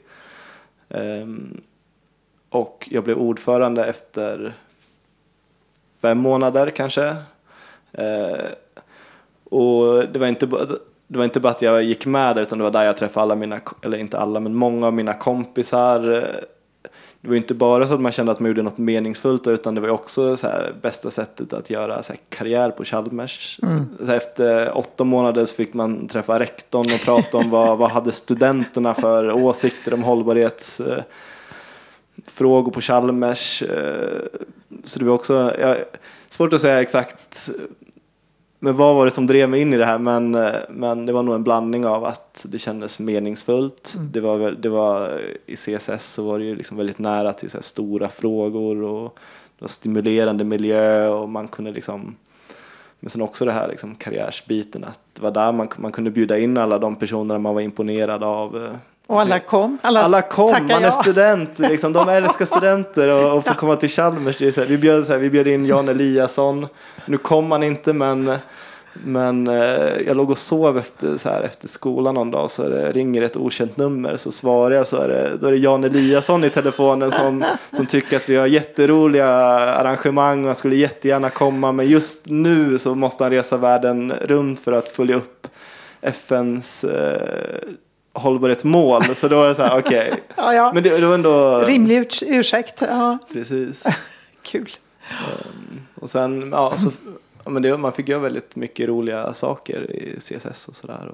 Ehm, 0.89 1.61
och 2.49 2.87
jag 2.91 3.03
blev 3.03 3.17
ordförande 3.17 3.85
efter 3.85 4.53
fem 6.01 6.17
månader 6.17 6.69
kanske. 6.69 7.15
Eh, 7.91 8.45
och 9.43 10.03
det 10.13 10.19
var, 10.19 10.27
inte, 10.27 10.45
det 11.07 11.17
var 11.17 11.23
inte 11.23 11.39
bara 11.39 11.49
att 11.49 11.61
jag 11.61 11.83
gick 11.83 12.05
med 12.05 12.35
där 12.35 12.41
utan 12.41 12.57
det 12.57 12.63
var 12.63 12.71
där 12.71 12.83
jag 12.83 12.97
träffade 12.97 13.21
alla 13.21 13.35
mina, 13.35 13.59
eller 13.81 13.97
inte 13.97 14.17
alla 14.17 14.39
men 14.39 14.55
många 14.55 14.87
av 14.87 14.93
mina 14.93 15.13
kompisar. 15.13 16.11
Eh, 16.17 16.23
Det 17.21 17.29
var 17.29 17.35
inte 17.35 17.53
bara 17.53 17.87
så 17.87 17.93
att 17.93 18.01
man 18.01 18.11
kände 18.11 18.31
att 18.31 18.39
man 18.39 18.47
gjorde 18.47 18.61
något 18.61 18.77
meningsfullt 18.77 19.47
utan 19.47 19.75
det 19.75 19.81
var 19.81 19.89
också 19.89 20.37
så 20.37 20.47
här, 20.47 20.71
bästa 20.81 21.11
sättet 21.11 21.53
att 21.53 21.69
göra 21.69 22.03
så 22.03 22.13
här, 22.13 22.19
karriär 22.29 22.71
på 22.71 22.83
Chalmers. 22.85 23.59
Så 23.99 24.05
här, 24.05 24.15
efter 24.15 24.77
åtta 24.77 25.03
månader 25.03 25.45
så 25.45 25.55
fick 25.55 25.73
man 25.73 26.07
träffa 26.07 26.39
rektorn 26.39 26.93
och 26.93 27.01
prata 27.05 27.37
om 27.37 27.49
vad, 27.49 27.77
vad 27.77 27.91
hade 27.91 28.11
studenterna 28.11 28.93
för 28.93 29.31
åsikter 29.31 29.93
om 29.93 30.03
hållbarhets 30.03 30.79
eh, 30.79 31.03
frågor 32.25 32.71
på 32.71 32.81
Chalmers. 32.81 33.61
eh, 33.61 34.21
Så 34.83 34.99
det 34.99 35.05
var 35.05 35.13
också, 35.13 35.55
jag, 35.59 35.77
svårt 36.29 36.53
att 36.53 36.61
säga 36.61 36.81
exakt 36.81 37.49
men 38.61 38.77
vad 38.77 38.95
var 38.95 39.05
det 39.05 39.11
som 39.11 39.27
drev 39.27 39.49
mig 39.49 39.61
in 39.61 39.73
i 39.73 39.77
det 39.77 39.85
här? 39.85 39.97
Men, 39.97 40.35
eh, 40.35 40.55
men 40.69 41.05
det 41.05 41.13
var 41.13 41.23
nog 41.23 41.35
en 41.35 41.43
blandning 41.43 41.85
av 41.85 42.05
att 42.05 42.45
det 42.49 42.59
kändes 42.59 42.99
meningsfullt. 42.99 43.95
Det 44.11 44.19
var, 44.19 44.51
det 44.51 44.69
var, 44.69 45.21
I 45.45 45.55
CSS 45.55 46.13
så 46.13 46.23
var 46.23 46.39
det 46.39 46.45
ju 46.45 46.55
liksom 46.55 46.77
väldigt 46.77 46.99
nära 46.99 47.33
till 47.33 47.49
så 47.49 47.61
stora 47.61 48.09
frågor 48.09 48.83
och 48.83 49.19
det 49.57 49.63
var 49.63 49.69
stimulerande 49.69 50.43
miljö 50.43 51.07
och 51.07 51.29
man 51.29 51.47
kunde 51.47 51.71
liksom 51.71 52.15
men 52.99 53.09
sen 53.09 53.21
också 53.21 53.45
det 53.45 53.51
här 53.51 53.67
liksom 53.67 53.95
karriärsbiten 53.95 54.83
att 54.83 54.99
det 55.13 55.21
var 55.21 55.31
där 55.31 55.51
man, 55.51 55.67
man 55.77 55.91
kunde 55.91 56.11
bjuda 56.11 56.37
in 56.37 56.57
alla 56.57 56.79
de 56.79 56.95
personer 56.95 57.37
man 57.37 57.53
var 57.53 57.61
imponerad 57.61 58.23
av. 58.23 58.77
Och 59.09 59.21
alla 59.21 59.39
kom? 59.39 59.77
Alla, 59.81 60.01
alla 60.01 60.21
kom, 60.21 60.51
man 60.51 60.71
är 60.71 60.81
ja. 60.81 60.91
student, 60.91 61.59
liksom, 61.59 61.93
de 61.93 62.09
älskar 62.09 62.45
studenter 62.55 63.07
och, 63.07 63.37
och 63.37 63.45
får 63.45 63.53
komma 63.53 63.75
till 63.75 63.89
Chalmers. 63.89 64.37
Det 64.37 64.57
här, 64.57 64.65
vi, 64.65 64.77
bjöd, 64.77 65.05
så 65.05 65.11
här, 65.11 65.19
vi 65.19 65.29
bjöd 65.29 65.47
in 65.47 65.65
Jan 65.65 65.89
Eliasson, 65.89 66.67
nu 67.05 67.17
kom 67.17 67.51
han 67.51 67.63
inte 67.63 67.93
men, 67.93 68.37
men 68.93 69.47
eh, 69.47 70.01
jag 70.07 70.17
låg 70.17 70.29
och 70.29 70.37
sov 70.37 70.77
efter, 70.77 71.17
så 71.17 71.29
här, 71.29 71.41
efter 71.41 71.67
skolan 71.67 72.15
någon 72.15 72.31
dag 72.31 72.51
så 72.51 72.69
det 72.69 72.91
ringer 72.91 73.21
ett 73.21 73.37
okänt 73.37 73.77
nummer 73.77 74.17
så 74.17 74.31
svarar 74.31 74.75
jag 74.75 74.87
så 74.87 74.97
är 74.97 75.07
det, 75.07 75.37
då 75.41 75.47
är 75.47 75.51
det 75.51 75.57
Jan 75.57 75.83
Eliasson 75.83 76.43
i 76.43 76.49
telefonen 76.49 77.11
som, 77.11 77.45
som 77.71 77.85
tycker 77.85 78.17
att 78.17 78.29
vi 78.29 78.35
har 78.35 78.47
jätteroliga 78.47 79.27
arrangemang 79.29 80.39
och 80.39 80.45
han 80.45 80.55
skulle 80.55 80.75
jättegärna 80.75 81.29
komma 81.29 81.71
men 81.71 81.87
just 81.87 82.25
nu 82.29 82.79
så 82.79 82.95
måste 82.95 83.23
han 83.23 83.31
resa 83.31 83.57
världen 83.57 84.13
runt 84.21 84.59
för 84.59 84.71
att 84.71 84.87
följa 84.87 85.15
upp 85.15 85.47
FNs 86.01 86.83
eh, 86.83 87.59
hållbarhetsmål. 88.13 89.03
Så 89.03 89.27
då 89.27 89.35
var 89.35 89.47
det 89.47 89.55
så 89.55 89.63
här, 89.63 89.79
okej. 89.79 90.13
Ja, 90.35 90.53
ja. 90.53 90.71
Men 90.73 90.83
det, 90.83 90.97
det 90.99 91.05
var 91.07 91.13
ändå... 91.13 91.59
Rimlig 91.59 92.01
urs- 92.03 92.23
ursäkt. 92.27 92.81
Ja, 92.81 93.17
Precis. 93.33 93.83
kul. 94.41 94.69
Ehm, 95.09 95.81
och 95.95 96.09
sen, 96.09 96.49
ja, 96.51 96.73
så, 96.77 96.91
ja 97.43 97.51
men 97.51 97.61
det, 97.61 97.77
man 97.77 97.91
fick 97.91 98.07
göra 98.09 98.19
väldigt 98.19 98.55
mycket 98.55 98.87
roliga 98.87 99.33
saker 99.33 99.91
i 99.91 100.19
CSS 100.19 100.67
och 100.67 100.75
sådär. 100.75 101.11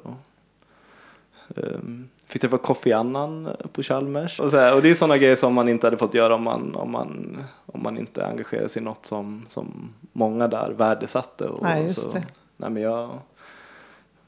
Um, 1.56 2.10
fick 2.28 2.42
träffa 2.42 2.58
Kofi 2.58 2.94
Annan 2.94 3.50
på 3.74 3.84
Chalmers. 3.84 4.40
Och, 4.40 4.52
så 4.52 4.58
här, 4.58 4.76
och 4.76 4.82
det 4.82 4.90
är 4.90 4.94
sådana 4.94 5.18
grejer 5.18 5.36
som 5.36 5.54
man 5.54 5.70
inte 5.70 5.88
hade 5.88 5.98
fått 5.98 6.14
göra 6.14 6.36
om 6.36 6.44
man, 6.44 6.76
om 6.76 6.92
man, 6.92 7.44
om 7.66 7.84
man 7.84 7.98
inte 7.98 8.26
engagerade 8.26 8.70
sig 8.70 8.82
i 8.82 8.86
något 8.86 9.06
som, 9.06 9.46
som 9.50 9.94
många 10.14 10.48
där 10.48 10.70
värdesatte. 10.72 11.46
Och, 11.48 11.64
Nej, 11.64 11.84
just 11.84 11.98
så, 11.98 12.14
det. 12.14 12.24
Nej, 12.58 12.70
men 12.70 12.84
jag, 12.84 13.10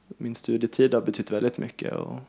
min 0.08 0.36
studietid 0.36 0.94
har 0.94 1.02
betytt 1.02 1.32
väldigt 1.32 1.58
mycket 1.58 1.96
och, 1.96 2.20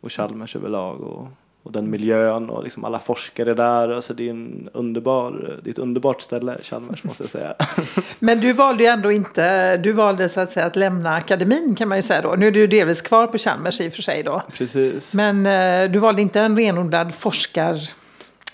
och 0.00 0.12
Chalmers 0.12 0.56
överlag 0.56 1.00
och, 1.00 1.28
och 1.62 1.72
den 1.72 1.90
miljön 1.90 2.50
och 2.50 2.64
liksom 2.64 2.84
alla 2.84 2.98
forskare 2.98 3.54
där. 3.54 3.88
Alltså 3.88 4.14
det, 4.14 4.26
är 4.26 4.30
en 4.30 4.68
underbar, 4.72 5.58
det 5.62 5.68
är 5.68 5.72
ett 5.72 5.78
underbart 5.78 6.22
ställe, 6.22 6.56
Chalmers 6.62 7.04
måste 7.04 7.22
jag 7.22 7.30
säga. 7.30 7.54
Men 8.18 8.40
du 8.40 8.52
valde 8.52 8.82
ju 8.82 8.88
ändå 8.88 9.12
inte, 9.12 9.76
du 9.76 9.92
valde 9.92 10.28
så 10.28 10.40
att 10.40 10.50
säga 10.50 10.66
att 10.66 10.76
lämna 10.76 11.14
akademin 11.14 11.74
kan 11.78 11.88
man 11.88 11.98
ju 11.98 12.02
säga 12.02 12.22
då. 12.22 12.34
Nu 12.38 12.46
är 12.46 12.50
du 12.50 12.66
delvis 12.66 13.02
kvar 13.02 13.26
på 13.26 13.38
Chalmers 13.38 13.80
i 13.80 13.88
och 13.88 13.92
för 13.92 14.02
sig 14.02 14.22
då. 14.22 14.42
Precis. 14.52 15.14
Men 15.14 15.46
eh, 15.46 15.90
du 15.90 15.98
valde 15.98 16.22
inte 16.22 16.40
en 16.40 16.56
renodlad 16.56 17.14
forskarbana 17.14 17.86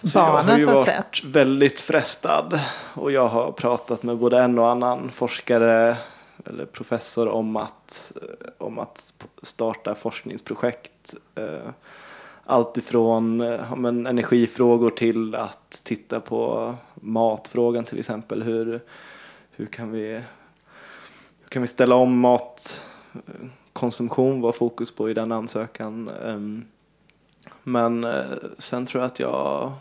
Så 0.02 0.18
jag 0.18 0.42
har 0.42 0.58
ju 0.58 0.64
varit 0.64 1.24
väldigt 1.24 1.80
frestad 1.80 2.60
och 2.94 3.12
jag 3.12 3.28
har 3.28 3.52
pratat 3.52 4.02
med 4.02 4.16
både 4.16 4.38
en 4.38 4.58
och 4.58 4.70
annan 4.70 5.10
forskare 5.14 5.96
eller 6.44 6.66
professor 6.66 7.28
om 7.28 7.56
att, 7.56 8.12
eh, 8.22 8.28
om 8.58 8.78
att 8.78 9.14
starta 9.42 9.94
forskningsprojekt. 9.94 11.14
Eh, 11.34 11.68
alltifrån 12.44 12.46
Allt 12.46 12.76
ifrån 12.76 13.40
ja, 13.40 13.76
men 13.76 14.06
energifrågor 14.06 14.90
till 14.90 15.34
att 15.34 15.82
titta 15.84 16.20
på 16.20 16.74
matfrågan 16.94 17.84
till 17.84 17.98
exempel. 17.98 18.42
Hur, 18.42 18.80
hur, 19.50 19.66
kan, 19.66 19.90
vi, 19.90 20.12
hur 21.40 21.48
kan 21.48 21.62
vi 21.62 21.68
ställa 21.68 21.94
om 21.94 22.20
matkonsumtion 22.20 24.40
var 24.40 24.52
fokus 24.52 24.96
på 24.96 25.10
i 25.10 25.14
den 25.14 25.32
ansökan. 25.32 26.10
Ehm, 26.24 26.64
men 27.62 28.06
sen 28.58 28.86
tror 28.86 29.02
jag 29.02 29.06
att 29.06 29.20
jag 29.20 29.72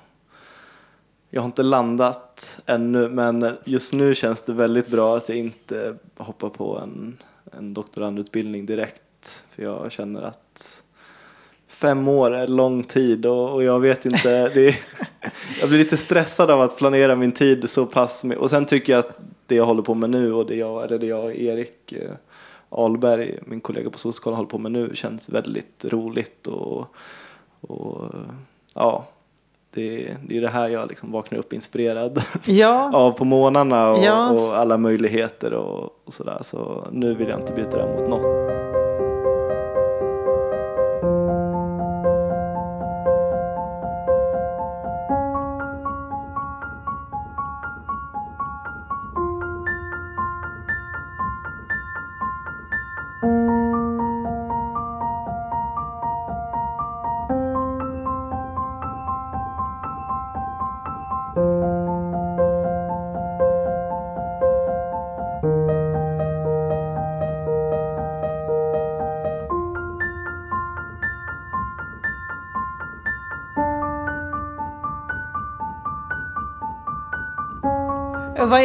jag 1.35 1.41
har 1.41 1.45
inte 1.45 1.63
landat 1.63 2.59
ännu 2.65 3.09
men 3.09 3.57
just 3.63 3.93
nu 3.93 4.15
känns 4.15 4.41
det 4.41 4.53
väldigt 4.53 4.87
bra 4.87 5.17
att 5.17 5.29
jag 5.29 5.37
inte 5.37 5.95
hoppar 6.17 6.49
på 6.49 6.79
en, 6.79 7.17
en 7.57 7.73
doktorandutbildning 7.73 8.65
direkt. 8.65 9.43
För 9.49 9.63
jag 9.63 9.91
känner 9.91 10.21
att 10.21 10.83
fem 11.67 12.07
år 12.07 12.33
är 12.33 12.47
lång 12.47 12.83
tid 12.83 13.25
och, 13.25 13.53
och 13.53 13.63
jag 13.63 13.79
vet 13.79 14.05
inte. 14.05 14.49
Det 14.49 14.67
är, 14.67 14.79
jag 15.59 15.69
blir 15.69 15.79
lite 15.79 15.97
stressad 15.97 16.51
av 16.51 16.61
att 16.61 16.77
planera 16.77 17.15
min 17.15 17.31
tid 17.31 17.69
så 17.69 17.85
pass. 17.85 18.23
Med, 18.23 18.37
och 18.37 18.49
sen 18.49 18.65
tycker 18.65 18.93
jag 18.93 18.99
att 18.99 19.19
det 19.47 19.55
jag 19.55 19.65
håller 19.65 19.81
på 19.81 19.93
med 19.93 20.09
nu 20.09 20.33
och 20.33 20.45
det 20.45 20.55
jag, 20.55 20.83
eller 20.83 20.99
det 20.99 21.07
jag 21.07 21.23
och 21.23 21.33
Erik 21.33 21.93
Alberg, 21.93 22.17
Ahlberg, 22.69 23.39
min 23.45 23.61
kollega 23.61 23.89
på 23.89 23.97
Solskolan, 23.97 24.37
håller 24.37 24.49
på 24.49 24.57
med 24.57 24.71
nu 24.71 24.91
känns 24.93 25.29
väldigt 25.29 25.85
roligt. 25.85 26.47
och, 26.47 26.95
och 27.61 28.11
ja, 28.73 29.05
det, 29.73 30.17
det 30.27 30.37
är 30.37 30.41
det 30.41 30.49
här 30.49 30.67
jag 30.67 30.89
liksom 30.89 31.11
vaknar 31.11 31.39
upp 31.39 31.53
inspirerad 31.53 32.23
Ja, 32.45 32.91
av 32.93 33.11
på 33.11 33.25
månaderna 33.25 33.91
och, 33.91 34.03
Ja. 34.03 34.29
och 34.31 34.57
alla 34.59 34.77
möjligheter 34.77 35.53
och, 35.53 35.89
och 36.05 36.13
sådär. 36.13 36.37
Så 36.41 36.87
nu 36.91 37.13
vill 37.13 37.27
jag 37.29 37.39
inte 37.39 37.53
byta 37.53 37.77
det 37.77 37.85
mot 37.93 38.09
något. 38.09 38.42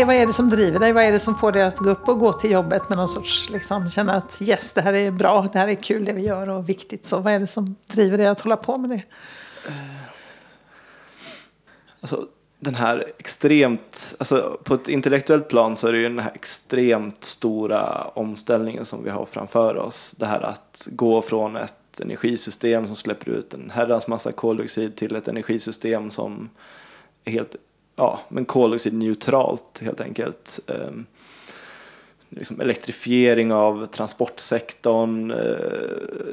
Är, 0.01 0.05
vad 0.05 0.17
är 0.17 0.27
det 0.27 0.33
som 0.33 0.51
driver 0.51 0.79
dig? 0.79 0.93
Vad 0.93 1.05
är 1.05 1.13
det 1.13 1.19
som 1.19 1.35
får 1.35 1.53
dig 1.53 1.63
att 1.63 1.77
gå 1.77 1.91
upp 1.91 2.09
och 2.09 2.19
gå 2.19 2.33
till 2.33 2.51
jobbet 2.51 2.89
med 2.89 2.99
någon 2.99 3.09
sorts, 3.09 3.51
liksom, 3.51 3.91
känna 3.91 4.15
att 4.15 4.43
yes, 4.43 4.73
det 4.73 4.81
här 4.81 4.93
är 4.93 5.11
bra, 5.11 5.49
det 5.53 5.59
här 5.59 5.69
är 5.69 5.75
kul 5.75 6.05
det 6.05 6.13
vi 6.13 6.23
gör 6.23 6.49
och 6.49 6.69
viktigt. 6.69 7.05
Så 7.05 7.19
vad 7.19 7.33
är 7.33 7.39
det 7.39 7.47
som 7.47 7.77
driver 7.87 8.19
dig 8.19 8.27
att 8.27 8.41
hålla 8.41 8.57
på 8.57 8.79
med 8.79 8.91
det? 8.91 9.03
Eh, 9.69 9.73
alltså, 12.01 12.27
den 12.61 12.75
här 12.75 13.13
extremt, 13.19 14.15
alltså 14.19 14.59
på 14.65 14.75
ett 14.75 14.89
intellektuellt 14.89 15.49
plan 15.49 15.77
så 15.77 15.89
är 15.89 15.93
det 15.93 15.99
ju 15.99 16.09
den 16.09 16.19
här 16.19 16.33
extremt 16.35 17.25
stora 17.25 18.05
omställningen 18.05 18.85
som 18.85 19.05
vi 19.05 19.11
har 19.11 19.27
framför 19.27 19.77
oss. 19.77 20.15
Det 20.19 20.27
här 20.27 20.41
att 20.41 20.89
gå 20.91 21.23
från 21.23 21.57
ett 21.57 22.01
energisystem 22.01 22.87
som 22.87 22.97
släpper 22.97 23.31
ut 23.31 23.55
en 23.55 23.71
herrans 23.75 24.07
massa 24.07 24.33
koldioxid 24.33 24.97
till 24.97 25.17
ett 25.17 25.29
energisystem 25.29 26.11
som 26.11 26.51
är 27.25 27.33
helt, 27.33 27.57
ja, 27.99 28.21
men 28.29 28.45
koldioxidneutralt 28.45 29.81
helt 29.83 30.01
enkelt. 30.01 30.61
Ehm, 30.67 31.07
liksom 32.29 32.61
elektrifiering 32.61 33.53
av 33.53 33.87
transportsektorn. 33.87 35.31
eh, 35.31 35.37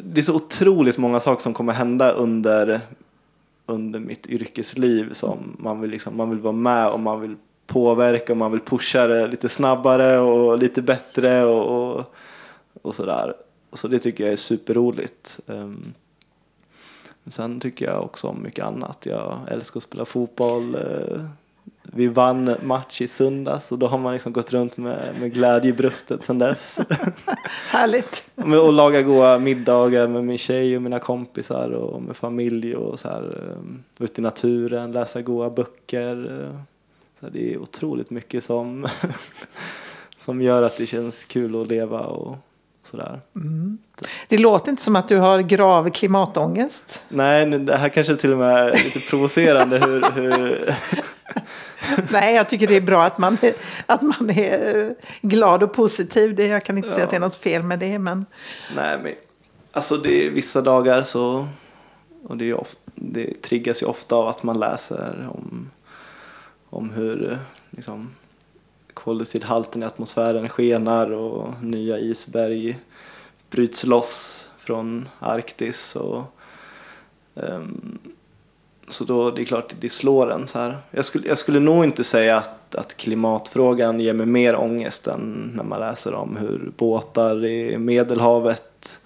Det 0.04 0.22
är 0.22 0.24
så 0.24 0.36
otroligt 0.36 0.98
många 0.98 1.20
saker 1.20 1.44
som 1.44 1.54
kommer 1.54 1.74
hända 1.74 2.12
under 2.12 2.82
under 3.66 4.00
mitt 4.00 4.28
yrkesliv 4.28 5.14
som 5.14 5.58
man 5.60 5.82
vill, 5.82 5.92
liksom, 5.92 6.18
man 6.18 6.30
vill 6.30 6.40
vara 6.40 6.54
med 6.54 6.88
och 6.90 7.00
man 7.00 7.22
vill 7.22 7.36
påverka 7.68 8.34
och 8.34 8.38
man 8.38 8.52
vill 8.52 8.62
pusha 8.62 9.08
det 9.08 9.28
lite 9.28 9.50
snabbare 9.50 10.20
och 10.20 10.58
lite 10.58 10.82
bättre 10.82 11.46
och, 11.46 11.96
och, 11.96 12.16
och 12.82 12.96
sådär. 12.96 13.34
Så 13.74 13.88
det 13.88 14.00
tycker 14.00 14.24
jag 14.24 14.34
är 14.34 14.38
superroligt. 14.38 15.40
Um, 15.46 15.94
sen 17.28 17.60
tycker 17.60 17.86
jag 17.86 18.04
också 18.04 18.28
om 18.28 18.44
mycket 18.44 18.66
annat. 18.66 19.06
Jag 19.06 19.40
älskar 19.52 19.78
att 19.78 19.84
spela 19.84 20.06
fotboll. 20.06 20.76
Uh, 20.76 21.26
vi 21.94 22.08
vann 22.08 22.56
match 22.64 23.02
i 23.02 23.08
söndags 23.08 23.72
och 23.72 23.80
då 23.80 23.88
har 23.88 23.98
man 23.98 24.14
liksom 24.14 24.34
gått 24.34 24.54
runt 24.54 24.78
med, 24.78 25.16
med 25.20 25.34
glädje 25.34 25.70
i 25.70 25.74
bröstet 25.74 26.24
sedan 26.24 26.40
dess. 26.40 26.80
Härligt! 27.70 28.32
Att 28.36 28.74
laga 28.74 29.02
goda 29.02 29.40
middagar 29.40 30.08
med 30.08 30.24
min 30.24 30.38
tjej 30.38 30.76
och 30.76 30.82
mina 30.82 31.00
kompisar 31.00 31.70
och 31.70 32.02
med 32.02 32.16
familj 32.16 32.76
och 32.76 33.00
så 33.00 33.08
här. 33.08 33.22
Vara 33.98 34.10
ute 34.10 34.22
i 34.22 34.24
naturen, 34.24 34.92
läsa 34.92 35.22
goda 35.22 35.50
böcker. 35.50 36.50
Så 37.20 37.30
det 37.30 37.54
är 37.54 37.58
otroligt 37.58 38.10
mycket 38.10 38.44
som, 38.44 38.88
som 40.18 40.42
gör 40.42 40.64
att 40.64 40.78
det 40.78 40.86
känns 40.86 41.24
kul 41.24 41.62
att 41.62 41.68
leva 41.68 42.00
och 42.00 42.38
sådär. 42.84 43.20
Det 44.28 44.38
låter 44.38 44.72
inte 44.72 44.84
som 44.84 44.96
att 44.96 45.08
du 45.08 45.18
har 45.18 45.42
grav 45.42 45.90
klimatångest. 45.90 47.04
Nej, 47.10 47.46
det 47.46 47.78
här 47.78 47.90
kanske 47.90 48.16
till 48.16 48.32
och 48.32 48.38
med 48.38 48.68
är 48.68 48.84
lite 48.84 49.00
provocerande 49.10 49.78
hur, 49.80 50.12
hur 50.12 50.76
Nej, 52.12 52.36
jag 52.36 52.50
tycker 52.50 52.68
det 52.68 52.76
är 52.76 52.82
bra 52.82 53.04
att 53.04 53.18
man, 53.18 53.38
är- 53.42 53.54
att 53.86 54.02
man 54.02 54.30
är 54.30 54.86
eh, 54.86 54.92
glad 55.22 55.64
och 55.64 55.74
positiv. 55.74 56.36
Det, 56.36 56.48
jag 56.48 56.64
kan 56.64 56.78
inte 56.78 56.90
säga 56.90 57.00
Ja. 57.00 57.04
att 57.06 57.10
det 57.10 57.16
är 57.16 57.20
något 57.20 57.36
fel 57.36 57.64
med 57.64 57.80
det, 57.80 58.00
men 58.00 58.26
Nej, 58.76 59.00
men 59.04 59.14
alltså 59.72 59.98
det 59.98 60.26
är 60.26 60.32
vissa 60.32 60.62
dagar 60.62 61.04
så 61.04 61.48
och 62.28 62.38
det, 62.38 62.50
är 62.50 62.54
ofta, 62.62 62.82
det 62.96 63.42
triggas 63.42 63.82
ju 63.84 63.86
ofta 63.86 64.16
av 64.16 64.28
att 64.28 64.44
man 64.44 64.60
läser 64.60 65.30
om, 65.34 65.70
om 66.70 66.90
hur 66.90 67.40
liksom, 67.70 68.10
koldioxidhalten 68.94 69.84
i 69.84 69.86
atmosfären 69.86 70.50
skenar 70.50 71.12
och 71.12 71.64
nya 71.64 72.00
isberg 72.00 72.80
bryts 73.50 73.84
loss 73.84 74.48
från 74.60 75.10
Arktis. 75.20 75.96
Och, 75.96 76.24
ehm, 77.36 77.98
så 78.88 79.04
då, 79.04 79.32
det 79.32 79.42
är 79.42 79.46
klart, 79.46 79.74
det 79.80 79.90
slår 79.90 80.32
en 80.32 80.48
så 80.48 80.60
här. 80.60 80.78
Jag 80.92 81.06
skulle, 81.06 81.28
jag 81.28 81.38
skulle 81.38 81.60
nog 81.60 81.84
inte 81.84 82.04
säga 82.04 82.38
att, 82.38 82.76
att 82.76 82.98
klimatfrågan 82.98 84.00
ger 84.00 84.14
mig 84.14 84.26
mer 84.26 84.56
ångest 84.56 85.08
än 85.08 85.52
när 85.56 85.64
man 85.64 85.80
läser 85.80 86.14
om 86.14 86.38
hur 86.38 86.72
båtar 86.78 87.46
i 87.46 87.78
Medelhavet 87.78 89.00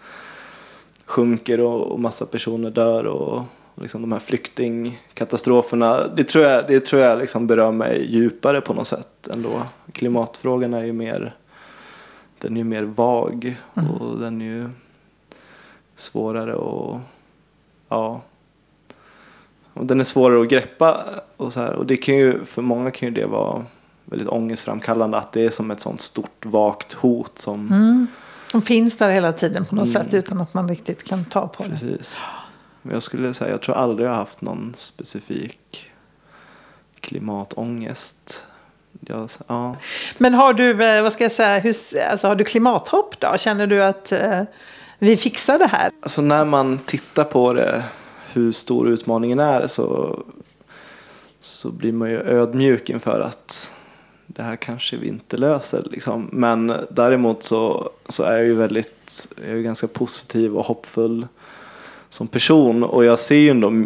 sjunker 1.06 1.60
och, 1.60 1.92
och 1.92 2.00
massa 2.00 2.26
personer 2.26 2.70
dör 2.70 3.06
och, 3.06 3.44
och 3.76 3.82
liksom 3.82 4.02
de 4.02 4.12
här 4.12 4.20
flyktingkatastroferna. 4.20 6.08
Det 6.08 6.24
tror 6.24 6.46
jag, 6.46 6.68
det 6.68 6.80
tror 6.80 7.02
jag 7.02 7.20
liksom 7.20 7.48
berör 7.48 7.72
mig 7.72 8.08
djupare 8.10 8.62
på 8.62 8.74
något 8.74 8.88
sätt 8.88 9.28
ändå. 9.32 9.62
Klimatfrågan 9.92 10.74
är 10.74 10.84
ju 10.84 10.94
mer, 10.94 11.36
den 12.38 12.54
är 12.54 12.58
ju 12.58 12.64
mer 12.64 12.84
vag 12.84 13.56
och 13.74 14.20
den 14.20 14.42
är 14.42 14.46
ju 14.46 14.70
svårare 15.96 16.56
och 16.56 17.00
ja, 17.90 18.22
och 19.74 19.86
den 19.86 20.00
är 20.00 20.04
svårare 20.04 20.42
att 20.42 20.50
greppa 20.50 21.06
och 21.38 21.54
så 21.54 21.60
här. 21.60 21.74
Och 21.74 21.86
det 21.86 21.98
kan 21.98 22.16
ju, 22.16 22.46
för 22.46 22.62
många 22.62 22.92
kan 22.92 23.10
ju 23.10 23.16
det 23.16 23.26
vara 23.26 23.66
väldigt 24.06 24.28
ångestframkallande 24.30 25.18
att 25.18 25.32
det 25.32 25.46
är 25.46 25.50
som 25.50 25.72
ett 25.72 25.80
sånt 25.80 26.02
stort 26.02 26.46
vagt 26.46 26.94
hot 26.94 27.38
som, 27.40 28.08
De 28.52 28.62
finns 28.62 28.98
där 28.98 29.10
hela 29.12 29.32
tiden 29.32 29.66
på 29.66 29.76
något 29.76 29.90
Mm. 29.90 30.04
sätt 30.04 30.14
utan 30.14 30.42
att 30.42 30.54
man 30.54 30.70
riktigt 30.70 31.04
kan 31.04 31.26
ta 31.26 31.48
på 31.48 31.64
det. 31.64 31.70
Precis. 31.70 32.20
Men 32.82 32.94
jag 32.94 33.04
skulle 33.04 33.34
säga, 33.34 33.52
jag 33.52 33.62
tror 33.62 33.76
aldrig 33.76 34.08
jag 34.08 34.12
har 34.12 34.18
haft 34.18 34.42
någon 34.42 34.76
specifik 34.78 35.86
klimatångest. 37.00 38.46
Jag, 39.08 39.30
ja. 39.48 39.76
Men 40.18 40.34
har 40.34 40.54
du, 40.54 40.84
eh, 40.84 41.04
vad 41.04 41.14
ska 41.14 41.24
jag 41.24 41.32
säga, 41.32 41.60
hur, 41.60 41.76
alltså, 42.12 42.28
har 42.28 42.36
du 42.36 42.44
klimathopp 42.44 43.20
då? 43.20 43.36
Känner 43.38 43.68
du 43.68 43.84
att 43.84 44.12
eh, 44.12 44.42
vi 45.00 45.18
fixar 45.18 45.60
det 45.60 45.68
här? 45.68 45.92
Alltså 46.02 46.22
när 46.22 46.46
man 46.46 46.78
tittar 46.86 47.24
på 47.24 47.54
det, 47.54 47.84
hur 48.34 48.52
stor 48.52 48.90
utmaningen 48.90 49.40
är, 49.40 49.68
så, 49.68 50.20
så 51.40 51.72
blir 51.72 51.92
man 51.92 52.10
ju 52.10 52.18
ödmjuk 52.18 52.90
inför 52.90 53.20
att 53.20 53.76
det 54.28 54.44
här 54.44 54.56
kanske 54.56 54.98
vi 54.98 55.08
inte 55.08 55.38
löser. 55.38 55.88
Liksom. 55.92 56.30
Men 56.32 56.74
däremot 56.90 57.44
så, 57.44 57.90
så 58.08 58.24
är 58.24 58.38
jag 58.38 58.46
ju 58.46 58.54
väldigt, 58.54 59.28
jag 59.48 59.58
är 59.58 59.62
ganska 59.62 59.88
positiv 59.88 60.58
och 60.58 60.66
hoppfull 60.66 61.28
som 62.10 62.28
person. 62.28 62.84
Och 62.84 63.06
jag 63.06 63.20
ser 63.20 63.36
ju 63.36 63.50
ändå 63.50 63.86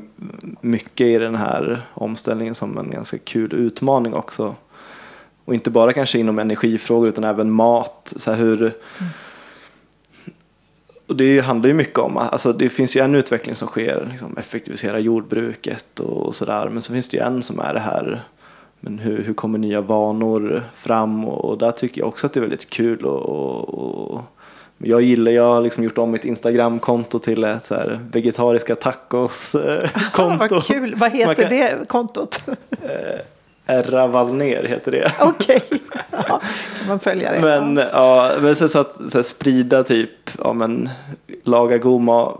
mycket 0.61 1.07
i 1.07 1.17
den 1.17 1.35
här 1.35 1.81
omställningen 1.93 2.55
som 2.55 2.77
en 2.77 2.91
ganska 2.91 3.17
kul 3.17 3.53
utmaning 3.53 4.13
också. 4.13 4.55
Och 5.45 5.53
inte 5.53 5.69
bara 5.69 5.93
kanske 5.93 6.19
inom 6.19 6.39
energifrågor 6.39 7.09
utan 7.09 7.23
även 7.23 7.51
mat. 7.51 8.13
Så 8.15 8.31
här 8.31 8.37
hur, 8.37 8.61
mm 8.61 8.73
och 11.13 11.17
det 11.17 11.39
handlar 11.39 11.67
ju 11.67 11.73
mycket 11.73 11.99
om, 11.99 12.17
alltså 12.17 12.53
det 12.53 12.69
finns 12.69 12.95
ju 12.97 13.01
en 13.01 13.15
utveckling 13.15 13.55
som 13.55 13.67
sker, 13.67 14.07
liksom 14.11 14.37
effektivisera 14.37 14.99
jordbruket 14.99 15.99
och 15.99 16.35
sådär. 16.35 16.69
Men 16.69 16.81
så 16.81 16.93
finns 16.93 17.09
det 17.09 17.17
ju 17.17 17.23
en 17.23 17.41
som 17.41 17.59
är 17.59 17.73
det 17.73 17.79
här, 17.79 18.21
men 18.79 18.99
hur, 18.99 19.23
hur 19.23 19.33
kommer 19.33 19.59
nya 19.59 19.81
vanor 19.81 20.63
fram? 20.75 21.27
Och, 21.27 21.45
och 21.45 21.57
där 21.57 21.71
tycker 21.71 22.01
jag 22.01 22.07
också 22.07 22.27
att 22.27 22.33
det 22.33 22.39
är 22.39 22.41
väldigt 22.41 22.69
kul. 22.69 23.05
Och, 23.05 23.29
och, 23.29 24.13
och 24.13 24.21
jag 24.77 25.01
gillar, 25.01 25.31
jag 25.31 25.43
har 25.43 25.61
liksom 25.61 25.83
gjort 25.83 25.97
om 25.97 26.11
mitt 26.11 26.25
Instagramkonto 26.25 27.19
till 27.19 27.43
ett 27.43 27.65
så 27.65 27.75
här 27.75 27.99
vegetariska 28.11 28.75
tacos-konto. 28.75 30.47
Vad 30.49 30.63
kul, 30.63 30.95
vad 30.95 31.11
heter 31.11 31.33
kan- 31.35 31.49
det 31.49 31.87
kontot? 31.87 32.41
Erra 33.65 34.07
Wallner 34.07 34.63
heter 34.63 34.91
det. 34.91 35.11
Okej, 35.19 35.63
ja, 36.11 36.41
kan 36.79 36.87
man 36.87 36.99
följa 36.99 37.31
det? 37.31 37.39
Men, 37.39 37.77
ja, 37.77 38.31
men 38.41 38.55
så, 38.55 38.69
så 38.69 38.79
att 38.79 38.95
så 38.95 39.17
här, 39.17 39.23
sprida 39.23 39.83
typ, 39.83 40.29
ja 40.39 40.53
men 40.53 40.89
laga 41.43 41.77
god, 41.77 42.01
ma 42.01 42.37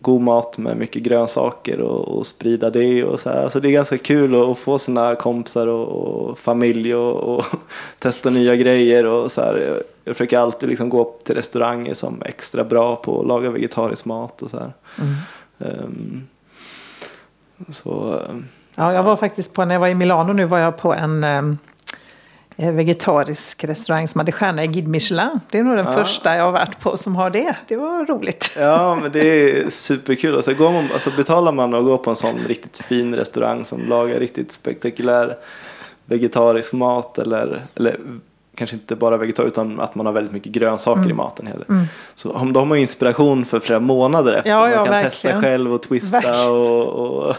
god 0.00 0.20
mat 0.20 0.58
med 0.58 0.76
mycket 0.76 1.02
grönsaker 1.02 1.80
och, 1.80 2.18
och 2.18 2.26
sprida 2.26 2.70
det 2.70 3.04
och 3.04 3.20
så 3.20 3.30
här. 3.30 3.48
Så 3.48 3.60
det 3.60 3.68
är 3.68 3.72
ganska 3.72 3.98
kul 3.98 4.34
att, 4.34 4.40
att 4.40 4.58
få 4.58 4.78
sina 4.78 5.14
kompisar 5.14 5.66
och, 5.66 5.88
och 5.88 6.38
familj 6.38 6.94
och, 6.94 7.36
och 7.36 7.44
testa 7.98 8.30
nya 8.30 8.56
grejer 8.56 9.06
och 9.06 9.32
så 9.32 9.40
här. 9.40 9.56
Jag, 9.56 9.82
jag 10.04 10.16
försöker 10.16 10.38
alltid 10.38 10.68
liksom 10.68 10.88
gå 10.88 11.04
till 11.24 11.34
restauranger 11.34 11.94
som 11.94 12.22
är 12.22 12.28
extra 12.28 12.64
bra 12.64 12.96
på 12.96 13.20
att 13.20 13.26
laga 13.26 13.50
vegetarisk 13.50 14.04
mat 14.04 14.42
och 14.42 14.50
så 14.50 14.56
här. 14.58 14.72
Ehm, 15.58 16.26
så 17.68 18.20
ehm, 18.30 18.44
Ja, 18.76 18.92
jag 18.92 19.02
var 19.02 19.16
faktiskt 19.16 19.52
på, 19.54 19.64
när 19.64 19.74
jag 19.74 19.80
var 19.80 19.88
i 19.88 19.94
Milano 19.94 20.32
nu 20.32 20.44
var 20.44 20.58
jag 20.58 20.76
på 20.76 20.94
en 20.94 21.24
eh, 21.24 22.70
vegetarisk 22.70 23.64
restaurang 23.64 24.08
som 24.08 24.18
hade 24.18 24.32
stjärna 24.32 24.64
i 24.64 24.66
Guide 24.66 24.88
Michelin. 24.88 25.40
Det 25.50 25.58
är 25.58 25.62
nog 25.62 25.76
den 25.76 25.86
Ja. 25.86 25.92
första 26.04 26.36
jag 26.36 26.44
har 26.44 26.52
varit 26.52 26.80
på 26.80 26.96
som 26.96 27.16
har 27.16 27.30
det. 27.30 27.56
Det 27.68 27.76
var 27.76 28.04
roligt. 28.06 28.56
Ja, 28.58 28.98
men 29.02 29.12
det 29.12 29.20
är 29.26 29.70
superkul. 29.70 30.36
Alltså, 30.36 30.54
går 30.54 30.72
man, 30.72 30.88
alltså, 30.92 31.10
betalar 31.16 31.52
man 31.52 31.74
och 31.74 31.84
går 31.84 31.98
på 31.98 32.10
en 32.10 32.16
sån 32.16 32.38
riktigt 32.48 32.76
fin 32.76 33.14
restaurang 33.16 33.64
som 33.64 33.88
lagar 33.88 34.20
riktigt 34.20 34.52
spektakulär 34.52 35.36
vegetarisk 36.06 36.72
mat 36.72 37.18
eller, 37.18 37.62
eller 37.74 37.96
kanske 38.56 38.76
inte 38.76 38.96
bara 38.96 39.16
vegetariskt 39.16 39.52
utan 39.58 39.80
att 39.80 39.94
man 39.94 40.06
har 40.06 40.12
väldigt 40.12 40.32
mycket 40.32 40.52
grönsaker 40.52 40.98
Mm. 41.00 41.10
i 41.10 41.14
maten. 41.14 41.46
Heller. 41.46 41.66
Så 42.14 42.32
om 42.32 42.52
de 42.52 42.70
har 42.70 42.76
inspiration 42.76 43.44
för 43.44 43.60
flera 43.60 43.80
månader 43.80 44.32
efter. 44.32 44.50
Ja, 44.50 44.60
man 44.60 44.70
ja, 44.70 44.76
kan 44.84 44.92
verkligen. 44.92 45.10
testa 45.10 45.42
själv 45.42 45.74
och 45.74 45.82
twista 45.82 46.20
Verkligen. 46.20 46.48
och, 46.50 46.88
och 46.88 47.36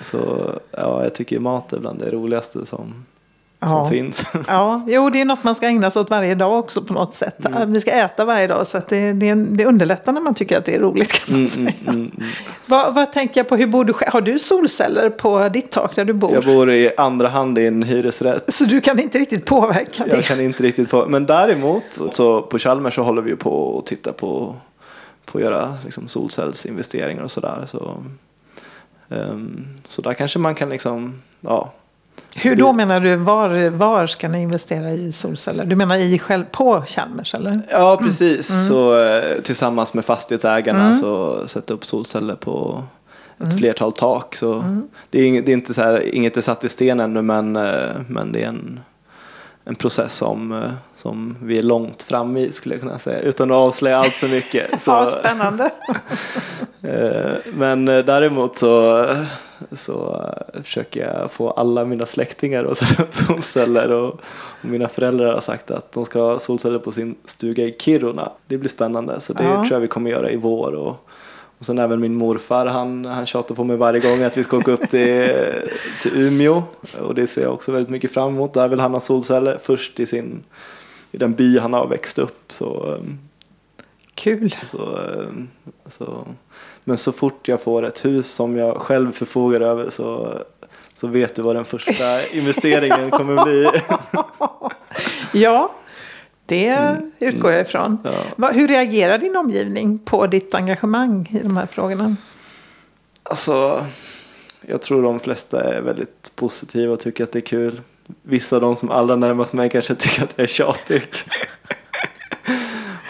så 0.00 0.50
ja, 0.70 1.02
jag 1.02 1.14
tycker 1.14 1.38
mat 1.38 1.72
är 1.72 1.78
bland 1.80 1.98
det 1.98 2.10
roligaste 2.10 2.66
som, 2.66 3.04
Ja. 3.60 3.68
som 3.68 3.90
finns. 3.90 4.22
Ja, 4.48 4.84
jo, 4.88 5.10
det 5.10 5.20
är 5.20 5.24
något 5.24 5.44
man 5.44 5.54
ska 5.54 5.66
ägna 5.66 5.90
sig 5.90 6.00
åt 6.00 6.10
varje 6.10 6.34
dag 6.34 6.58
också 6.58 6.82
på 6.82 6.92
något 6.92 7.14
sätt. 7.14 7.46
Mm. 7.46 7.72
Vi 7.72 7.80
ska 7.80 7.90
äta 7.90 8.24
varje 8.24 8.46
dag 8.46 8.66
så 8.66 8.78
att 8.78 8.88
det, 8.88 9.12
det, 9.12 9.34
det 9.34 9.64
underlättar 9.66 10.12
när 10.12 10.20
man 10.20 10.34
tycker 10.34 10.58
att 10.58 10.64
det 10.64 10.74
är 10.74 10.80
roligt 10.80 11.12
kan 11.12 11.24
man 11.34 11.36
Mm, 11.36 11.48
säga. 11.48 11.72
mm, 11.80 11.94
mm, 11.94 12.10
mm. 12.16 12.26
Vad, 12.66 12.94
vad 12.94 13.12
tänker 13.12 13.40
jag 13.40 13.48
på, 13.48 13.56
hur 13.56 13.66
bor 13.66 13.84
du 13.84 13.92
själv? 13.92 14.12
Har 14.12 14.20
du 14.20 14.38
solceller 14.38 15.10
på 15.10 15.48
ditt 15.48 15.70
tak 15.70 15.96
där 15.96 16.04
du 16.04 16.12
bor? 16.12 16.34
Jag 16.34 16.44
bor 16.44 16.70
i 16.72 16.90
andra 16.96 17.28
hand 17.28 17.58
i 17.58 17.66
en 17.66 17.82
hyresrätt. 17.82 18.52
Så 18.52 18.64
du 18.64 18.80
kan 18.80 19.00
inte 19.00 19.18
riktigt 19.18 19.44
påverka 19.44 20.04
det? 20.06 20.14
Jag 20.16 20.24
kan 20.24 20.40
inte 20.40 20.62
riktigt 20.62 20.90
på. 20.90 21.06
Men 21.08 21.26
däremot 21.26 21.98
så 22.10 22.42
på 22.42 22.58
Chalmers 22.58 22.94
så 22.94 23.02
håller 23.02 23.22
vi 23.22 23.30
ju 23.30 23.36
på 23.36 23.50
och 23.50 23.86
tittar 23.86 24.12
på, 24.12 24.54
på 25.24 25.38
att 25.38 25.44
göra 25.44 25.74
liksom 25.84 26.08
solcellsinvesteringar 26.08 27.22
och 27.22 27.30
sådär. 27.30 27.64
Så, 27.66 27.94
så 29.88 30.02
där 30.02 30.14
kanske 30.14 30.38
man 30.38 30.54
kan 30.54 30.68
liksom, 30.68 31.22
ja. 31.40 31.72
Hur 32.36 32.56
då 32.56 32.72
menar 32.72 33.00
du? 33.00 33.16
Var, 33.16 33.70
var 33.70 34.06
ska 34.06 34.28
ni 34.28 34.42
investera 34.42 34.90
i 34.90 35.12
solceller? 35.12 35.64
Du 35.64 35.76
menar 35.76 35.96
i 35.96 36.18
själv 36.18 36.44
på 36.52 36.82
Chalmers 36.86 37.34
eller? 37.34 37.60
Ja 37.70 37.96
precis. 38.02 38.50
Mm. 38.50 38.64
Så 38.64 39.04
eh, 39.04 39.40
tillsammans 39.42 39.94
med 39.94 40.04
fastighetsägarna 40.04 40.94
så 40.94 41.42
sätta 41.48 41.74
upp 41.74 41.84
solceller 41.84 42.34
på 42.34 42.84
ett 43.38 43.42
Mm. 43.44 43.58
flertal 43.58 43.92
tak. 43.92 44.34
Så 44.36 44.64
det, 45.10 45.20
är 45.20 45.42
det 45.42 45.52
är 45.52 45.54
inte 45.54 45.74
så 45.74 45.82
här, 45.82 46.14
inget 46.14 46.36
är 46.36 46.40
satt 46.40 46.64
i 46.64 46.68
sten 46.68 47.00
ännu 47.00 47.22
men, 47.22 47.56
eh, 47.56 47.90
men 48.08 48.32
det 48.32 48.42
är 48.42 48.48
en, 48.48 48.80
en 49.64 49.74
process 49.74 50.14
som, 50.14 50.52
eh, 50.52 50.70
som 50.96 51.36
vi 51.42 51.58
är 51.58 51.62
långt 51.62 52.02
fram 52.02 52.36
i 52.36 52.52
skulle 52.52 52.74
jag 52.74 52.82
kunna 52.82 52.98
säga. 52.98 53.20
Utan 53.20 53.50
att 53.50 53.56
avslöja 53.56 53.96
allt 53.98 54.12
för 54.12 54.28
mycket. 54.28 54.80
Så, 54.82 54.90
Ja, 54.90 55.06
spännande. 55.06 55.70
Eh, 56.82 57.32
Men 57.54 57.88
eh, 57.88 58.04
däremot 58.04 58.56
så, 58.56 59.04
så 59.72 60.22
eh, 60.54 60.62
försöker 60.62 61.06
jag 61.20 61.30
få 61.30 61.50
alla 61.50 61.84
mina 61.84 62.06
släktingar 62.06 62.64
att 62.64 62.76
sätta 62.86 63.02
upp 63.02 63.14
solceller 63.14 63.90
och, 63.92 64.08
och 64.14 64.64
mina 64.64 64.88
föräldrar 64.88 65.32
har 65.34 65.40
sagt 65.40 65.70
att 65.70 65.92
de 65.92 66.04
ska 66.04 66.20
ha 66.20 66.38
solceller 66.38 66.78
på 66.78 66.92
sin 66.92 67.14
stuga 67.24 67.64
i 67.64 67.76
Kiruna. 67.78 68.30
Det 68.46 68.58
blir 68.58 68.70
spännande 68.70 69.20
så 69.20 69.32
det 69.32 69.44
Ja. 69.44 69.54
tror 69.56 69.72
jag 69.72 69.80
vi 69.80 69.86
kommer 69.88 70.10
göra 70.10 70.30
i 70.30 70.36
vår. 70.36 70.72
Och, 70.74 71.08
och 71.58 71.66
sen 71.66 71.78
även 71.78 72.00
min 72.00 72.14
morfar 72.14 72.66
han, 72.66 73.04
han 73.04 73.26
tjatar 73.26 73.54
på 73.54 73.64
mig 73.64 73.76
varje 73.76 74.00
gång 74.00 74.22
att 74.22 74.36
vi 74.36 74.44
ska 74.44 74.56
åka 74.56 74.70
upp 74.72 74.88
till, 74.90 75.32
till 76.02 76.12
Umeå 76.16 76.62
och 77.00 77.14
det 77.14 77.26
ser 77.26 77.42
jag 77.42 77.52
också 77.54 77.72
väldigt 77.72 77.90
mycket 77.90 78.12
fram 78.12 78.28
emot. 78.28 78.54
Där 78.54 78.68
vill 78.68 78.80
han 78.80 78.92
ha 78.92 79.00
solceller 79.00 79.58
först 79.62 80.00
i, 80.00 80.06
sin, 80.06 80.42
i 81.16 81.18
den 81.18 81.34
by 81.34 81.58
han 81.58 81.72
har 81.72 81.86
växt 81.86 82.18
upp. 82.18 82.52
Så, 82.52 82.92
eh, 82.92 83.02
Kul. 84.14 84.54
så, 84.66 84.96
eh, 84.96 85.28
så, 85.90 86.26
men 86.84 86.96
så 86.96 87.12
fort 87.12 87.48
jag 87.48 87.60
får 87.60 87.82
ett 87.82 88.04
hus 88.04 88.34
som 88.34 88.56
jag 88.56 88.76
själv 88.76 89.12
förfogar 89.12 89.60
över 89.60 89.90
så, 89.90 90.38
så 90.94 91.06
vet 91.06 91.34
du 91.34 91.42
vad 91.42 91.56
den 91.56 91.64
första 91.64 92.26
investeringen 92.32 93.10
kommer 93.10 93.44
bli. 93.44 93.70
Ja, 95.32 95.72
det 96.46 96.96
utgår 97.18 97.52
jag 97.52 97.60
ifrån. 97.60 97.98
Mm. 98.04 98.16
Ja. 98.36 98.50
Hur 98.50 98.68
reagerar 98.68 99.18
din 99.18 99.36
omgivning 99.36 99.98
på 99.98 100.26
ditt 100.26 100.54
engagemang 100.54 101.30
i 101.40 101.42
de 101.42 101.56
här 101.56 101.66
frågorna? 101.66 102.16
Alltså, 103.22 103.86
jag 104.60 104.82
tror 104.82 105.02
de 105.02 105.20
flesta 105.20 105.74
är 105.74 105.82
väldigt 105.82 106.32
positiva 106.36 106.92
och 106.92 107.00
tycker 107.00 107.24
att 107.24 107.32
det 107.32 107.38
är 107.38 107.40
kul. 107.40 107.80
Vissa 108.22 108.56
av 108.56 108.62
de 108.62 108.76
som 108.76 108.90
allra 108.90 109.16
närmast 109.16 109.52
mig 109.52 109.70
kanske 109.70 109.94
tycker 109.94 110.22
att 110.22 110.32
jag 110.36 110.44
är 110.44 110.48
tjatig. 110.48 111.02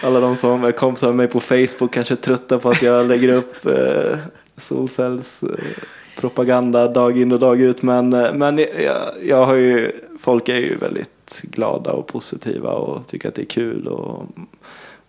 Alla 0.03 0.21
de 0.21 0.37
som 0.37 0.65
är 0.65 0.73
kompisar 0.73 1.07
med 1.07 1.17
mig 1.17 1.29
på 1.29 1.41
Facebook 1.41 1.93
kanske 1.93 2.15
är 2.15 2.17
trötta 2.17 2.59
på 2.59 2.69
att 2.69 2.83
jag 2.83 3.07
lägger 3.07 3.29
upp 3.29 3.67
eh, 3.67 4.19
solcells 4.57 5.43
eh, 5.43 6.93
dag 6.93 7.19
in 7.19 7.33
och 7.33 7.39
dag 7.39 7.61
ut. 7.61 7.83
Men, 7.83 8.13
eh, 8.13 8.35
men 8.35 8.59
jag, 8.59 8.97
jag 9.23 9.47
har 9.47 9.55
ju, 9.55 9.93
folk 10.21 10.49
är 10.49 10.57
ju 10.57 10.77
väldigt 10.77 11.43
glada 11.43 11.93
och 11.93 12.07
positiva 12.07 12.71
och 12.71 13.07
tycker 13.07 13.29
att 13.29 13.35
det 13.35 13.43
är 13.43 13.47
kul. 13.47 13.87
Och, 13.89 14.27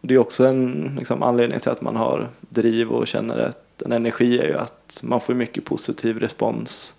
och 0.02 0.08
det 0.08 0.14
är 0.14 0.18
också 0.18 0.46
en 0.46 0.92
liksom, 0.98 1.24
anledning 1.24 1.60
till 1.60 1.72
att 1.72 1.82
man 1.82 1.96
har 1.96 2.28
driv 2.40 2.90
och 2.90 3.08
känner 3.08 3.38
att 3.38 3.82
en 3.86 3.92
energi 3.92 4.40
är 4.40 4.48
ju 4.48 4.58
att 4.58 5.02
man 5.04 5.22
får 5.22 5.34
mycket 5.34 5.66
positiv 5.66 6.20
respons 6.20 6.96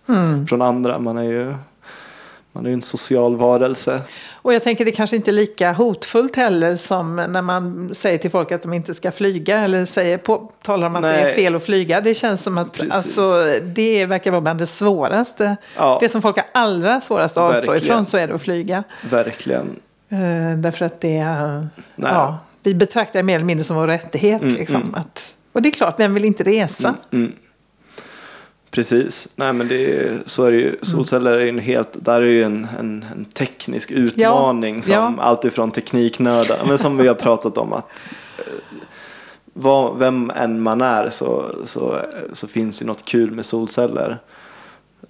från 0.48 0.62
andra. 0.62 0.98
Man 0.98 1.18
är 1.18 1.22
ju 1.24 1.54
man 2.58 2.66
är 2.66 2.70
ju 2.70 2.74
en 2.74 2.82
social 2.82 3.36
varelse. 3.36 4.00
Och 4.32 4.54
jag 4.54 4.62
tänker 4.62 4.84
det 4.84 4.92
kanske 4.92 5.16
inte 5.16 5.30
är 5.30 5.32
lika 5.32 5.72
hotfullt 5.72 6.36
heller 6.36 6.76
som 6.76 7.16
när 7.16 7.42
man 7.42 7.94
säger 7.94 8.18
till 8.18 8.30
folk 8.30 8.52
att 8.52 8.62
de 8.62 8.72
inte 8.72 8.94
ska 8.94 9.12
flyga 9.12 9.58
eller 9.58 9.86
säger 9.86 10.18
på, 10.18 10.50
talar 10.62 10.86
om 10.86 10.96
att 10.96 11.02
det 11.02 11.08
är 11.08 11.24
Nej. 11.24 11.34
fel 11.34 11.54
att 11.54 11.62
flyga. 11.62 12.00
Det 12.00 12.14
känns 12.14 12.42
som 12.42 12.58
att 12.58 12.72
Precis. 12.72 12.94
alltså, 12.94 13.22
det 13.62 14.06
verkar 14.06 14.30
vara 14.30 14.40
bland 14.40 14.58
det 14.58 14.66
svåraste. 14.66 15.56
Ja. 15.76 15.98
Det 16.00 16.08
som 16.08 16.22
folk 16.22 16.36
har 16.36 16.46
allra 16.52 17.00
svårast 17.00 17.36
att 17.36 17.42
avstå 17.42 17.72
Verkligen. 17.72 17.94
ifrån 17.94 18.04
så 18.04 18.16
är 18.16 18.26
det 18.28 18.34
att 18.34 18.42
flyga. 18.42 18.84
Verkligen. 19.10 19.76
Eh, 20.08 20.58
därför 20.58 20.84
att 20.84 21.00
det 21.00 21.18
är, 21.18 21.68
Nej. 21.94 22.12
ja, 22.12 22.38
vi 22.62 22.74
betraktar 22.74 23.18
det 23.18 23.22
mer 23.22 23.34
eller 23.34 23.46
mindre 23.46 23.64
som 23.64 23.76
vår 23.76 23.86
rättighet. 23.86 24.42
Mm, 24.42 24.54
liksom, 24.54 24.82
mm. 24.82 24.94
att, 24.94 25.34
och 25.52 25.62
det 25.62 25.68
är 25.68 25.72
klart, 25.72 26.00
vem 26.00 26.14
vill 26.14 26.24
inte 26.24 26.44
resa? 26.44 26.94
Mm. 27.12 27.32
Precis, 28.70 29.28
nej 29.36 29.52
men 29.52 29.68
det 29.68 29.96
är, 29.96 30.18
så 30.24 30.44
är 30.44 30.50
det 30.50 30.56
ju. 30.56 30.76
Solceller 30.82 31.32
är 31.32 31.40
ju 31.40 31.48
en 31.48 31.58
helt, 31.58 32.04
där 32.04 32.20
är 32.20 32.26
ju 32.26 32.42
en, 32.42 32.68
en, 32.78 33.04
en 33.12 33.24
teknisk 33.24 33.90
utmaning 33.90 34.76
Ja, 34.76 34.82
som 34.82 34.94
ja. 35.18 35.22
alltifrån 35.22 35.70
tekniknördar, 35.70 36.58
men 36.68 36.78
som 36.78 36.96
vi 36.96 37.08
har 37.08 37.14
pratat 37.14 37.58
om 37.58 37.72
att 37.72 37.90
eh, 38.38 38.44
vad, 39.44 39.98
vem 39.98 40.32
än 40.36 40.62
man 40.62 40.80
är 40.80 41.10
så, 41.10 41.54
så, 41.64 41.98
så 42.32 42.46
finns 42.46 42.82
ju 42.82 42.86
något 42.86 43.04
kul 43.04 43.30
med 43.30 43.46
solceller. 43.46 44.18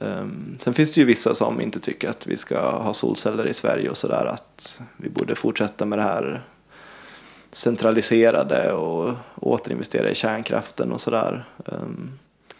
Ehm, 0.00 0.56
sen 0.60 0.74
finns 0.74 0.92
det 0.94 1.00
ju 1.00 1.06
vissa 1.06 1.34
som 1.34 1.60
inte 1.60 1.80
tycker 1.80 2.10
att 2.10 2.26
vi 2.26 2.36
ska 2.36 2.70
ha 2.70 2.94
solceller 2.94 3.46
i 3.46 3.54
Sverige 3.54 3.90
och 3.90 3.96
sådär 3.96 4.24
att 4.24 4.82
vi 4.96 5.10
borde 5.10 5.34
fortsätta 5.34 5.84
med 5.84 5.98
det 5.98 6.02
här 6.02 6.42
centraliserade 7.52 8.72
och 8.72 9.14
återinvestera 9.34 10.10
i 10.10 10.14
kärnkraften 10.14 10.92
och 10.92 11.00
sådär. 11.00 11.44
Ehm, 11.66 12.10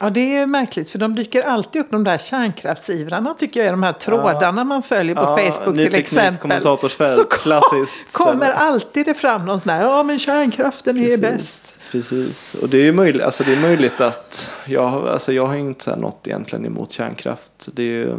Ja, 0.01 0.11
det 0.11 0.37
är 0.37 0.47
märkligt 0.47 0.91
för 0.91 0.99
de 0.99 1.15
dyker 1.15 1.43
alltid 1.43 1.81
upp 1.81 1.91
de 1.91 2.05
där 2.05 2.19
kärnkraftsivrarna 2.19 3.35
tycker 3.35 3.61
jag 3.61 3.67
i 3.67 3.71
de 3.71 3.83
här 3.83 3.93
trådarna 3.93 4.65
man 4.65 4.83
följer 4.83 5.15
på 5.15 5.23
Ja, 5.23 5.37
Facebook 5.37 5.77
till 5.77 5.95
exempel. 5.95 6.63
Så 6.63 7.25
kom, 7.25 7.87
kommer 8.13 8.51
alltid 8.51 9.07
det 9.07 9.15
fram 9.15 9.47
någon 9.47 9.61
sån 9.61 9.73
här, 9.73 9.83
ja 9.83 10.03
men 10.03 10.19
kärnkraften 10.19 10.99
är 10.99 11.03
Precis, 11.03 11.21
bäst. 11.21 11.79
Precis, 11.93 12.55
och 12.55 12.69
det 12.69 12.89
är, 12.89 12.93
möjligt, 12.93 13.23
alltså 13.23 13.45
det 13.45 13.53
är 13.53 13.61
möjligt 13.61 14.01
att 14.01 14.53
jag, 14.67 15.09
alltså 15.09 15.33
jag 15.33 15.47
har 15.47 15.57
inte 15.57 15.97
något 15.97 16.27
egentligen 16.27 16.67
emot 16.67 16.91
kärnkraft. 16.91 17.69
Det 17.73 18.03
är, 18.03 18.19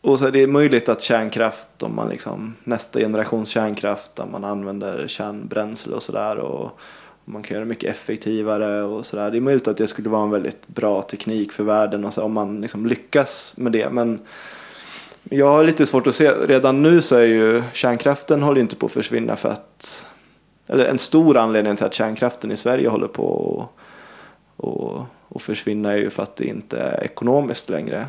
och 0.00 0.18
så 0.18 0.26
är 0.26 0.32
det 0.32 0.46
möjligt 0.46 0.88
att 0.88 1.02
kärnkraft, 1.02 1.82
om 1.82 1.96
man 1.96 2.08
liksom, 2.08 2.54
nästa 2.64 3.00
generations 3.00 3.48
kärnkraft, 3.48 4.16
där 4.16 4.26
man 4.26 4.44
använder 4.44 5.08
kärnbränsle 5.08 5.94
och 5.94 6.02
sådär 6.02 6.36
och 6.36 6.80
man 7.28 7.42
kan 7.42 7.54
göra 7.54 7.64
det 7.64 7.68
mycket 7.68 7.90
effektivare 7.90 8.82
och 8.82 9.06
sådär. 9.06 9.30
Det 9.30 9.36
är 9.36 9.40
möjligt 9.40 9.68
att 9.68 9.76
det 9.76 9.86
skulle 9.86 10.08
vara 10.08 10.22
en 10.22 10.30
väldigt 10.30 10.68
bra 10.68 11.02
teknik 11.02 11.52
för 11.52 11.64
världen 11.64 12.04
och 12.04 12.14
så, 12.14 12.22
om 12.22 12.32
man 12.32 12.60
liksom 12.60 12.86
lyckas 12.86 13.54
med 13.56 13.72
det. 13.72 13.90
Men 13.90 14.20
jag 15.24 15.46
har 15.46 15.64
lite 15.64 15.86
svårt 15.86 16.06
att 16.06 16.14
se, 16.14 16.30
redan 16.30 16.82
nu 16.82 17.02
så 17.02 17.16
är 17.16 17.26
ju 17.26 17.62
kärnkraften 17.72 18.42
håller 18.42 18.60
inte 18.60 18.76
på 18.76 18.86
att 18.86 18.92
försvinna 18.92 19.36
för 19.36 19.48
att 19.48 20.06
eller 20.66 20.84
en 20.84 20.98
stor 20.98 21.36
anledning 21.36 21.76
till 21.76 21.86
att 21.86 21.94
kärnkraften 21.94 22.52
i 22.52 22.56
Sverige 22.56 22.88
håller 22.88 23.06
på 23.06 23.60
att 23.62 23.78
och, 24.58 25.02
och 25.28 25.42
försvinna 25.42 25.92
är 25.92 25.96
ju 25.96 26.10
för 26.10 26.22
att 26.22 26.36
det 26.36 26.44
inte 26.44 26.78
är 26.78 27.04
ekonomiskt 27.04 27.68
längre. 27.68 28.06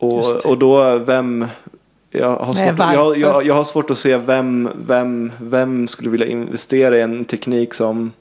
Just 0.00 0.36
och, 0.36 0.46
och 0.46 0.58
då 0.58 0.98
vem 0.98 1.46
jag 2.10 2.36
har, 2.36 2.54
Nej, 2.54 2.68
svårt, 2.68 2.78
jag, 2.78 3.04
varför? 3.04 3.20
jag, 3.20 3.46
jag 3.46 3.54
har 3.54 3.64
svårt 3.64 3.90
att 3.90 3.98
se 3.98 4.16
vem, 4.16 4.68
vem, 4.86 5.32
vem 5.40 5.88
skulle 5.88 6.10
vilja 6.10 6.26
investera 6.26 6.98
i 6.98 7.00
en 7.00 7.24
teknik 7.24 7.74
som 7.74 8.12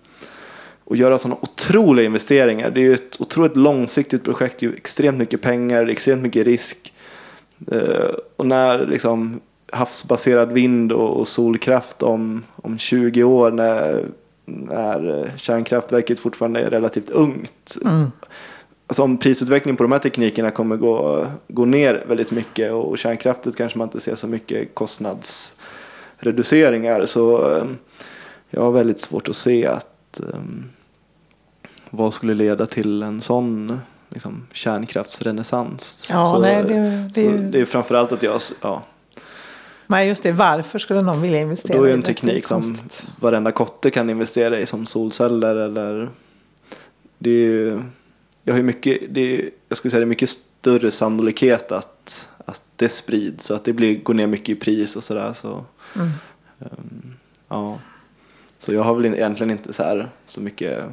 och 0.84 0.98
göra 0.98 1.18
sådana 1.18 1.38
otroliga 1.42 2.06
investeringar. 2.06 2.70
Det 2.70 2.80
är 2.80 2.84
ju 2.84 2.94
ett 2.94 3.22
otroligt 3.22 3.58
långsiktigt 3.58 4.24
projekt, 4.24 4.60
det 4.60 4.66
är 4.66 4.70
ju 4.70 4.76
extremt 4.76 5.18
mycket 5.18 5.42
pengar, 5.42 5.88
extremt 5.88 6.22
mycket 6.22 6.46
risk. 6.46 6.94
Eh, 7.72 8.10
och 8.36 8.46
när 8.46 8.86
liksom 8.86 9.40
havsbaserad 9.72 10.52
vind 10.52 10.92
och, 10.92 11.28
solkraft 11.28 12.04
om, 12.04 12.44
om 12.56 12.78
20 12.78 13.24
år 13.24 13.52
när, 13.52 14.06
när 14.46 15.32
kärnkraftverket 15.38 16.20
fortfarande 16.20 16.60
är 16.60 16.70
relativt 16.70 17.10
ungt. 17.10 17.78
Mm. 17.86 18.12
Alltså 18.88 19.04
om 19.04 19.18
prisutvecklingen 19.18 19.78
på 19.78 19.84
de 19.84 19.92
här 19.92 20.00
teknikerna 20.00 20.52
kommer 20.52 20.78
gå, 20.78 21.26
gå 21.48 21.66
ner 21.66 22.04
väldigt 22.08 22.32
mycket 22.32 22.72
och 22.72 22.98
kärnkraften 22.98 23.54
kanske 23.54 23.78
man 23.78 23.88
inte 23.88 24.00
ser 24.00 24.16
så 24.16 24.28
mycket 24.28 24.76
kostnadsreduceringar 24.76 27.06
så 27.06 27.52
eh, 27.58 27.64
jag 28.50 28.62
har 28.62 28.72
väldigt 28.72 29.00
svårt 29.00 29.30
att 29.30 29.36
se 29.36 29.66
att 29.66 30.20
eh, 30.20 30.40
vad 31.90 32.14
skulle 32.14 32.34
leda 32.34 32.66
till 32.66 33.04
en 33.04 33.22
sån 33.22 33.80
liksom, 34.10 34.48
kärnkraftsrenässans. 34.54 36.08
Ja, 36.12 36.26
så, 36.26 36.40
nej, 36.40 36.64
det- 36.64 37.10
det- 37.14 37.32
så 37.32 37.38
det 37.38 37.62
är 37.62 37.66
framförallt 37.66 38.12
att 38.12 38.24
jag, 38.24 38.42
ja, 38.62 38.84
Nej, 39.90 40.08
just 40.08 40.24
det. 40.24 40.32
Varför 40.32 40.80
skulle 40.80 41.02
någon 41.02 41.22
vilja 41.22 41.42
investera 41.42 41.78
då 41.78 41.84
är 41.84 41.90
i 41.90 41.94
en 41.94 42.02
det? 42.02 42.06
Det 42.06 42.12
är 42.12 42.14
teknik 42.14 42.46
som 42.46 42.62
konstigt. 42.62 43.08
varenda 43.20 43.52
kotte 43.52 43.92
kan 43.92 44.10
investera 44.10 44.60
i 44.60 44.66
som 44.66 44.86
solceller 44.86 45.56
eller 45.56 46.10
det 47.18 47.30
är 47.30 47.34
ju, 47.34 47.82
jag 48.48 48.54
har 48.54 48.58
ju 48.58 48.64
mycket, 48.64 49.02
det 49.10 49.22
är, 49.36 49.50
jag 49.70 49.78
skulle 49.78 49.90
säga 49.92 50.00
det 50.00 50.04
är 50.06 50.08
mycket 50.08 50.30
större 50.30 50.92
sannolikhet 50.92 51.72
att, 51.72 52.30
att 52.46 52.64
det 52.76 52.90
sprids 52.90 53.46
så 53.46 53.54
att 53.56 53.64
det 53.64 53.74
blir, 53.74 54.00
går 54.04 54.14
ner 54.14 54.28
mycket 54.28 54.50
i 54.50 54.56
pris 54.56 54.96
och 54.96 55.04
sådär 55.04 55.34
så 55.34 55.64
Mm. 55.96 56.10
ehm, 56.60 57.14
ja 57.50 57.80
så 58.60 58.74
jag 58.74 58.82
har 58.84 58.94
väl 58.96 59.06
egentligen 59.06 59.52
inte 59.52 59.74
så 59.74 59.84
här 59.84 60.10
så 60.28 60.42
mycket 60.42 60.84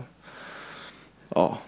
ja 1.29 1.59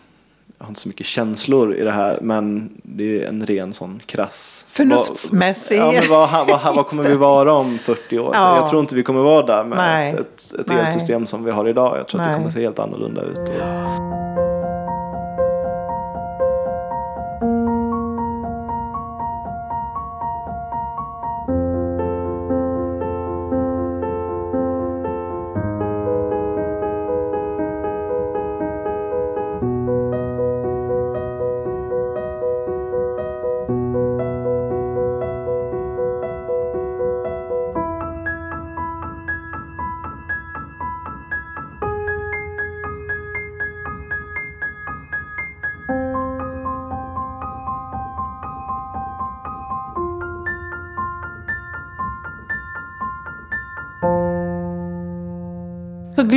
jag 0.58 0.64
har 0.64 0.68
inte 0.68 0.80
så 0.80 0.88
mycket 0.88 1.06
känslor 1.06 1.74
i 1.74 1.84
det 1.84 1.90
här 1.90 2.18
men 2.22 2.70
det 2.82 3.22
är 3.24 3.28
en 3.28 3.46
ren 3.46 3.74
sån 3.74 4.00
krass 4.06 4.64
Förnuftsmässig 4.68 5.78
Ja, 5.78 5.92
men 5.92 6.08
vad, 6.08 6.30
vad, 6.30 6.46
vad, 6.62 6.76
vad 6.76 6.86
kommer 6.86 7.08
vi 7.08 7.14
vara 7.14 7.52
om 7.52 7.78
40 7.78 8.18
år? 8.18 8.30
Ja. 8.34 8.56
Jag 8.56 8.68
tror 8.70 8.80
inte 8.80 8.94
vi 8.94 9.02
kommer 9.02 9.20
vara 9.22 9.46
där 9.46 9.64
med 9.64 9.78
Nej. 9.78 10.12
ett, 10.12 10.20
ett, 10.20 10.52
ett 10.52 10.70
elsystem 10.70 11.26
som 11.26 11.44
vi 11.44 11.50
har 11.50 11.68
idag. 11.68 11.98
Jag 11.98 12.08
tror 12.08 12.20
att 12.20 12.26
Nej. 12.26 12.34
det 12.34 12.38
kommer 12.40 12.50
se 12.50 12.60
helt 12.60 12.78
annorlunda 12.78 13.22
ut. 13.22 13.38
Och, 13.38 14.35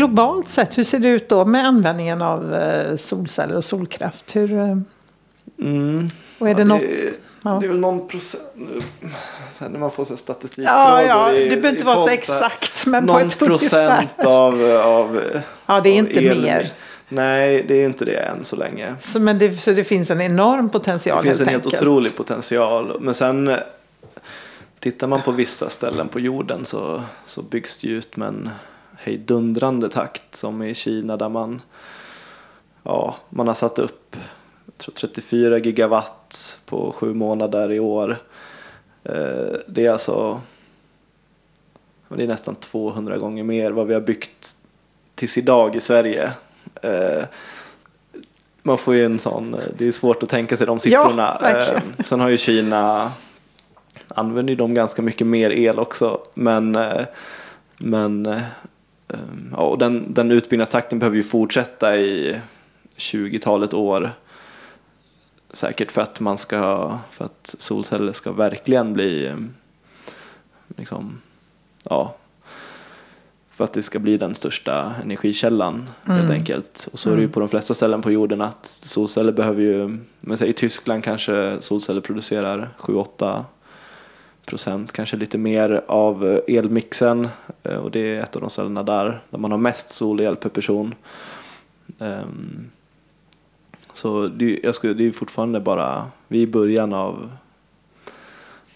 globalt 0.09 0.49
sett, 0.49 0.77
hur 0.77 0.83
ser 0.83 0.99
det 0.99 1.07
ut 1.07 1.29
då 1.29 1.45
med 1.45 1.65
användningen 1.67 2.21
av 2.21 2.55
eh, 2.55 2.95
solceller 2.95 3.55
och 3.55 3.63
solkraft? 3.65 4.35
Hur, 4.35 4.53
eh, 4.53 4.77
mm, 5.61 6.07
och 6.39 6.49
är 6.49 6.55
det 6.55 6.61
ja, 6.61 6.65
något? 6.67 6.81
det, 6.81 7.13
Ja. 7.43 7.57
det 7.59 7.65
är 7.65 7.67
väl 7.67 7.79
någon 7.79 8.07
procent. 8.07 8.43
När 9.59 9.79
man 9.79 9.91
får 9.91 10.05
så 10.05 10.17
statistik. 10.17 10.65
Ja, 10.67 11.03
ja, 11.03 11.31
i, 11.31 11.43
det 11.43 11.49
behöver 11.49 11.69
inte 11.69 11.83
vara 11.83 11.97
så 11.97 12.09
exakt, 12.09 12.85
men 12.85 13.07
på 13.07 13.13
Någon 13.13 13.21
ungefär. 13.21 13.47
procent 13.47 14.09
av, 14.25 14.65
av 14.83 15.21
Ja, 15.65 15.81
det 15.81 15.89
är 15.89 15.93
inte 15.93 16.23
el- 16.23 16.41
mer. 16.41 16.71
Nej, 17.09 17.65
det 17.67 17.75
är 17.75 17.85
inte 17.85 18.05
det 18.05 18.15
än 18.17 18.43
så 18.43 18.55
länge. 18.55 18.95
Så, 18.99 19.19
men 19.19 19.39
det, 19.39 19.57
så 19.61 19.71
det 19.71 19.83
finns 19.83 20.11
en 20.11 20.21
enorm 20.21 20.69
potential 20.69 21.17
Det 21.23 21.29
finns 21.29 21.39
en 21.41 21.47
helt 21.47 21.53
helt 21.63 21.65
enkelt. 21.65 21.81
otrolig 21.81 22.15
potential. 22.15 22.97
Men 23.01 23.13
sen 23.13 23.47
eh, 23.47 23.57
tittar 24.79 25.07
man 25.07 25.21
på 25.21 25.31
vissa 25.31 25.69
ställen 25.69 26.07
på 26.07 26.19
jorden 26.19 26.65
så, 26.65 27.03
så 27.25 27.41
byggs 27.41 27.77
det 27.77 27.87
ut 27.87 28.17
med 28.17 28.27
en 28.27 28.49
hejdundrande 28.99 29.89
takt. 29.89 30.35
Som 30.35 30.61
i 30.63 30.75
Kina 30.75 31.17
där 31.17 31.29
man, 31.29 31.61
ja, 32.83 33.15
man 33.29 33.47
har 33.47 33.53
satt 33.53 33.79
upp 33.79 34.15
tror 34.77 34.93
34 34.93 35.57
gigawatt 35.57 36.59
på 36.65 36.91
sju 36.91 37.13
månader 37.13 37.71
i 37.71 37.79
år. 37.79 38.17
Eh, 39.03 39.55
Det 39.67 39.85
är 39.85 39.91
alltså 39.91 40.41
det 42.09 42.23
är 42.23 42.27
nästan 42.27 42.55
200 42.55 43.17
gånger 43.17 43.43
mer 43.43 43.71
vad 43.71 43.87
vi 43.87 43.93
har 43.93 44.01
byggt 44.01 44.55
tills 45.15 45.37
idag 45.37 45.75
i 45.75 45.79
Sverige. 45.79 46.31
Eh, 46.81 47.23
Man 48.63 48.77
får 48.77 48.95
ju 48.95 49.05
en 49.05 49.19
sån, 49.19 49.55
det 49.77 49.87
är 49.87 49.91
svårt 49.91 50.23
att 50.23 50.29
tänka 50.29 50.57
sig 50.57 50.67
de 50.67 50.79
siffrorna. 50.79 51.37
verkligen. 51.41 51.83
Eh, 51.97 52.03
Sen 52.05 52.19
har 52.19 52.29
ju 52.29 52.37
Kina, 52.37 53.11
använder 54.07 54.51
ju 54.51 54.57
de 54.57 54.73
ganska 54.73 55.01
mycket 55.01 55.27
mer 55.27 55.49
el 55.49 55.79
också. 55.79 56.21
Men, 56.33 56.77
men 57.77 58.41
ja, 59.51 59.57
och 59.57 59.77
den, 59.77 60.13
den 60.13 60.31
utbyggnadstakten 60.31 60.99
behöver 60.99 61.17
ju 61.17 61.23
fortsätta 61.23 61.97
i 61.97 62.41
20-talet 62.97 63.73
år. 63.73 64.11
Säkert 65.51 65.91
för 65.91 66.01
att 66.01 66.19
man 66.19 66.37
ska, 66.37 66.97
för 67.11 67.25
att 67.25 67.55
solceller 67.57 68.11
ska 68.11 68.31
verkligen 68.31 68.93
bli 68.93 69.35
liksom, 70.77 71.21
ja, 71.83 72.15
för 73.49 73.63
att 73.63 73.73
det 73.73 73.83
ska 73.83 73.99
bli 73.99 74.17
den 74.17 74.35
största 74.35 74.93
energikällan 75.03 75.89
helt 76.05 76.29
enkelt. 76.31 76.89
Och 76.91 76.99
så 76.99 77.11
är 77.11 77.15
det 77.15 77.21
ju 77.21 77.29
på 77.29 77.39
de 77.39 77.49
flesta 77.49 77.73
ställen 77.73 78.01
på 78.01 78.11
jorden 78.11 78.41
att 78.41 78.65
solceller 78.65 79.31
behöver 79.31 79.61
ju, 79.61 79.97
men 80.19 80.43
i 80.43 80.53
Tyskland 80.53 81.03
kanske 81.03 81.57
solceller 81.59 82.01
producerar 82.01 82.69
7-8 82.77 83.43
procent, 84.49 84.93
kanske 84.93 85.17
lite 85.17 85.37
mer 85.37 85.81
av 85.87 86.27
eh, 86.47 86.57
elmixen 86.57 87.27
Eh, 87.63 87.75
och 87.75 87.91
det 87.91 87.99
är 88.15 88.23
ett 88.23 88.35
av 88.35 88.41
de 88.41 88.49
ställena 88.49 88.83
där, 88.83 89.19
där 89.29 89.39
man 89.39 89.51
har 89.51 89.57
mest 89.57 89.89
solel 89.89 90.35
per 90.35 90.49
person. 90.49 90.95
Ehm, 91.99 92.69
Så 93.93 94.27
det, 94.27 94.59
jag 94.63 94.75
skulle, 94.75 94.93
det 94.93 95.07
är 95.07 95.11
fortfarande 95.11 95.59
bara, 95.59 96.05
vi 96.27 96.37
är 96.39 96.43
i 96.43 96.47
början 96.47 96.93
av 96.93 97.29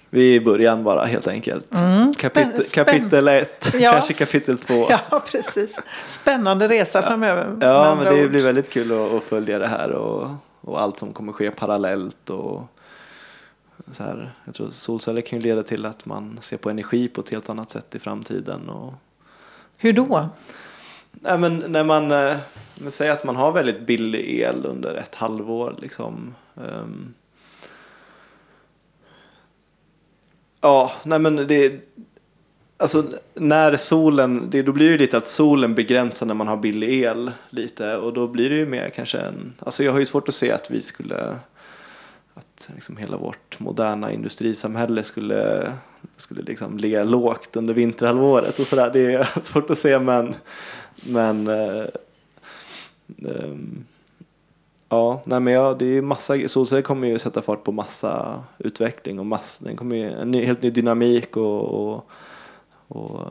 vi 0.10 0.32
är 0.32 0.36
i 0.36 0.40
början 0.46 0.84
bara 0.84 1.06
helt 1.06 1.28
enkelt. 1.28 1.76
Mm, 1.76 2.14
kapitel, 2.14 2.52
spänn- 2.64 2.74
kapitel 2.86 3.28
ett, 3.28 3.74
Ja, 3.80 3.92
kanske 3.92 4.14
kapitel 4.14 4.58
två. 4.58 4.88
Ja, 4.90 5.22
precis. 5.32 5.76
Spännande 6.08 6.68
resa 6.68 7.02
framöver. 7.02 7.48
med 7.48 7.68
Ja, 7.70 7.96
men 7.96 8.14
det 8.14 8.24
ord. 8.24 8.30
blir 8.30 8.44
väldigt 8.44 8.70
kul 8.70 8.92
att, 8.92 9.12
att 9.14 9.24
följa 9.24 9.60
det 9.60 9.68
här 9.68 9.92
och, 9.92 10.28
och 10.62 10.82
allt 10.82 10.98
som 10.98 11.14
kommer 11.14 11.32
ske 11.34 11.52
parallellt. 11.52 12.30
Och 12.30 12.62
så 13.92 14.04
här, 14.04 14.32
jag 14.46 14.54
tror 14.54 14.70
solceller 14.70 15.22
kan 15.22 15.40
ju 15.40 15.44
leda 15.46 15.64
till 15.64 15.86
att 15.86 16.06
man 16.06 16.40
ser 16.42 16.58
på 16.58 16.70
energi 16.70 17.08
på 17.08 17.22
ett 17.22 17.30
helt 17.30 17.50
annat 17.50 17.70
sätt 17.70 17.96
i 17.96 18.00
framtiden. 18.00 18.70
Och, 18.70 18.94
Hur 19.78 19.94
då? 19.94 20.30
nej, 21.12 21.38
men 21.38 21.64
när 21.68 21.84
man 21.84 22.12
eh, 22.12 22.38
men 22.76 22.92
säger 22.92 23.12
att 23.12 23.24
man 23.24 23.36
har 23.36 23.52
väldigt 23.52 23.82
billig 23.82 24.40
el 24.40 24.66
under 24.66 24.94
ett 24.94 25.16
halvår. 25.16 25.76
Liksom, 25.82 26.36
ehm, 26.56 27.14
ja, 30.62 30.92
nej 31.04 31.20
men 31.20 31.36
det 31.36 31.82
Alltså 32.78 33.04
när 33.34 33.78
solen, 33.78 34.50
det, 34.50 34.62
då 34.62 34.72
blir 34.72 34.86
det 34.86 34.92
ju 34.92 34.98
lite 34.98 35.18
att 35.18 35.28
solen 35.28 35.76
begränsar 35.76 36.26
när 36.26 36.34
man 36.34 36.48
har 36.48 36.58
billig 36.58 37.04
el 37.04 37.32
lite 37.50 37.98
och 37.98 38.14
då 38.14 38.28
blir 38.28 38.50
det 38.50 38.56
ju 38.56 38.66
mer 38.66 38.90
kanske 38.90 39.18
en, 39.18 39.54
alltså 39.60 39.84
jag 39.84 39.92
har 39.92 40.00
ju 40.00 40.06
svårt 40.06 40.28
att 40.28 40.36
se 40.36 40.52
att 40.52 40.72
vi 40.72 40.82
skulle, 40.82 41.36
att 42.34 42.70
liksom 42.74 42.98
hela 42.98 43.18
vårt 43.18 43.60
moderna 43.60 44.12
industrisamhälle 44.12 45.04
skulle, 45.04 45.74
skulle 46.18 46.42
liksom 46.42 46.78
ligga 46.78 47.04
lågt 47.04 47.56
under 47.56 47.74
vinterhalvåret 47.74 48.60
och 48.60 48.66
sådär. 48.66 48.90
Det 48.94 49.14
är 49.14 49.30
svårt 49.44 49.70
att 49.70 49.78
se 49.78 50.00
men, 50.00 50.36
men 51.06 51.48
eh, 51.48 51.86
eh, 53.18 53.56
Ja, 54.94 55.22
nej 55.26 55.40
men 55.40 55.54
ja, 55.54 55.74
det 55.74 55.86
är 55.86 56.02
massa, 56.02 56.48
solceller 56.48 56.82
kommer 56.82 57.08
ju 57.08 57.20
sätta 57.20 57.42
fart 57.42 57.64
på 57.64 57.72
massa 57.72 58.44
utveckling 58.58 59.20
och 59.20 59.26
massa, 59.26 59.66
den 59.66 59.78
kommer 59.78 59.96
ju, 59.96 60.12
en 60.12 60.32
ny, 60.32 60.46
helt 60.46 60.62
ny 60.62 60.70
dynamik 60.70 61.38
och, 61.38 61.64
och, 61.64 62.10
och 62.88 63.22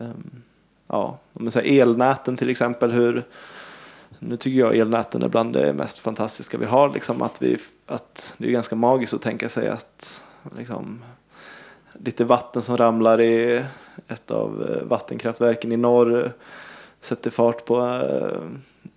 eh, 0.00 0.08
ja, 0.86 1.18
men 1.32 1.50
så 1.50 1.58
här, 1.58 1.80
elnäten 1.80 2.36
till 2.36 2.50
exempel 2.50 2.92
hur, 2.92 3.24
nu 4.18 4.36
tycker 4.36 4.58
jag 4.58 4.76
elnäten 4.76 5.22
är 5.22 5.28
bland 5.28 5.52
det 5.52 5.72
mest 5.72 5.98
fantastiska 5.98 6.58
vi 6.58 6.66
har 6.66 6.88
liksom 6.88 7.22
att 7.22 7.42
vi, 7.42 7.58
att 7.86 8.34
det 8.38 8.46
är 8.46 8.50
ganska 8.50 8.76
magiskt 8.76 9.14
att 9.14 9.22
tänka 9.22 9.48
sig 9.48 9.68
att 9.68 10.22
liksom 10.56 11.02
lite 11.92 12.24
vatten 12.24 12.62
som 12.62 12.76
ramlar 12.76 13.20
i 13.20 13.64
ett 14.08 14.30
av 14.30 14.70
eh, 14.70 14.88
vattenkraftverken 14.88 15.72
i 15.72 15.76
norr 15.76 16.32
sätter 17.00 17.30
fart 17.30 17.64
på 17.64 17.78
eh, 17.80 18.38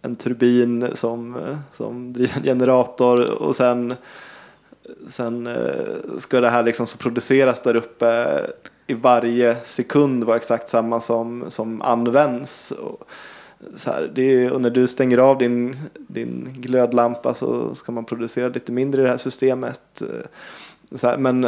en 0.01 0.15
turbin 0.15 0.87
som, 0.93 1.35
eh, 1.35 1.57
som 1.73 2.13
driver 2.13 2.37
en 2.37 2.43
generator 2.43 3.41
och 3.41 3.55
sen, 3.55 3.93
sen 5.09 5.49
ska 6.17 6.41
det 6.41 6.49
här 6.49 6.63
liksom 6.63 6.87
så 6.87 6.97
produceras 6.97 7.61
där 7.61 7.75
uppe 7.75 8.39
i 8.87 8.93
varje 8.93 9.55
sekund 9.63 10.23
vara 10.23 10.37
exakt 10.37 10.69
samma 10.69 11.01
som, 11.01 11.45
som 11.47 11.81
används. 11.81 12.71
Och, 12.71 13.03
så 13.75 13.91
här, 13.91 14.11
det 14.15 14.21
är, 14.21 14.51
och 14.51 14.61
när 14.61 14.69
du 14.69 14.87
stänger 14.87 15.17
av 15.17 15.37
din, 15.37 15.77
din 15.93 16.55
glödlampa 16.57 17.33
så 17.33 17.75
ska 17.75 17.91
man 17.91 18.05
producera 18.05 18.49
lite 18.49 18.71
mindre 18.71 19.01
i 19.01 19.03
det 19.03 19.09
här 19.09 19.17
systemet. 19.17 20.01
Eh, 20.01 20.97
så 20.97 21.07
här, 21.07 21.17
men 21.17 21.47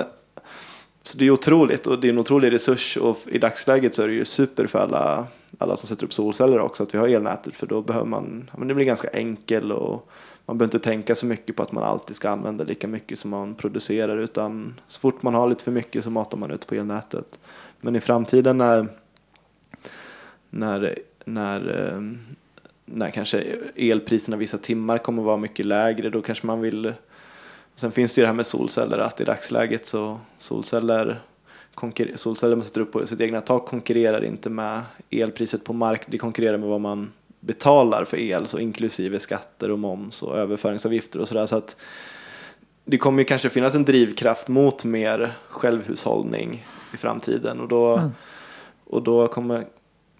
så 1.03 1.17
det 1.17 1.25
är 1.25 1.31
otroligt 1.31 1.87
och 1.87 1.99
det 1.99 2.07
är 2.07 2.09
en 2.09 2.19
otrolig 2.19 2.51
resurs 2.51 2.97
och 2.97 3.17
i 3.25 3.37
dagsläget 3.37 3.95
så 3.95 4.03
är 4.03 4.07
det 4.07 4.13
ju 4.13 4.25
super 4.25 4.67
för 4.67 4.79
alla, 4.79 5.27
alla 5.57 5.75
som 5.75 5.87
sätter 5.87 6.05
upp 6.05 6.13
solceller 6.13 6.59
också 6.59 6.83
att 6.83 6.93
vi 6.93 6.97
har 6.97 7.07
elnätet 7.07 7.55
för 7.55 7.67
då 7.67 7.81
behöver 7.81 8.07
man, 8.07 8.49
men 8.57 8.67
det 8.67 8.73
blir 8.73 8.85
ganska 8.85 9.07
enkel 9.07 9.71
och 9.71 10.09
man 10.45 10.57
behöver 10.57 10.75
inte 10.75 10.89
tänka 10.89 11.15
så 11.15 11.25
mycket 11.25 11.55
på 11.55 11.63
att 11.63 11.71
man 11.71 11.83
alltid 11.83 12.15
ska 12.15 12.29
använda 12.29 12.63
lika 12.63 12.87
mycket 12.87 13.19
som 13.19 13.31
man 13.31 13.55
producerar 13.55 14.17
utan 14.17 14.79
så 14.87 14.99
fort 14.99 15.23
man 15.23 15.35
har 15.35 15.49
lite 15.49 15.63
för 15.63 15.71
mycket 15.71 16.03
så 16.03 16.09
matar 16.09 16.37
man 16.37 16.51
ut 16.51 16.67
på 16.67 16.75
elnätet. 16.75 17.39
Men 17.81 17.95
i 17.95 18.01
framtiden 18.01 18.57
när, 18.57 18.87
när, 20.49 20.99
när, 21.25 21.87
eh, 21.87 22.01
när 22.85 23.11
kanske 23.11 23.43
elpriserna 23.75 24.37
vissa 24.37 24.57
timmar 24.57 24.97
kommer 24.97 25.23
vara 25.23 25.37
mycket 25.37 25.65
lägre 25.65 26.09
då 26.09 26.21
kanske 26.21 26.47
man 26.47 26.61
vill 26.61 26.93
Sen 27.75 27.91
finns 27.91 28.15
det 28.15 28.21
ju 28.21 28.23
det 28.23 28.27
här 28.27 28.35
med 28.35 28.45
solceller 28.45 28.97
att 28.97 29.21
i 29.21 29.23
dagsläget 29.23 29.85
så 29.85 30.19
solceller 30.37 31.19
solceller 32.15 32.55
man 32.55 32.65
sätter 32.65 32.81
upp 32.81 32.91
på 32.91 33.07
sitt 33.07 33.21
egna 33.21 33.41
tak 33.41 33.65
konkurrerar 33.65 34.23
inte 34.23 34.49
med 34.49 34.81
elpriset 35.09 35.63
på 35.63 35.73
mark. 35.73 36.01
Det 36.07 36.17
konkurrerar 36.17 36.57
med 36.57 36.69
vad 36.69 36.81
man 36.81 37.11
betalar 37.39 38.05
för 38.05 38.19
el, 38.19 38.47
så 38.47 38.59
inklusive 38.59 39.19
skatter 39.19 39.71
och 39.71 39.79
moms 39.79 40.23
och 40.23 40.37
överföringsavgifter 40.37 41.19
och 41.19 41.27
sådär. 41.27 41.45
Så 41.45 41.55
att 41.55 41.75
det 42.85 42.97
kommer 42.97 43.19
ju 43.19 43.25
kanske 43.25 43.49
finnas 43.49 43.75
en 43.75 43.85
drivkraft 43.85 44.47
mot 44.47 44.85
mer 44.85 45.33
självhushållning 45.49 46.65
i 46.93 46.97
framtiden 46.97 47.59
och 47.59 47.67
då, 47.67 48.11
och 48.85 49.03
då 49.03 49.27
kommer 49.27 49.65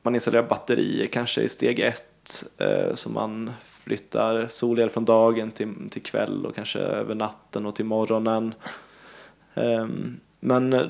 man 0.02 0.16
installera 0.16 0.44
batterier 0.44 1.08
kanske 1.08 1.42
i 1.42 1.50
steg 1.50 1.80
ett 1.80 2.46
eh, 2.58 2.96
så 2.96 3.10
man 3.10 3.52
flyttar 3.64 4.48
solel 4.48 4.90
från 4.90 5.06
dagen 5.06 5.52
till, 5.52 5.74
till 5.90 6.02
kväll 6.02 6.46
och 6.46 6.56
kanske 6.56 6.80
över 6.80 7.16
natten 7.16 7.66
och 7.66 7.76
till 7.76 7.86
morgonen. 7.86 8.54
Ehm, 9.54 10.20
men 10.40 10.74
eh, 10.74 10.84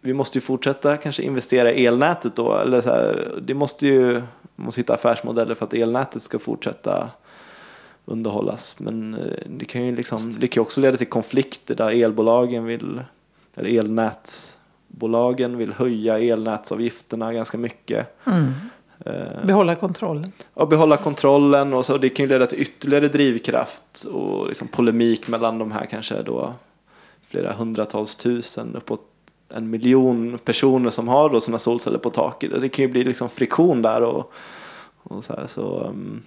vi 0.00 0.14
måste 0.14 0.38
ju 0.38 0.42
fortsätta 0.42 0.96
kanske 0.96 1.22
investera 1.22 1.72
i 1.72 1.86
elnätet 1.86 2.36
då. 2.36 2.56
Eller 2.56 2.80
så 2.80 2.90
här, 2.90 3.38
det 3.42 3.54
måste 3.54 3.86
ju 3.86 4.22
man 4.56 4.64
måste 4.64 4.80
hitta 4.80 4.94
affärsmodeller 4.94 5.54
för 5.54 5.64
att 5.64 5.74
elnätet 5.74 6.22
ska 6.22 6.38
fortsätta 6.38 7.10
underhållas. 8.04 8.80
Men 8.80 9.14
eh, 9.14 9.46
det 9.46 9.64
kan 9.64 9.86
ju 9.86 9.96
liksom, 9.96 10.34
det 10.38 10.48
kan 10.48 10.60
också 10.60 10.80
leda 10.80 10.96
till 10.96 11.06
konflikter 11.06 11.74
där 11.74 11.90
elbolagen 11.90 12.64
vill, 12.64 13.04
eller 13.54 13.70
elnätsbolagen 14.96 15.56
vill 15.56 15.72
höja 15.72 16.18
elnätsavgifterna 16.18 17.32
ganska 17.32 17.58
mycket. 17.58 18.06
Eh, 19.04 19.44
Behålla 19.44 19.74
kontrollen. 19.74 20.32
och 20.54 20.68
behålla 20.68 20.96
kontrollen 20.96 21.74
och 21.74 21.84
så 21.84 21.98
det 21.98 22.08
kan 22.08 22.24
ju 22.24 22.28
leda 22.28 22.46
till 22.46 22.60
ytterligare 22.60 23.08
drivkraft 23.08 24.04
och 24.04 24.48
liksom 24.48 24.68
polemik 24.68 25.28
mellan 25.28 25.58
de 25.58 25.72
här 25.72 25.86
kanske 25.86 26.22
då 26.22 26.54
flera 27.22 27.52
hundratals 27.52 28.16
tusen 28.16 28.76
uppåt 28.76 29.00
en 29.48 29.70
miljon 29.70 30.38
personer 30.44 30.90
som 30.90 31.08
har 31.08 31.30
då 31.30 31.40
sina 31.40 31.58
solceller 31.58 31.98
på 31.98 32.10
taket. 32.10 32.60
Det 32.60 32.68
kan 32.68 32.84
ju 32.84 32.90
bli 32.90 33.04
liksom 33.04 33.28
friktion 33.28 33.82
där 33.82 34.02
och, 34.02 34.32
och 35.04 35.24
så 35.24 35.32
här 35.32 35.46
så 35.46 35.80
um, 35.90 36.22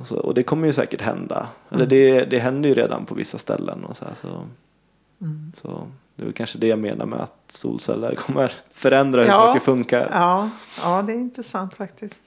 och, 0.00 0.06
så, 0.06 0.16
och 0.16 0.34
det 0.34 0.42
kommer 0.42 0.66
ju 0.66 0.72
säkert 0.72 1.00
hända. 1.00 1.48
Eller 1.70 1.86
det, 1.86 2.30
det 2.30 2.38
händer 2.38 2.68
ju 2.68 2.74
redan 2.74 3.06
på 3.06 3.14
vissa 3.14 3.38
ställen 3.38 3.84
och 3.84 3.96
så 3.96 4.04
här, 4.04 4.14
så, 4.14 4.28
så 5.56 5.86
det 6.16 6.26
är 6.26 6.32
kanske 6.32 6.58
det 6.58 6.66
jag 6.66 6.78
menar 6.78 7.06
med 7.06 7.20
att 7.20 7.44
solceller 7.48 8.14
kommer 8.14 8.52
förändra 8.74 9.20
hur 9.20 9.28
Ja. 9.28 9.34
saker 9.34 9.60
funkar. 9.60 10.08
Ja, 10.12 10.50
ja, 10.82 11.02
det 11.02 11.12
är 11.12 11.16
intressant 11.16 11.74
faktiskt. 11.74 12.22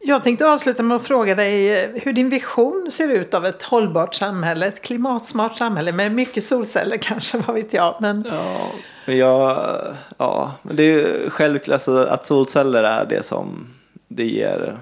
Jag 0.00 0.24
tänkte 0.24 0.46
avsluta 0.46 0.82
med 0.82 0.96
att 0.96 1.02
fråga 1.06 1.34
dig 1.34 1.86
hur 2.00 2.12
din 2.12 2.28
vision 2.28 2.88
ser 2.90 3.08
ut 3.08 3.34
av 3.34 3.46
ett 3.46 3.62
hållbart 3.62 4.14
samhälle, 4.14 4.66
ett 4.66 4.82
klimatsmart 4.82 5.56
samhälle 5.56 5.92
med 5.92 6.12
mycket 6.12 6.44
solceller 6.44 6.96
kanske, 7.02 7.38
vad 7.38 7.56
vet 7.56 7.72
jag. 7.72 7.94
Men 8.00 8.26
Ja, 8.30 8.70
men 9.06 9.16
jag, 9.18 9.76
ja, 10.18 10.52
det 10.62 10.82
är 10.82 11.30
självklart 11.30 11.74
alltså, 11.74 11.96
att 12.04 12.24
solceller 12.24 12.82
är 12.82 13.04
det 13.06 13.22
som 13.26 13.66
det 14.08 14.24
ger 14.26 14.78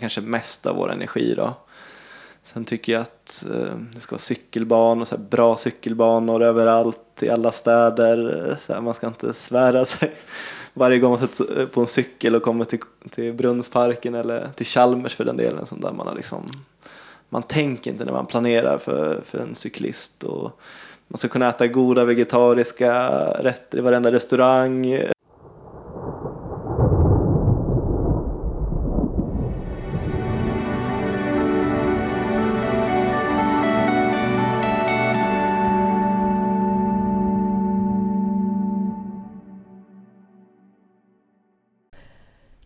kanske 0.00 0.20
mest 0.20 0.66
av 0.66 0.76
vår 0.76 0.92
energi 0.92 1.34
då. 1.36 1.54
Sen 2.42 2.64
tycker 2.64 2.92
jag 2.92 3.02
att 3.02 3.44
eh, 3.50 3.76
det 3.94 4.00
ska 4.00 4.12
vara 4.12 4.20
cykelbanor, 4.20 5.04
så 5.04 5.16
här 5.16 5.22
bra 5.22 5.56
cykelbanor 5.56 6.42
överallt 6.42 7.22
i 7.22 7.28
alla 7.28 7.52
städer. 7.52 8.48
Eh, 8.50 8.56
så 8.58 8.72
här, 8.72 8.80
man 8.80 8.94
ska 8.94 9.06
inte 9.06 9.34
svära 9.34 9.84
sig 9.84 10.12
varje 10.74 10.98
gång 10.98 11.10
man 11.10 11.28
sätter 11.28 11.60
eh, 11.60 11.66
på 11.66 11.80
en 11.80 11.86
cykel 11.86 12.34
och 12.34 12.42
kommer 12.42 12.64
till, 12.64 12.80
till 13.10 13.32
Brunnsparken 13.32 14.14
eller 14.14 14.48
till 14.56 14.66
Chalmers 14.66 15.14
för 15.14 15.24
den 15.24 15.36
delen. 15.36 15.66
Sånt 15.66 15.82
där 15.82 15.92
man, 15.92 16.06
har 16.06 16.14
liksom, 16.14 16.50
man 17.28 17.42
tänker 17.42 17.90
inte 17.90 18.04
när 18.04 18.12
man 18.12 18.26
planerar 18.26 18.78
för, 18.78 19.20
för 19.24 19.38
en 19.38 19.54
cyklist. 19.54 20.24
Och 20.24 20.60
man 21.08 21.18
ska 21.18 21.28
kunna 21.28 21.48
äta 21.48 21.66
goda 21.66 22.04
vegetariska 22.04 23.10
rätter 23.30 23.78
i 23.78 23.80
varenda 23.80 24.12
restaurang. 24.12 25.02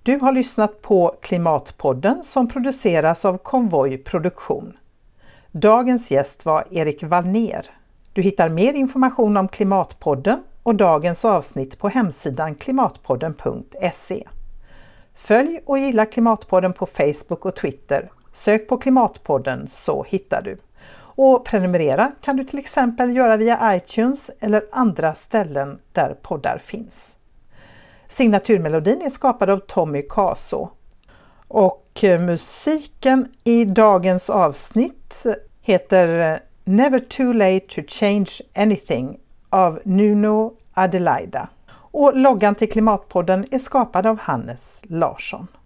Du 0.05 0.19
har 0.21 0.33
lyssnat 0.33 0.83
på 0.83 1.15
Klimatpodden 1.21 2.25
som 2.25 2.49
produceras 2.49 3.25
av 3.25 3.39
Konvoj 3.39 3.99
Produktion. 3.99 4.77
Dagens 5.53 6.11
gäst 6.11 6.45
var 6.47 6.65
Erik 6.71 7.03
Wallner. 7.03 7.67
Du 8.13 8.23
hittar 8.23 8.49
mer 8.49 8.73
information 8.73 9.37
om 9.37 9.49
Klimatpodden 9.49 10.43
och 10.63 10.75
dagens 10.75 11.25
avsnitt 11.25 11.79
på 11.79 11.89
hemsidan 11.89 12.55
klimatpodden.se. 12.55 14.29
Följ 15.15 15.61
och 15.65 15.79
gilla 15.79 16.07
Klimatpodden 16.07 16.73
på 16.73 16.87
Facebook 16.87 17.45
och 17.45 17.57
Twitter 17.57 18.11
Sök 18.33 18.69
på 18.69 18.77
Klimatpodden 18.77 19.69
så 19.69 20.05
hittar 20.09 20.43
du. 20.43 20.59
Och 20.97 21.45
prenumerera 21.45 22.13
kan 22.21 22.37
du 22.37 22.45
till 22.45 22.59
exempel 22.59 23.17
göra 23.17 23.37
via 23.37 23.77
iTunes 23.77 24.31
eller 24.41 24.65
andra 24.73 25.15
ställen 25.15 25.79
där 25.93 26.17
poddar 26.23 26.59
finns. 26.59 27.19
Signaturmelodin 28.09 29.03
är 29.03 29.09
skapad 29.09 29.51
av 29.51 29.59
Tommy 29.59 30.03
Caso. 30.03 30.69
Och 31.49 32.05
eh, 32.05 32.21
musiken 32.21 33.29
i 33.45 33.65
dagens 33.65 34.31
avsnitt 34.31 35.25
heter 35.61 36.33
eh, 36.33 36.39
Never 36.65 36.99
too 36.99 37.33
late 37.33 37.67
to 37.69 37.83
change 37.89 38.31
anything 38.55 39.19
av 39.51 39.81
Nuno 39.85 40.53
Adelaida. 40.75 41.49
Och 41.71 42.17
loggan 42.17 42.55
till 42.55 42.71
Klimatpodden 42.71 43.45
är 43.51 43.59
skapad 43.59 44.07
av 44.07 44.19
Hannes 44.19 44.83
Larsson. 44.85 45.47